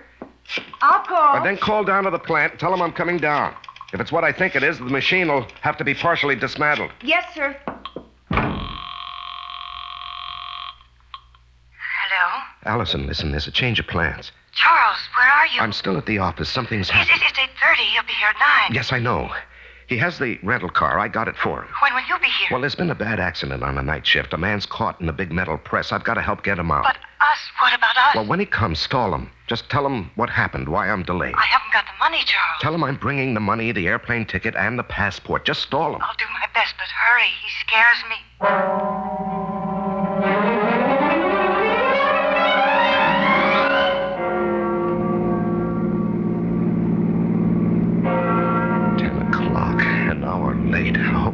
I'll 0.82 1.04
call. 1.04 1.36
And 1.36 1.46
then 1.46 1.58
call 1.58 1.84
down 1.84 2.02
to 2.04 2.10
the 2.10 2.18
plant. 2.18 2.58
Tell 2.58 2.72
them 2.72 2.82
I'm 2.82 2.92
coming 2.92 3.18
down. 3.18 3.54
If 3.92 4.00
it's 4.00 4.10
what 4.10 4.24
I 4.24 4.32
think 4.32 4.56
it 4.56 4.64
is, 4.64 4.78
the 4.78 4.84
machine 4.86 5.28
will 5.28 5.46
have 5.60 5.76
to 5.76 5.84
be 5.84 5.94
partially 5.94 6.34
dismantled. 6.34 6.90
Yes, 7.02 7.24
sir. 7.34 7.56
Hello? 11.78 12.42
Allison, 12.64 13.06
listen, 13.06 13.30
there's 13.30 13.46
a 13.46 13.52
change 13.52 13.78
of 13.78 13.86
plans. 13.86 14.32
Charles, 14.52 14.98
where 15.16 15.28
are 15.28 15.29
you? 15.54 15.60
I'm 15.60 15.72
still 15.72 15.96
at 15.96 16.06
the 16.06 16.18
office. 16.18 16.48
Something's 16.48 16.90
happened. 16.90 17.20
it, 17.22 17.28
it's 17.28 17.38
8.30. 17.38 17.76
He'll 17.94 18.02
be 18.04 18.12
here 18.12 18.28
at 18.28 18.68
9. 18.68 18.74
Yes, 18.74 18.92
I 18.92 18.98
know. 18.98 19.30
He 19.88 19.96
has 19.96 20.18
the 20.20 20.38
rental 20.44 20.68
car. 20.70 21.00
I 21.00 21.08
got 21.08 21.26
it 21.26 21.36
for 21.36 21.62
him. 21.62 21.68
When 21.82 21.92
will 21.94 22.02
you 22.08 22.16
be 22.20 22.26
here? 22.26 22.48
Well, 22.52 22.60
there's 22.60 22.76
been 22.76 22.90
a 22.90 22.94
bad 22.94 23.18
accident 23.18 23.64
on 23.64 23.76
a 23.76 23.82
night 23.82 24.06
shift. 24.06 24.32
A 24.32 24.38
man's 24.38 24.64
caught 24.64 25.00
in 25.00 25.08
a 25.08 25.12
big 25.12 25.32
metal 25.32 25.58
press. 25.58 25.90
I've 25.90 26.04
got 26.04 26.14
to 26.14 26.22
help 26.22 26.44
get 26.44 26.60
him 26.60 26.70
out. 26.70 26.84
But 26.84 26.96
us? 27.20 27.38
What 27.60 27.74
about 27.74 27.96
us? 27.96 28.14
Well, 28.14 28.24
when 28.24 28.38
he 28.38 28.46
comes, 28.46 28.78
stall 28.78 29.12
him. 29.12 29.30
Just 29.48 29.68
tell 29.68 29.84
him 29.84 30.12
what 30.14 30.30
happened, 30.30 30.68
why 30.68 30.88
I'm 30.88 31.02
delayed. 31.02 31.34
I 31.36 31.42
haven't 31.42 31.72
got 31.72 31.86
the 31.86 31.98
money, 31.98 32.22
Charles. 32.24 32.60
Tell 32.60 32.72
him 32.72 32.84
I'm 32.84 32.96
bringing 32.96 33.34
the 33.34 33.40
money, 33.40 33.72
the 33.72 33.88
airplane 33.88 34.26
ticket, 34.26 34.54
and 34.54 34.78
the 34.78 34.84
passport. 34.84 35.44
Just 35.44 35.62
stall 35.62 35.96
him. 35.96 36.02
I'll 36.02 36.16
do 36.16 36.24
my 36.32 36.46
best, 36.54 36.74
but 36.78 36.86
hurry. 36.86 37.26
He 37.42 37.50
scares 37.66 38.04
me. 38.08 39.29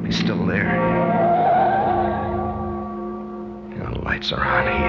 He's 0.07 0.19
still 0.19 0.47
there. 0.47 0.71
The 3.79 3.91
lights 4.01 4.33
are 4.33 4.43
on. 4.43 4.67
He 4.67 4.73
is. 4.73 4.81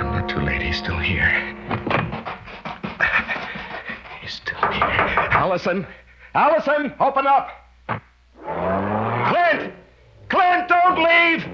I'm 0.00 0.10
not 0.12 0.28
too 0.28 0.40
late. 0.40 0.62
He's 0.62 0.78
still 0.78 0.98
here. 0.98 1.28
He's 4.20 4.34
still 4.34 4.60
here. 4.72 5.28
Allison! 5.32 5.86
Allison! 6.34 6.92
Open 6.98 7.26
up! 7.26 7.50
Clint! 7.86 9.72
Clint, 10.28 10.68
don't 10.68 10.98
leave! 10.98 11.44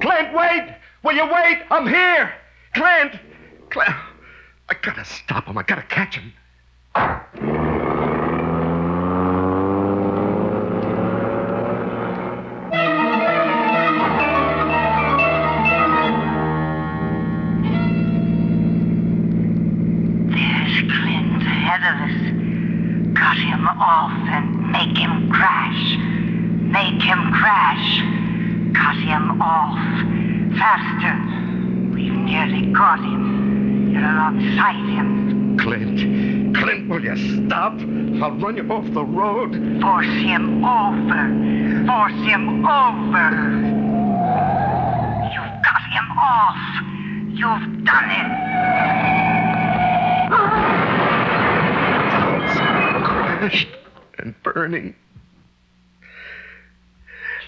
Clint, 0.00 0.32
wait! 0.34 0.74
Will 1.02 1.14
you 1.14 1.24
wait? 1.24 1.62
I'm 1.70 1.86
here! 1.86 2.34
Clint! 2.74 3.18
Clint! 3.70 3.94
I 4.68 4.74
gotta 4.82 5.04
stop 5.04 5.46
him. 5.46 5.56
I 5.58 5.62
gotta 5.62 5.82
catch 5.82 6.16
him. 6.16 6.32
Alongside 34.30 34.88
him. 34.88 35.58
Clint, 35.58 36.56
Clint, 36.56 36.88
will 36.88 37.02
you 37.02 37.46
stop? 37.46 37.72
I'll 38.22 38.36
run 38.38 38.56
you 38.56 38.70
off 38.70 38.84
the 38.92 39.04
road. 39.04 39.52
Force 39.80 40.06
him 40.06 40.64
over. 40.64 41.86
Force 41.86 42.12
him 42.26 42.64
over. 42.64 43.30
You've 45.32 45.62
cut 45.64 45.82
him 45.90 46.10
off. 46.18 46.56
You've 47.32 47.84
done 47.84 48.10
it. 48.10 48.30
crashed 53.02 53.68
and 54.18 54.34
burning. 54.42 54.94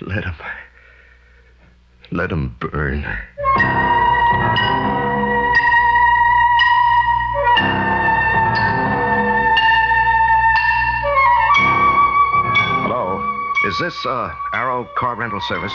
Let 0.00 0.24
him. 0.24 0.34
Let 2.10 2.32
him 2.32 2.56
burn. 2.58 3.06
Is 13.72 13.78
this 13.78 14.04
uh, 14.04 14.34
Arrow 14.52 14.84
Car 14.96 15.14
Rental 15.14 15.40
Service? 15.40 15.72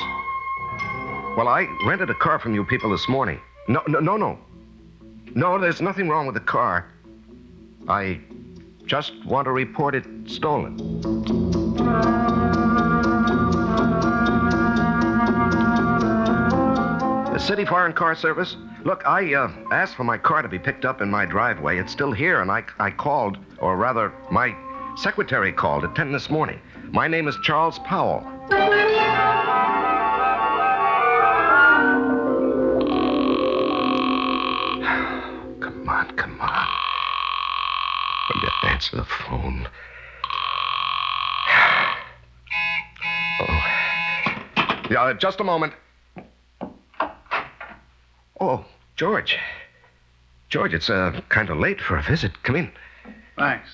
Well, 1.36 1.48
I 1.48 1.66
rented 1.84 2.12
a 2.12 2.14
car 2.14 2.38
from 2.38 2.54
you 2.54 2.64
people 2.64 2.92
this 2.92 3.10
morning. 3.10 3.40
No, 3.68 3.82
no, 3.88 4.00
no, 4.00 4.18
no. 4.18 4.38
No, 5.34 5.58
there's 5.58 5.82
nothing 5.82 6.08
wrong 6.08 6.28
with 6.28 6.36
the 6.36 6.42
car. 6.42 6.92
I 7.88 8.20
just 8.86 9.26
want 9.26 9.46
to 9.46 9.52
report 9.52 9.96
it 9.96 10.06
stolen. 10.28 10.78
The 17.34 17.40
City 17.40 17.66
Foreign 17.66 17.94
Car 17.94 18.14
Service? 18.14 18.58
Look, 18.86 19.02
I 19.08 19.34
uh, 19.34 19.52
asked 19.72 19.96
for 19.96 20.04
my 20.04 20.20
car 20.20 20.44
to 20.44 20.48
be 20.48 20.60
picked 20.60 20.86
up 20.86 21.02
in 21.02 21.10
my 21.10 21.26
driveway. 21.26 21.80
It's 21.80 21.94
still 21.94 22.12
here, 22.12 22.42
and 22.42 22.52
I, 22.52 22.64
I 22.78 22.92
called, 22.92 23.40
or 23.58 23.76
rather, 23.76 24.14
my 24.30 24.56
secretary 24.98 25.52
called 25.52 25.84
at 25.84 25.96
10 25.96 26.12
this 26.12 26.30
morning. 26.30 26.60
My 26.92 27.08
name 27.08 27.28
is 27.28 27.36
Charles 27.44 27.80
Powell. 27.80 28.22
Come 35.60 35.90
on, 35.90 36.16
come 36.16 36.40
on. 36.40 36.68
Will 38.30 38.42
you 38.42 38.50
answer 38.64 38.96
the 38.98 39.06
phone? 39.06 39.68
Oh. 43.40 43.62
Yeah, 44.90 45.14
just 45.14 45.40
a 45.40 45.44
moment. 45.44 45.74
Oh, 48.40 48.66
George. 48.96 49.38
George, 50.50 50.74
it's 50.74 50.90
uh, 50.90 51.22
kind 51.30 51.50
of 51.52 51.58
late 51.58 51.80
for 51.80 51.98
a 51.98 52.02
visit. 52.02 52.32
Come 52.44 52.56
in. 52.56 52.72
Thanks. 53.38 53.70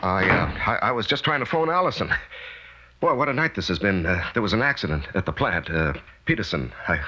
I, 0.00 0.28
uh, 0.28 0.52
I, 0.66 0.88
I 0.88 0.90
was 0.92 1.06
just 1.06 1.24
trying 1.24 1.40
to 1.40 1.46
phone 1.46 1.70
Allison. 1.70 2.10
Boy, 3.00 3.14
what 3.14 3.28
a 3.28 3.32
night 3.32 3.54
this 3.54 3.68
has 3.68 3.78
been. 3.78 4.06
Uh, 4.06 4.24
there 4.34 4.42
was 4.42 4.52
an 4.52 4.62
accident 4.62 5.06
at 5.14 5.26
the 5.26 5.32
plant. 5.32 5.70
Uh, 5.70 5.94
Peterson. 6.24 6.72
I 6.88 7.00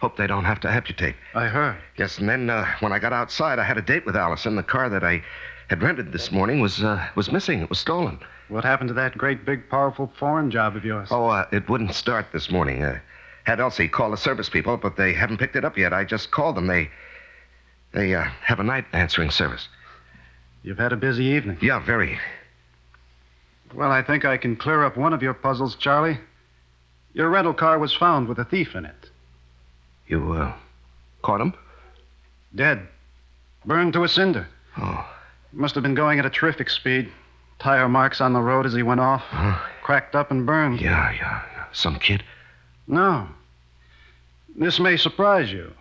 hope 0.00 0.16
they 0.16 0.26
don't 0.26 0.44
have 0.44 0.60
to 0.60 0.70
amputate. 0.70 1.16
I 1.34 1.46
heard. 1.46 1.76
Yes, 1.96 2.18
and 2.18 2.28
then 2.28 2.50
uh, 2.50 2.66
when 2.80 2.92
I 2.92 2.98
got 2.98 3.12
outside, 3.12 3.58
I 3.58 3.64
had 3.64 3.78
a 3.78 3.82
date 3.82 4.04
with 4.04 4.16
Allison. 4.16 4.56
The 4.56 4.62
car 4.62 4.88
that 4.88 5.02
I 5.02 5.22
had 5.68 5.82
rented 5.82 6.12
this 6.12 6.30
morning 6.30 6.60
was 6.60 6.82
uh, 6.82 7.06
was 7.14 7.32
missing. 7.32 7.60
It 7.60 7.70
was 7.70 7.78
stolen. 7.78 8.18
What 8.48 8.64
happened 8.64 8.88
to 8.88 8.94
that 8.94 9.16
great, 9.16 9.44
big, 9.44 9.68
powerful 9.68 10.12
foreign 10.18 10.50
job 10.50 10.76
of 10.76 10.84
yours? 10.84 11.08
Oh, 11.10 11.28
uh, 11.28 11.46
it 11.52 11.68
wouldn't 11.68 11.94
start 11.94 12.26
this 12.32 12.50
morning. 12.50 12.82
Uh, 12.82 12.98
had 13.44 13.60
Elsie 13.60 13.88
call 13.88 14.10
the 14.10 14.16
service 14.16 14.48
people, 14.48 14.76
but 14.76 14.96
they 14.96 15.12
haven't 15.12 15.38
picked 15.38 15.56
it 15.56 15.64
up 15.64 15.76
yet. 15.76 15.92
I 15.92 16.04
just 16.04 16.30
called 16.30 16.56
them. 16.56 16.66
They 16.66 16.90
they 17.92 18.14
uh, 18.14 18.24
have 18.42 18.60
a 18.60 18.64
night 18.64 18.84
answering 18.92 19.30
service. 19.30 19.68
You've 20.62 20.78
had 20.78 20.92
a 20.92 20.96
busy 20.96 21.24
evening. 21.24 21.58
Yeah, 21.60 21.78
very. 21.84 22.18
Well, 23.74 23.90
I 23.90 24.02
think 24.02 24.24
I 24.24 24.36
can 24.36 24.56
clear 24.56 24.84
up 24.84 24.96
one 24.96 25.12
of 25.12 25.22
your 25.22 25.34
puzzles, 25.34 25.76
Charlie. 25.76 26.18
Your 27.12 27.30
rental 27.30 27.54
car 27.54 27.78
was 27.78 27.94
found 27.94 28.28
with 28.28 28.38
a 28.38 28.44
thief 28.44 28.74
in 28.74 28.84
it. 28.84 29.10
You 30.06 30.32
uh, 30.32 30.54
caught 31.22 31.40
him? 31.40 31.54
Dead. 32.54 32.86
Burned 33.64 33.92
to 33.92 34.04
a 34.04 34.08
cinder. 34.08 34.48
Oh. 34.78 35.08
Must 35.52 35.74
have 35.74 35.82
been 35.82 35.94
going 35.94 36.18
at 36.18 36.26
a 36.26 36.30
terrific 36.30 36.70
speed. 36.70 37.10
Tire 37.58 37.88
marks 37.88 38.20
on 38.20 38.32
the 38.32 38.40
road 38.40 38.66
as 38.66 38.74
he 38.74 38.82
went 38.82 39.00
off. 39.00 39.22
Cracked 39.82 40.14
up 40.14 40.30
and 40.30 40.46
burned. 40.46 40.80
Yeah, 40.80 41.10
yeah, 41.12 41.42
yeah. 41.52 41.64
Some 41.72 41.98
kid? 41.98 42.22
No. 42.86 43.28
This 44.56 44.78
may 44.78 44.96
surprise 44.96 45.52
you. 45.52 45.72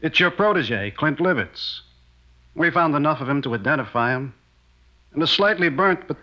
It's 0.00 0.20
your 0.20 0.30
protege, 0.30 0.92
Clint 0.92 1.18
Livets. 1.18 1.80
We 2.54 2.70
found 2.70 2.94
enough 2.94 3.20
of 3.20 3.28
him 3.28 3.42
to 3.42 3.54
identify 3.54 4.12
him. 4.12 4.34
And 5.14 5.22
a 5.22 5.26
slightly 5.26 5.68
burnt, 5.68 6.06
but 6.06 6.16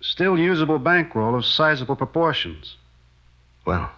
still 0.00 0.38
usable 0.38 0.78
bankroll 0.78 1.34
of 1.34 1.44
sizable 1.44 1.96
proportions. 1.96 2.76
Well, 3.64 3.90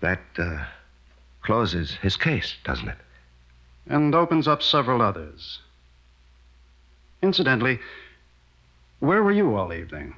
that 0.00 0.20
uh, 0.38 0.64
closes 1.42 1.92
his 2.02 2.16
case, 2.16 2.56
doesn't 2.64 2.88
it? 2.88 2.98
And 3.86 4.14
opens 4.14 4.46
up 4.48 4.62
several 4.62 5.00
others. 5.00 5.60
Incidentally, 7.22 7.78
where 9.00 9.22
were 9.22 9.32
you 9.32 9.56
all 9.56 9.72
evening? 9.72 10.14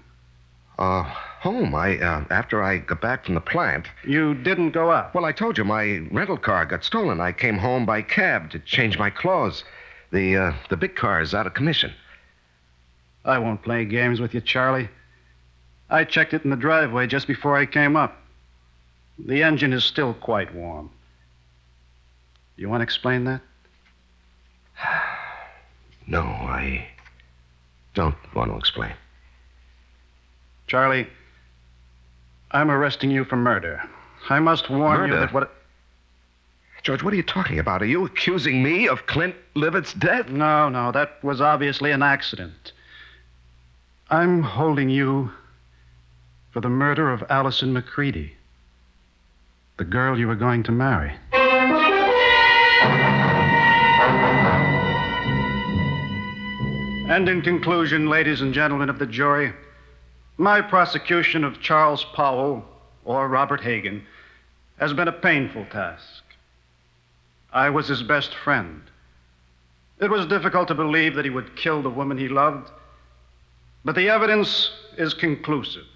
Uh, 0.78 1.02
home. 1.02 1.74
I, 1.74 1.98
uh, 1.98 2.24
after 2.30 2.62
I 2.62 2.78
got 2.78 3.00
back 3.00 3.26
from 3.26 3.34
the 3.34 3.40
plant. 3.40 3.86
You 4.04 4.34
didn't 4.34 4.70
go 4.70 4.90
out? 4.90 5.14
Well, 5.14 5.24
I 5.24 5.32
told 5.32 5.56
you 5.56 5.64
my 5.64 5.98
rental 6.10 6.36
car 6.36 6.66
got 6.66 6.82
stolen. 6.82 7.20
I 7.20 7.32
came 7.32 7.58
home 7.58 7.86
by 7.86 8.02
cab 8.02 8.50
to 8.50 8.58
change 8.58 8.98
my 8.98 9.10
clothes. 9.10 9.64
The, 10.14 10.36
uh, 10.36 10.52
the 10.70 10.76
big 10.76 10.94
car 10.94 11.20
is 11.20 11.34
out 11.34 11.48
of 11.48 11.54
commission. 11.54 11.92
I 13.24 13.38
won't 13.38 13.64
play 13.64 13.84
games 13.84 14.20
with 14.20 14.32
you, 14.32 14.40
Charlie. 14.40 14.88
I 15.90 16.04
checked 16.04 16.32
it 16.32 16.44
in 16.44 16.50
the 16.50 16.56
driveway 16.56 17.08
just 17.08 17.26
before 17.26 17.56
I 17.56 17.66
came 17.66 17.96
up. 17.96 18.16
The 19.18 19.42
engine 19.42 19.72
is 19.72 19.82
still 19.82 20.14
quite 20.14 20.54
warm. 20.54 20.92
You 22.54 22.68
want 22.68 22.80
to 22.80 22.84
explain 22.84 23.24
that? 23.24 23.40
No, 26.06 26.20
I 26.20 26.86
don't 27.94 28.14
want 28.34 28.50
to 28.50 28.58
explain. 28.58 28.92
Charlie, 30.66 31.06
I'm 32.50 32.70
arresting 32.70 33.10
you 33.10 33.24
for 33.24 33.36
murder. 33.36 33.82
I 34.28 34.38
must 34.38 34.68
warn 34.68 35.10
you 35.10 35.16
that 35.16 35.32
what. 35.32 35.50
George, 36.84 37.02
what 37.02 37.14
are 37.14 37.16
you 37.16 37.22
talking 37.22 37.58
about? 37.58 37.82
Are 37.82 37.86
you 37.86 38.04
accusing 38.04 38.62
me 38.62 38.88
of 38.88 39.06
Clint 39.06 39.34
Livets' 39.56 39.98
death? 39.98 40.28
No, 40.28 40.68
no, 40.68 40.92
that 40.92 41.24
was 41.24 41.40
obviously 41.40 41.90
an 41.92 42.02
accident. 42.02 42.72
I'm 44.10 44.42
holding 44.42 44.90
you 44.90 45.32
for 46.52 46.60
the 46.60 46.68
murder 46.68 47.10
of 47.10 47.24
Allison 47.30 47.72
McCready, 47.72 48.34
the 49.78 49.84
girl 49.84 50.18
you 50.18 50.28
were 50.28 50.34
going 50.34 50.62
to 50.64 50.72
marry. 50.72 51.14
And 57.08 57.26
in 57.30 57.40
conclusion, 57.40 58.10
ladies 58.10 58.42
and 58.42 58.52
gentlemen 58.52 58.90
of 58.90 58.98
the 58.98 59.06
jury, 59.06 59.54
my 60.36 60.60
prosecution 60.60 61.44
of 61.44 61.62
Charles 61.62 62.04
Powell 62.14 62.62
or 63.06 63.26
Robert 63.26 63.62
Hagan 63.62 64.04
has 64.78 64.92
been 64.92 65.08
a 65.08 65.12
painful 65.12 65.64
task. 65.70 66.24
I 67.54 67.70
was 67.70 67.86
his 67.86 68.02
best 68.02 68.34
friend. 68.34 68.82
It 70.00 70.10
was 70.10 70.26
difficult 70.26 70.68
to 70.68 70.74
believe 70.74 71.14
that 71.14 71.24
he 71.24 71.30
would 71.30 71.56
kill 71.56 71.82
the 71.82 71.88
woman 71.88 72.18
he 72.18 72.28
loved, 72.28 72.68
but 73.84 73.94
the 73.94 74.08
evidence 74.08 74.72
is 74.98 75.14
conclusive. 75.14 75.86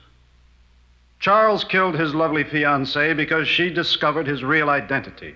Charles 1.18 1.64
killed 1.64 1.96
his 1.96 2.14
lovely 2.14 2.44
fiancée 2.44 3.16
because 3.16 3.48
she 3.48 3.70
discovered 3.70 4.26
his 4.26 4.44
real 4.44 4.70
identity 4.70 5.34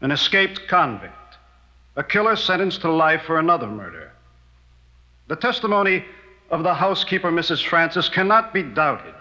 an 0.00 0.10
escaped 0.12 0.68
convict, 0.68 1.36
a 1.96 2.04
killer 2.04 2.36
sentenced 2.36 2.80
to 2.80 2.90
life 2.90 3.22
for 3.22 3.38
another 3.38 3.66
murder. 3.66 4.12
The 5.26 5.34
testimony 5.34 6.04
of 6.50 6.62
the 6.62 6.74
housekeeper, 6.74 7.32
Mrs. 7.32 7.66
Francis, 7.66 8.08
cannot 8.08 8.54
be 8.54 8.62
doubted. 8.62 9.14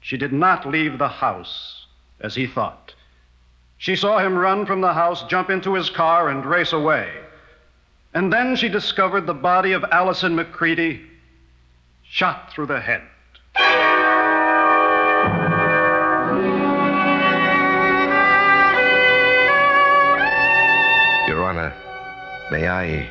She 0.00 0.16
did 0.16 0.32
not 0.32 0.66
leave 0.66 0.98
the 0.98 1.08
house 1.08 1.86
as 2.20 2.34
he 2.34 2.46
thought. 2.46 2.94
She 3.78 3.96
saw 3.96 4.18
him 4.18 4.36
run 4.36 4.66
from 4.66 4.80
the 4.80 4.94
house, 4.94 5.22
jump 5.24 5.50
into 5.50 5.74
his 5.74 5.90
car, 5.90 6.28
and 6.28 6.44
race 6.44 6.72
away. 6.72 7.10
And 8.14 8.32
then 8.32 8.56
she 8.56 8.68
discovered 8.68 9.26
the 9.26 9.34
body 9.34 9.72
of 9.72 9.84
Allison 9.84 10.34
McCready 10.34 11.02
shot 12.02 12.52
through 12.52 12.66
the 12.66 12.80
head. 12.80 13.02
Your 21.28 21.44
Honor, 21.44 21.74
may 22.50 22.68
I. 22.68 23.10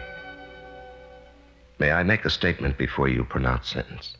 May 1.77 1.91
I 1.91 2.03
make 2.03 2.25
a 2.25 2.29
statement 2.29 2.77
before 2.77 3.09
you 3.09 3.25
pronounce 3.25 3.67
sentence? 3.67 4.15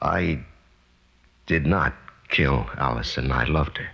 I 0.00 0.38
did 1.46 1.66
not 1.66 1.94
kill 2.28 2.70
Allison. 2.78 3.32
I 3.32 3.44
loved 3.44 3.78
her. 3.78 3.88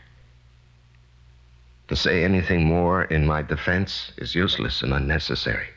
To 1.88 1.96
say 1.96 2.24
anything 2.24 2.64
more 2.64 3.04
in 3.04 3.26
my 3.26 3.42
defense 3.42 4.12
is 4.16 4.34
useless 4.34 4.82
and 4.82 4.92
unnecessary. 4.92 5.68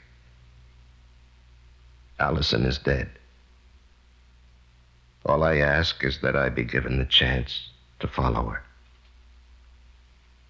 Allison 2.20 2.66
is 2.66 2.78
dead. 2.78 3.10
All 5.26 5.44
I 5.44 5.58
ask 5.58 6.04
is 6.04 6.20
that 6.22 6.36
I 6.36 6.50
be 6.50 6.64
given 6.64 6.98
the 6.98 7.06
chance 7.06 7.70
to 8.00 8.08
follow 8.08 8.46
her. 8.46 8.64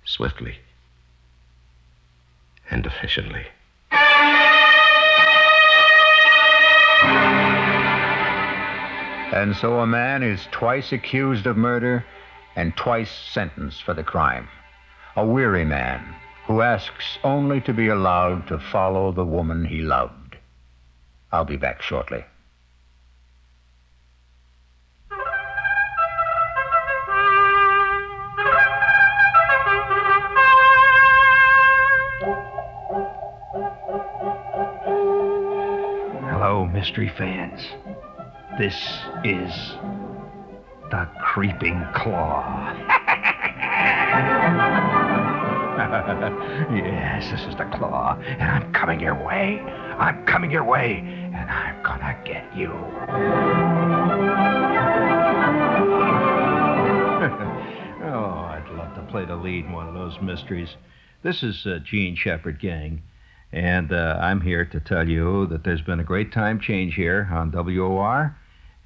Swiftly 0.06 0.60
and 2.70 2.86
efficiently. 2.86 3.48
And 9.34 9.56
so 9.56 9.80
a 9.80 9.88
man 9.88 10.24
is 10.24 10.48
twice 10.52 10.92
accused 10.92 11.48
of 11.48 11.58
murder 11.58 12.06
and 12.56 12.76
twice 12.78 13.12
sentenced 13.12 13.84
for 13.84 13.94
the 13.94 14.04
crime. 14.04 14.48
A 15.18 15.26
weary 15.26 15.66
man 15.66 16.14
who 16.46 16.62
asks 16.62 17.18
only 17.24 17.60
to 17.62 17.74
be 17.74 17.88
allowed 17.88 18.48
to 18.50 18.60
follow 18.60 19.12
the 19.12 19.26
woman 19.26 19.66
he 19.66 19.82
loved. 19.82 20.38
I'll 21.32 21.44
be 21.44 21.58
back 21.58 21.82
shortly. 21.82 22.24
Hello, 36.30 36.70
mystery 36.72 37.12
fans. 37.18 37.60
This 38.60 38.76
is 39.24 39.52
the 40.92 41.10
Creeping 41.24 41.84
Claw. 41.96 42.76
yes, 45.88 47.32
this 47.32 47.46
is 47.46 47.56
the 47.56 47.64
Claw, 47.66 48.20
and 48.20 48.44
I'm 48.44 48.74
coming 48.74 49.00
your 49.00 49.16
way. 49.16 49.60
I'm 49.98 50.26
coming 50.26 50.52
your 50.52 50.66
way, 50.66 50.98
and 50.98 51.50
I'm 51.50 51.82
gonna 51.82 52.18
get 52.26 52.56
you. 52.56 52.72
oh, 58.04 58.34
I'd 58.50 58.68
love 58.76 58.96
to 58.96 59.02
play 59.10 59.24
the 59.26 59.38
lead 59.38 59.66
in 59.66 59.72
one 59.72 59.88
of 59.88 59.94
those 59.94 60.20
mysteries. 60.22 60.76
This 61.24 61.42
is 61.42 61.66
uh, 61.66 61.80
Jean 61.84 62.18
Shepherd 62.18 62.60
Gang, 62.60 63.02
and 63.54 63.94
uh, 63.94 64.20
I'm 64.22 64.42
here 64.42 64.66
to 64.66 64.80
tell 64.82 65.08
you 65.08 65.48
that 65.48 65.64
there's 65.64 65.82
been 65.82 66.02
a 66.02 66.04
great 66.04 66.34
time 66.34 66.60
change 66.60 66.96
here 66.96 67.30
on 67.32 67.52
WOR. 67.52 68.36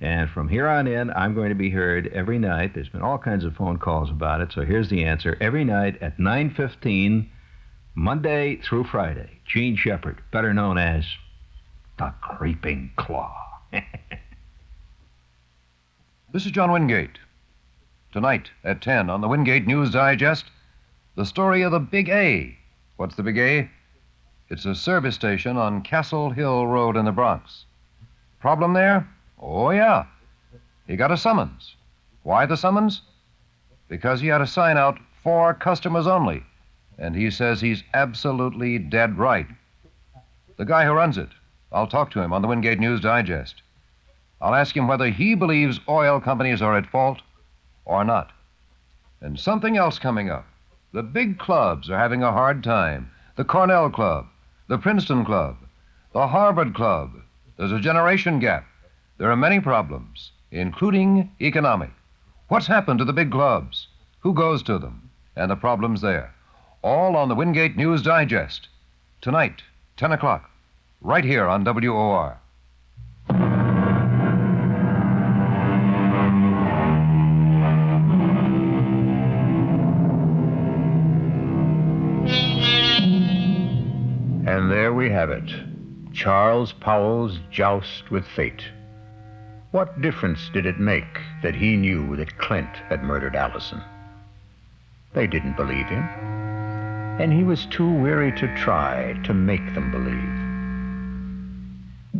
And 0.01 0.29
from 0.31 0.49
here 0.49 0.67
on 0.67 0.87
in, 0.87 1.11
I'm 1.11 1.35
going 1.35 1.49
to 1.49 1.55
be 1.55 1.69
heard 1.69 2.07
every 2.07 2.39
night. 2.39 2.73
There's 2.73 2.89
been 2.89 3.03
all 3.03 3.19
kinds 3.19 3.45
of 3.45 3.55
phone 3.55 3.77
calls 3.77 4.09
about 4.09 4.41
it, 4.41 4.51
so 4.51 4.65
here's 4.65 4.89
the 4.89 5.05
answer. 5.05 5.37
Every 5.39 5.63
night 5.63 6.01
at 6.01 6.17
9:15, 6.17 7.29
Monday 7.93 8.55
through 8.57 8.85
Friday. 8.85 9.39
Jean 9.45 9.75
Shepherd, 9.75 10.21
better 10.31 10.53
known 10.55 10.79
as 10.79 11.05
the 11.97 12.11
Creeping 12.21 12.91
Claw. 12.95 13.35
This 16.33 16.45
is 16.45 16.53
John 16.53 16.71
Wingate. 16.71 17.19
Tonight 18.13 18.51
at 18.63 18.81
10 18.81 19.09
on 19.09 19.19
the 19.19 19.27
Wingate 19.27 19.67
News 19.67 19.91
Digest, 19.91 20.45
the 21.17 21.25
story 21.25 21.61
of 21.61 21.73
the 21.73 21.79
Big 21.79 22.07
A. 22.07 22.57
What's 22.95 23.15
the 23.15 23.23
Big 23.23 23.37
A? 23.37 23.69
It's 24.47 24.65
a 24.65 24.73
service 24.73 25.15
station 25.15 25.57
on 25.57 25.81
Castle 25.81 26.29
Hill 26.29 26.67
Road 26.67 26.95
in 26.95 27.03
the 27.03 27.11
Bronx. 27.11 27.65
Problem 28.39 28.71
there? 28.71 29.09
Oh, 29.41 29.71
yeah. 29.71 30.05
He 30.87 30.95
got 30.95 31.11
a 31.11 31.17
summons. 31.17 31.75
Why 32.23 32.45
the 32.45 32.57
summons? 32.57 33.01
Because 33.87 34.21
he 34.21 34.27
had 34.27 34.37
to 34.39 34.47
sign 34.47 34.77
out 34.77 34.99
for 35.23 35.53
customers 35.53 36.07
only. 36.07 36.43
And 36.97 37.15
he 37.15 37.31
says 37.31 37.59
he's 37.59 37.83
absolutely 37.93 38.77
dead 38.77 39.17
right. 39.17 39.47
The 40.57 40.65
guy 40.65 40.85
who 40.85 40.91
runs 40.91 41.17
it, 41.17 41.29
I'll 41.71 41.87
talk 41.87 42.11
to 42.11 42.21
him 42.21 42.33
on 42.33 42.41
the 42.41 42.47
Wingate 42.47 42.79
News 42.79 43.01
Digest. 43.01 43.61
I'll 44.41 44.53
ask 44.53 44.75
him 44.75 44.87
whether 44.87 45.09
he 45.09 45.35
believes 45.35 45.79
oil 45.87 46.19
companies 46.19 46.61
are 46.61 46.77
at 46.77 46.85
fault 46.85 47.21
or 47.85 48.03
not. 48.03 48.31
And 49.21 49.39
something 49.39 49.77
else 49.77 49.99
coming 49.99 50.29
up. 50.29 50.45
The 50.93 51.03
big 51.03 51.39
clubs 51.39 51.89
are 51.89 51.97
having 51.97 52.21
a 52.21 52.31
hard 52.31 52.63
time. 52.63 53.09
The 53.37 53.45
Cornell 53.45 53.89
Club, 53.89 54.27
the 54.67 54.77
Princeton 54.77 55.23
Club, 55.23 55.57
the 56.13 56.27
Harvard 56.27 56.75
Club. 56.75 57.13
There's 57.57 57.71
a 57.71 57.79
generation 57.79 58.39
gap. 58.39 58.65
There 59.22 59.30
are 59.30 59.38
many 59.38 59.59
problems, 59.59 60.32
including 60.49 61.30
economic. 61.39 61.91
What's 62.47 62.65
happened 62.65 62.97
to 62.97 63.05
the 63.05 63.13
big 63.13 63.30
clubs? 63.32 63.86
Who 64.22 64.34
goes 64.34 64.63
to 64.63 64.80
them? 64.80 65.11
And 65.36 65.51
the 65.51 65.55
problems 65.55 66.01
there. 66.01 66.34
All 66.82 67.15
on 67.15 67.30
the 67.30 67.36
Wingate 67.36 67.78
News 67.78 68.01
Digest. 68.01 68.67
Tonight, 69.22 69.61
10 69.97 70.13
o'clock, 70.13 70.49
right 71.01 71.24
here 71.24 71.45
on 71.45 71.63
WOR. 71.63 72.39
And 84.47 84.72
there 84.72 84.95
we 84.95 85.11
have 85.11 85.30
it 85.30 85.51
Charles 86.11 86.74
Powell's 86.74 87.38
joust 87.51 88.09
with 88.09 88.26
fate. 88.26 88.63
What 89.72 90.01
difference 90.01 90.49
did 90.53 90.65
it 90.65 90.82
make 90.82 91.22
that 91.43 91.55
he 91.55 91.78
knew 91.78 92.17
that 92.17 92.38
Clint 92.38 92.76
had 92.89 93.03
murdered 93.03 93.38
Allison? 93.38 93.82
They 95.13 95.28
didn't 95.28 95.55
believe 95.55 95.88
him, 95.88 96.03
and 97.19 97.32
he 97.32 97.45
was 97.45 97.67
too 97.67 97.89
weary 97.89 98.34
to 98.34 98.53
try 98.57 99.17
to 99.24 99.34
make 99.34 99.74
them 99.74 99.89
believe. 99.89 100.51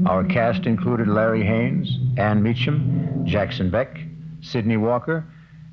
Our 0.08 0.24
cast 0.24 0.66
included 0.66 1.10
Larry 1.10 1.43
Haines, 1.43 1.99
Anne 2.18 2.41
Meacham, 2.41 3.26
Jackson 3.26 3.70
Beck, 3.70 3.99
Sidney 4.39 4.78
Walker, 4.78 5.26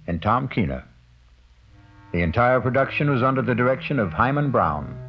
and 0.09 0.21
Tom 0.21 0.49
Keena. 0.49 0.83
The 2.13 2.23
entire 2.23 2.61
production 2.61 3.09
was 3.09 3.23
under 3.23 3.43
the 3.43 3.55
direction 3.55 4.01
of 4.01 4.13
Himan 4.13 4.51
Brown. 4.51 5.09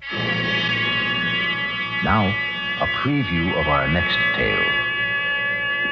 Now, 2.03 2.27
a 2.79 2.85
preview 3.01 3.59
of 3.59 3.67
our 3.67 3.87
next 3.87 4.17
tale. 4.35 4.78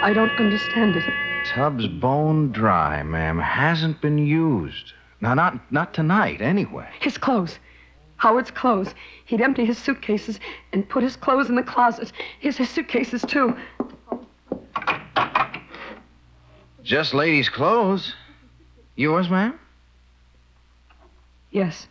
I 0.01 0.13
don't 0.13 0.31
understand 0.39 0.95
it. 0.95 1.03
Tub's 1.45 1.87
bone 1.87 2.51
dry, 2.51 3.01
ma'am. 3.03 3.39
Hasn't 3.39 3.99
been 4.01 4.17
used. 4.19 4.93
Now, 5.21 5.33
not 5.33 5.71
not 5.71 5.93
tonight, 5.93 6.41
anyway. 6.41 6.87
His 6.99 7.17
clothes. 7.17 7.57
Howard's 8.17 8.51
clothes. 8.51 8.93
He'd 9.25 9.41
empty 9.41 9.65
his 9.65 9.77
suitcases 9.77 10.39
and 10.71 10.87
put 10.87 11.03
his 11.03 11.15
clothes 11.15 11.49
in 11.49 11.55
the 11.55 11.63
closet. 11.63 12.11
His, 12.39 12.57
his 12.57 12.69
suitcases, 12.69 13.21
too. 13.23 13.55
Just 16.83 17.13
ladies' 17.13 17.49
clothes. 17.49 18.13
Yours, 18.95 19.29
ma'am? 19.29 19.59
Yes. 21.51 21.87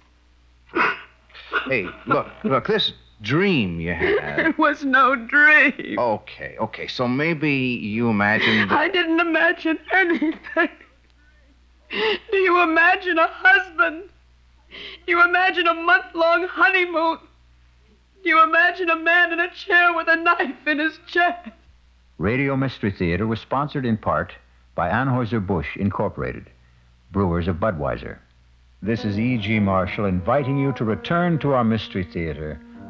Hey, 1.68 1.86
look, 2.06 2.28
look, 2.44 2.66
this 2.66 2.92
dream 3.22 3.80
you 3.80 3.94
had. 3.94 4.38
It 4.46 4.58
was 4.58 4.84
no 4.84 5.16
dream. 5.16 5.98
Okay, 5.98 6.56
okay, 6.58 6.86
so 6.86 7.08
maybe 7.08 7.50
you 7.50 8.08
imagined. 8.10 8.72
I 8.72 8.88
didn't 8.88 9.20
imagine 9.20 9.78
anything. 9.92 10.68
Do 11.90 12.36
you 12.36 12.62
imagine 12.62 13.18
a 13.18 13.28
husband? 13.28 14.04
Do 14.70 15.12
you 15.12 15.24
imagine 15.24 15.66
a 15.66 15.74
month 15.74 16.06
long 16.14 16.46
honeymoon? 16.48 17.18
Do 18.22 18.28
you 18.28 18.42
imagine 18.42 18.90
a 18.90 18.96
man 18.96 19.32
in 19.32 19.40
a 19.40 19.50
chair 19.54 19.94
with 19.94 20.08
a 20.08 20.16
knife 20.16 20.66
in 20.66 20.78
his 20.78 20.98
chest? 21.06 21.48
Radio 22.18 22.56
Mystery 22.56 22.90
Theater 22.90 23.26
was 23.26 23.40
sponsored 23.40 23.86
in 23.86 23.96
part 23.96 24.32
by 24.74 24.90
Anheuser-Busch 24.90 25.76
Incorporated, 25.76 26.50
brewers 27.12 27.46
of 27.48 27.56
Budweiser. 27.56 28.18
This 28.82 29.04
is 29.04 29.18
E.G. 29.18 29.60
Marshall 29.60 30.06
inviting 30.06 30.58
you 30.58 30.72
to 30.72 30.84
return 30.84 31.38
to 31.38 31.52
our 31.52 31.64
Mystery 31.64 32.04
Theater 32.04 32.60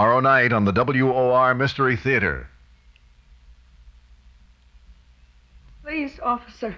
Tomorrow 0.00 0.20
night 0.20 0.54
on 0.54 0.64
the 0.64 0.72
WOR 0.72 1.54
Mystery 1.54 1.94
Theater. 1.94 2.48
Please, 5.84 6.18
officer. 6.22 6.74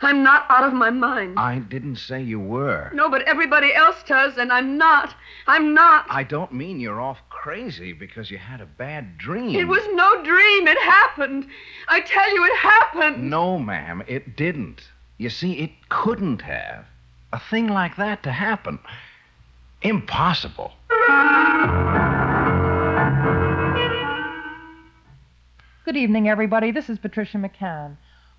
I'm 0.00 0.22
not 0.22 0.46
out 0.48 0.62
of 0.62 0.72
my 0.72 0.90
mind. 0.90 1.40
I 1.40 1.58
didn't 1.58 1.96
say 1.96 2.22
you 2.22 2.38
were. 2.38 2.92
No, 2.94 3.10
but 3.10 3.22
everybody 3.22 3.74
else 3.74 4.04
does, 4.06 4.38
and 4.38 4.52
I'm 4.52 4.78
not. 4.78 5.12
I'm 5.48 5.74
not. 5.74 6.06
I 6.08 6.22
don't 6.22 6.52
mean 6.52 6.78
you're 6.78 7.00
off 7.00 7.18
crazy 7.30 7.92
because 7.92 8.30
you 8.30 8.38
had 8.38 8.60
a 8.60 8.66
bad 8.66 9.18
dream. 9.18 9.56
It 9.56 9.66
was 9.66 9.82
no 9.94 10.22
dream. 10.22 10.68
It 10.68 10.78
happened. 10.78 11.48
I 11.88 12.00
tell 12.00 12.32
you, 12.32 12.44
it 12.44 12.56
happened. 12.58 13.28
No, 13.28 13.58
ma'am, 13.58 14.04
it 14.06 14.36
didn't. 14.36 14.82
You 15.18 15.30
see, 15.30 15.54
it 15.54 15.72
couldn't 15.88 16.42
have. 16.42 16.84
A 17.32 17.40
thing 17.40 17.66
like 17.66 17.96
that 17.96 18.22
to 18.22 18.30
happen. 18.30 18.78
Impossible. 19.82 20.74
Good 25.84 25.96
evening, 25.96 26.28
everybody. 26.28 26.70
This 26.70 26.88
is 26.88 27.00
Patricia 27.00 27.38
McCann. 27.38 27.96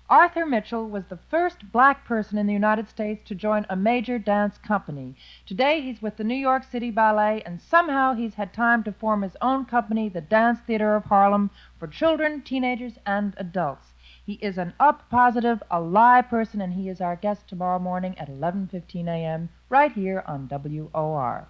Arthur 0.08 0.46
Mitchell 0.46 0.88
was 0.88 1.04
the 1.04 1.18
first 1.28 1.70
black 1.70 2.02
person 2.06 2.38
in 2.38 2.46
the 2.46 2.54
United 2.54 2.88
States 2.88 3.22
to 3.28 3.34
join 3.34 3.66
a 3.68 3.76
major 3.76 4.18
dance 4.18 4.56
company. 4.56 5.14
Today 5.44 5.82
he's 5.82 6.00
with 6.00 6.16
the 6.16 6.24
New 6.24 6.34
York 6.34 6.64
City 6.64 6.90
Ballet, 6.90 7.42
and 7.44 7.60
somehow 7.60 8.14
he's 8.14 8.36
had 8.36 8.54
time 8.54 8.82
to 8.84 8.92
form 8.92 9.20
his 9.20 9.36
own 9.42 9.66
company, 9.66 10.08
the 10.08 10.22
Dance 10.22 10.60
Theater 10.60 10.96
of 10.96 11.04
Harlem, 11.04 11.50
for 11.78 11.86
children, 11.86 12.40
teenagers, 12.40 12.94
and 13.04 13.34
adults. 13.36 13.92
He 14.24 14.38
is 14.40 14.56
an 14.56 14.72
up, 14.80 15.10
positive, 15.10 15.62
alive 15.70 16.30
person, 16.30 16.62
and 16.62 16.72
he 16.72 16.88
is 16.88 17.02
our 17.02 17.14
guest 17.14 17.46
tomorrow 17.46 17.78
morning 17.78 18.18
at 18.18 18.30
11:15 18.30 19.06
a.m. 19.06 19.50
right 19.68 19.92
here 19.92 20.24
on 20.26 20.48
WOR. 20.48 21.48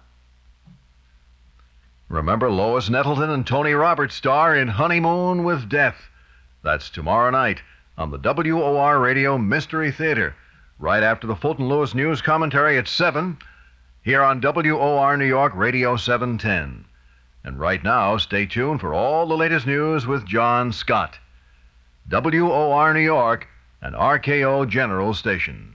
Remember 2.15 2.49
Lois 2.49 2.89
Nettleton 2.89 3.29
and 3.29 3.45
Tony 3.45 3.73
Roberts 3.73 4.15
star 4.15 4.55
in 4.55 4.69
Honeymoon 4.69 5.43
with 5.43 5.67
Death. 5.67 6.09
That's 6.63 6.89
tomorrow 6.89 7.29
night 7.29 7.61
on 7.97 8.09
the 8.09 8.17
WOR 8.17 9.01
Radio 9.01 9.37
Mystery 9.37 9.91
Theater, 9.91 10.33
right 10.79 11.03
after 11.03 11.27
the 11.27 11.35
Fulton 11.35 11.67
Lewis 11.67 11.93
News 11.93 12.21
commentary 12.21 12.77
at 12.77 12.87
7, 12.87 13.37
here 14.01 14.23
on 14.23 14.39
WOR 14.39 15.17
New 15.17 15.25
York 15.25 15.51
Radio 15.55 15.97
710. 15.97 16.85
And 17.43 17.59
right 17.59 17.83
now, 17.83 18.15
stay 18.15 18.45
tuned 18.45 18.79
for 18.79 18.93
all 18.93 19.27
the 19.27 19.35
latest 19.35 19.67
news 19.67 20.07
with 20.07 20.25
John 20.25 20.71
Scott. 20.71 21.19
WOR 22.09 22.93
New 22.93 23.01
York, 23.01 23.45
an 23.81 23.91
RKO 23.91 24.69
General 24.69 25.13
station. 25.13 25.74